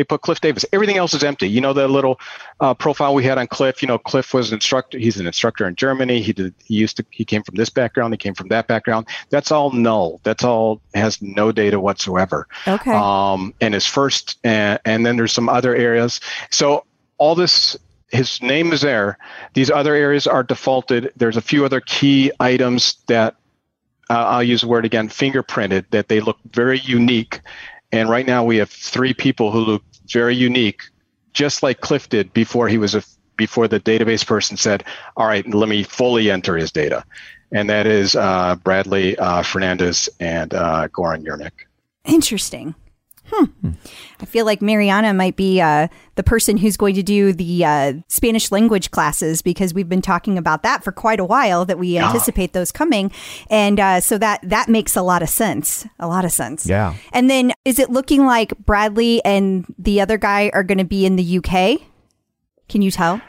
[0.00, 0.64] They put Cliff Davis.
[0.72, 1.46] Everything else is empty.
[1.46, 2.18] You know the little
[2.58, 3.82] uh, profile we had on Cliff.
[3.82, 4.96] You know, Cliff was an instructor.
[4.96, 6.22] He's an instructor in Germany.
[6.22, 6.54] He did.
[6.64, 7.04] He used to.
[7.10, 8.14] He came from this background.
[8.14, 9.08] He came from that background.
[9.28, 10.18] That's all null.
[10.22, 12.48] That's all has no data whatsoever.
[12.66, 12.92] okay.
[12.92, 16.18] Um, and his first, and, and then there's some other areas.
[16.48, 16.86] So
[17.18, 17.76] all this,
[18.08, 19.18] his name is there.
[19.52, 21.12] These other areas are defaulted.
[21.14, 23.36] There's a few other key items that
[24.08, 27.42] uh, I'll use the word again, fingerprinted, that they look very unique.
[27.92, 29.82] And right now we have three people who look
[30.12, 30.82] very unique,
[31.32, 33.02] just like Cliff did before he was a
[33.36, 34.84] before the database person said,
[35.16, 37.04] "All right, let me fully enter his data,"
[37.52, 41.52] and that is uh, Bradley uh, Fernandez and uh, Goran Yernik.
[42.04, 42.74] Interesting.
[43.30, 43.70] Hmm.
[44.20, 47.92] I feel like Mariana might be uh, the person who's going to do the uh,
[48.08, 51.64] Spanish language classes because we've been talking about that for quite a while.
[51.64, 53.12] That we anticipate those coming,
[53.48, 55.86] and uh, so that that makes a lot of sense.
[55.98, 56.66] A lot of sense.
[56.66, 56.94] Yeah.
[57.12, 61.06] And then, is it looking like Bradley and the other guy are going to be
[61.06, 61.80] in the UK?
[62.68, 63.20] Can you tell?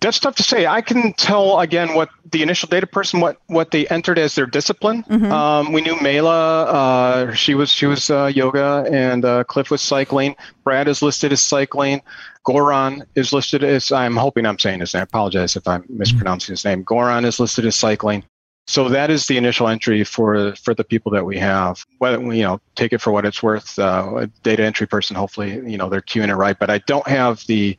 [0.00, 0.66] That's tough to say.
[0.66, 4.46] I can tell again what the initial data person what what they entered as their
[4.46, 5.04] discipline.
[5.32, 6.66] Um, we knew Mayla.
[6.66, 10.36] Uh, she was she was uh, yoga, and uh, Cliff was cycling.
[10.64, 12.02] Brad is listed as cycling.
[12.46, 13.90] Goran is listed as.
[13.90, 15.00] I'm hoping I'm saying his name.
[15.00, 16.84] I apologize if I'm mispronouncing his name.
[16.84, 18.22] Goran is listed as cycling.
[18.68, 21.84] So that is the initial entry for for the people that we have.
[21.98, 23.78] Whether you know, take it for what it's worth.
[23.78, 26.58] Uh, a data entry person, hopefully, you know, they're queuing it right.
[26.58, 27.78] But I don't have the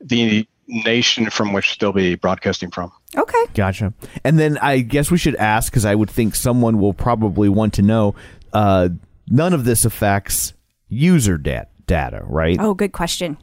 [0.00, 2.92] the nation from which they'll be broadcasting from.
[3.16, 3.44] Okay.
[3.54, 3.92] Gotcha.
[4.24, 7.74] And then I guess we should ask because I would think someone will probably want
[7.74, 8.14] to know.
[8.52, 8.90] Uh,
[9.28, 10.54] none of this affects
[10.88, 12.56] user dat- data, right?
[12.60, 13.36] Oh, good question.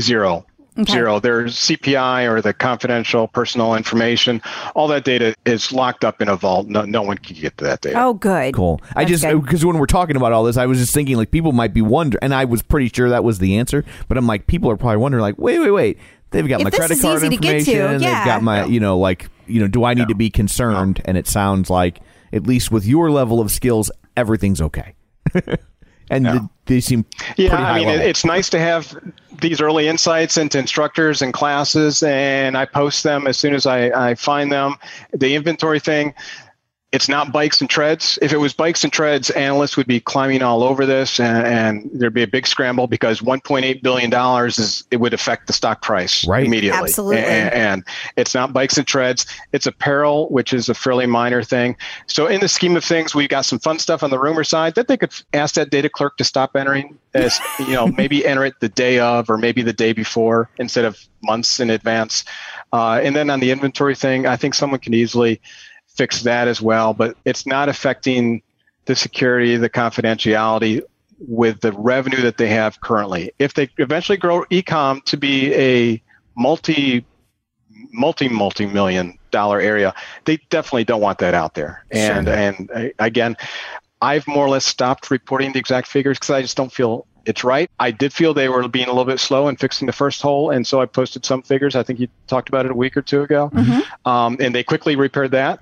[0.00, 0.46] Zero.
[0.78, 0.92] Okay.
[0.92, 1.20] Zero.
[1.20, 4.40] Their CPI or the confidential personal information,
[4.74, 6.68] all that data is locked up in a vault.
[6.68, 8.00] No, no one can get to that data.
[8.00, 8.54] Oh, good.
[8.54, 8.80] Cool.
[8.94, 11.30] I That's just because when we're talking about all this, I was just thinking like
[11.30, 13.84] people might be wondering, and I was pretty sure that was the answer.
[14.08, 15.98] But I'm like, people are probably wondering like, wait, wait, wait.
[16.30, 17.74] They've got If my credit is card easy to to, information.
[18.02, 18.18] yeah.
[18.24, 21.00] They've got my, you know, like, you know, do I need to be concerned?
[21.04, 22.00] And it sounds like,
[22.32, 24.94] at least with your level of skills, everything's okay.
[26.10, 27.04] and th- they seem
[27.36, 28.06] Yeah, pretty high I mean, level.
[28.06, 28.96] it's nice to have
[29.40, 34.10] these early insights into instructors and classes, and I post them as soon as I,
[34.10, 34.76] I find them.
[35.12, 36.14] The inventory thing,
[36.92, 38.18] it's not bikes and treads.
[38.20, 41.90] If it was bikes and treads, analysts would be climbing all over this, and, and
[41.94, 45.82] there'd be a big scramble because 1.8 billion dollars is it would affect the stock
[45.82, 46.44] price Right.
[46.44, 46.80] immediately.
[46.80, 47.18] Absolutely.
[47.18, 47.84] And, and
[48.16, 49.24] it's not bikes and treads.
[49.52, 51.76] It's apparel, which is a fairly minor thing.
[52.06, 54.74] So in the scheme of things, we've got some fun stuff on the rumor side
[54.74, 58.44] that they could ask that data clerk to stop entering as you know maybe enter
[58.44, 62.24] it the day of or maybe the day before instead of months in advance.
[62.72, 65.40] Uh, and then on the inventory thing, I think someone can easily
[66.00, 68.40] fix that as well, but it's not affecting
[68.86, 70.80] the security, the confidentiality
[71.18, 73.30] with the revenue that they have currently.
[73.38, 76.02] If they eventually grow ecom to be a
[76.38, 77.04] multi
[77.92, 79.92] multi multi million dollar area,
[80.24, 81.84] they definitely don't want that out there.
[81.90, 83.36] And and uh, again,
[84.00, 87.44] I've more or less stopped reporting the exact figures because I just don't feel it's
[87.44, 87.70] right.
[87.78, 90.50] I did feel they were being a little bit slow in fixing the first hole,
[90.50, 91.76] and so I posted some figures.
[91.76, 93.50] I think you talked about it a week or two ago,
[94.04, 95.60] um, and they quickly repaired that.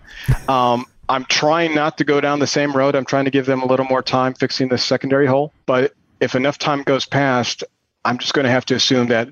[0.48, 2.94] Um, I'm trying not to go down the same road.
[2.94, 5.52] I'm trying to give them a little more time fixing the secondary hole.
[5.66, 7.64] But if enough time goes past,
[8.04, 9.28] I'm just going to have to assume that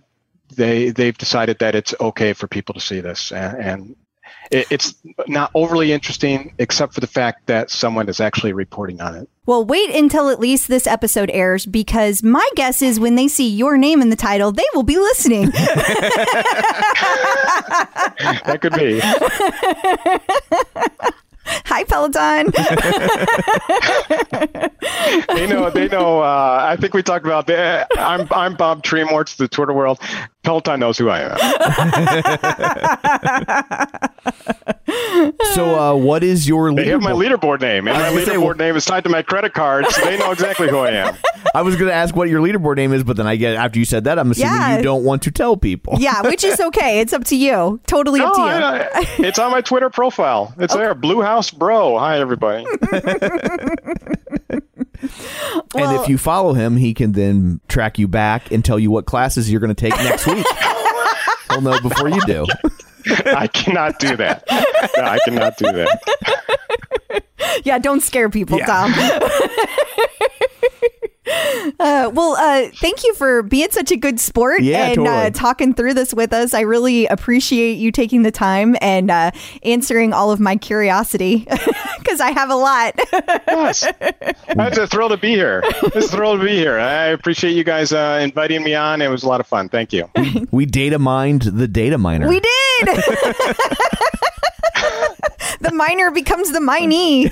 [0.54, 3.96] they they've decided that it's okay for people to see this, and, and
[4.50, 4.94] it, it's
[5.26, 9.28] not overly interesting, except for the fact that someone is actually reporting on it.
[9.46, 13.48] Well, wait until at least this episode airs because my guess is when they see
[13.48, 15.52] your name in the title, they will be listening.
[18.46, 19.00] That could be.
[21.66, 22.46] Hi, Peloton.
[25.36, 25.70] they know.
[25.70, 26.20] They know.
[26.20, 27.88] Uh, I think we talked about that.
[27.98, 30.00] I'm I'm Bob Treemore's, the Twitter world.
[30.46, 31.36] Peloton knows who I am.
[35.54, 37.58] so, uh, what is your They have my leaderboard?
[37.58, 40.04] leaderboard name, and my I say, leaderboard name is tied to my credit card, so
[40.04, 41.16] they know exactly who I am.
[41.54, 43.78] I was going to ask what your leaderboard name is, but then I get after
[43.78, 44.76] you said that, I'm assuming Yeah.
[44.76, 45.94] you don't want to tell people.
[45.98, 47.00] yeah, which is okay.
[47.00, 47.80] It's up to you.
[47.86, 48.46] Totally up to you.
[48.46, 50.54] I- I- it's on my Twitter profile.
[50.58, 50.94] It's there.
[50.94, 51.98] Blue House Bro.
[51.98, 52.64] Hi, everybody.
[55.00, 59.06] and if you follow him, he can then track you back and tell you what
[59.06, 60.46] classes you're going to take next week.
[61.50, 62.46] He'll know before you do.
[63.26, 64.44] I cannot do that.
[64.96, 66.42] No, I cannot do that.
[67.64, 68.92] Yeah, don't scare people, Tom.
[71.78, 75.74] Uh, well, uh, thank you for being such a good sport Yeah, and uh, talking
[75.74, 76.54] through this with us.
[76.54, 79.32] I really appreciate you taking the time and uh,
[79.62, 81.38] answering all of my curiosity
[81.98, 82.94] because I have a lot.
[83.48, 83.86] Yes.
[84.48, 85.62] It's a thrill to be here.
[85.64, 86.78] It's a thrill to be here.
[86.78, 89.02] I appreciate you guys uh, inviting me on.
[89.02, 89.68] It was a lot of fun.
[89.68, 90.08] Thank you.
[90.50, 92.28] We data mined the data miner.
[92.28, 92.88] we did.
[95.60, 97.30] The miner becomes the minee.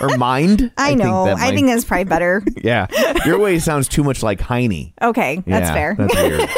[0.00, 0.70] or mind.
[0.76, 1.26] I know.
[1.26, 2.42] that I think that's probably better.
[2.62, 2.86] Yeah,
[3.24, 4.92] your way sounds too much like Heine.
[5.00, 5.94] Okay, that's Yeah, fair.
[5.96, 6.50] That's weird.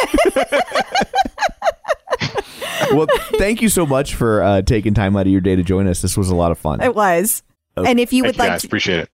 [2.92, 3.06] well,
[3.36, 6.00] thank you so much for uh, taking time out of your day to join us.
[6.00, 6.80] This was a lot of fun.
[6.80, 7.42] It was.
[7.76, 8.60] And if you Thank would you like guys.
[8.62, 9.10] to, Appreciate it.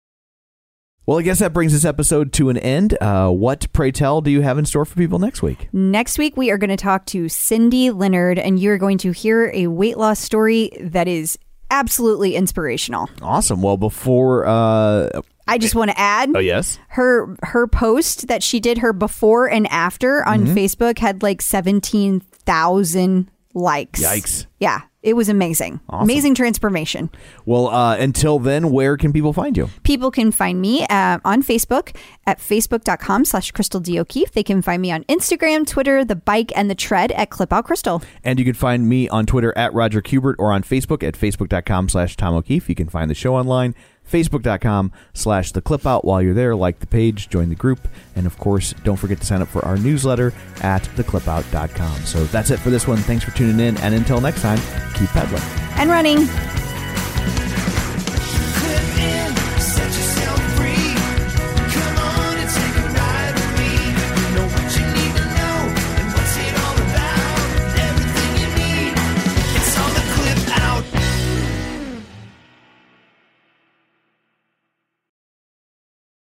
[1.05, 2.97] Well, I guess that brings this episode to an end.
[3.01, 5.67] Uh, what, pray tell, do you have in store for people next week?
[5.73, 9.51] Next week, we are going to talk to Cindy Leonard, and you're going to hear
[9.53, 11.37] a weight loss story that is
[11.69, 13.09] absolutely inspirational.
[13.21, 13.61] Awesome.
[13.61, 14.45] Well, before.
[14.45, 16.79] Uh, I just want to add oh, yes.
[16.87, 20.55] her her post that she did her before and after on Mm-hmm.
[20.55, 24.01] Facebook had like seventeen thousand likes.
[24.01, 24.45] Yikes.
[24.61, 25.81] Yeah, it was amazing.
[25.89, 27.09] Amazing transformation.
[27.45, 29.69] Well, uh, until then, where can people find you?
[29.83, 33.99] People can find me uh, on Facebook at facebook.com slash Crystal D.
[33.99, 34.31] O'Keefe.
[34.31, 37.65] They can find me on Instagram, Twitter, The Bike, and The Tread at Clip Out
[37.65, 38.01] Crystal.
[38.23, 41.89] And you can find me on Twitter at Roger Kubert or on Facebook at facebook.com
[41.89, 42.69] slash Tom O'Keefe.
[42.69, 43.75] You can find the show online,
[44.09, 46.05] facebook.com slash the clip out.
[46.05, 49.25] While you're there, like the page, join the group, and of course, don't forget to
[49.25, 52.01] sign up for our newsletter at theclipout.com.
[52.05, 52.97] So that's it for this one.
[52.97, 54.59] Thanks for tuning in, and until next time,
[54.95, 55.43] keep peddling.
[55.77, 56.72] And running.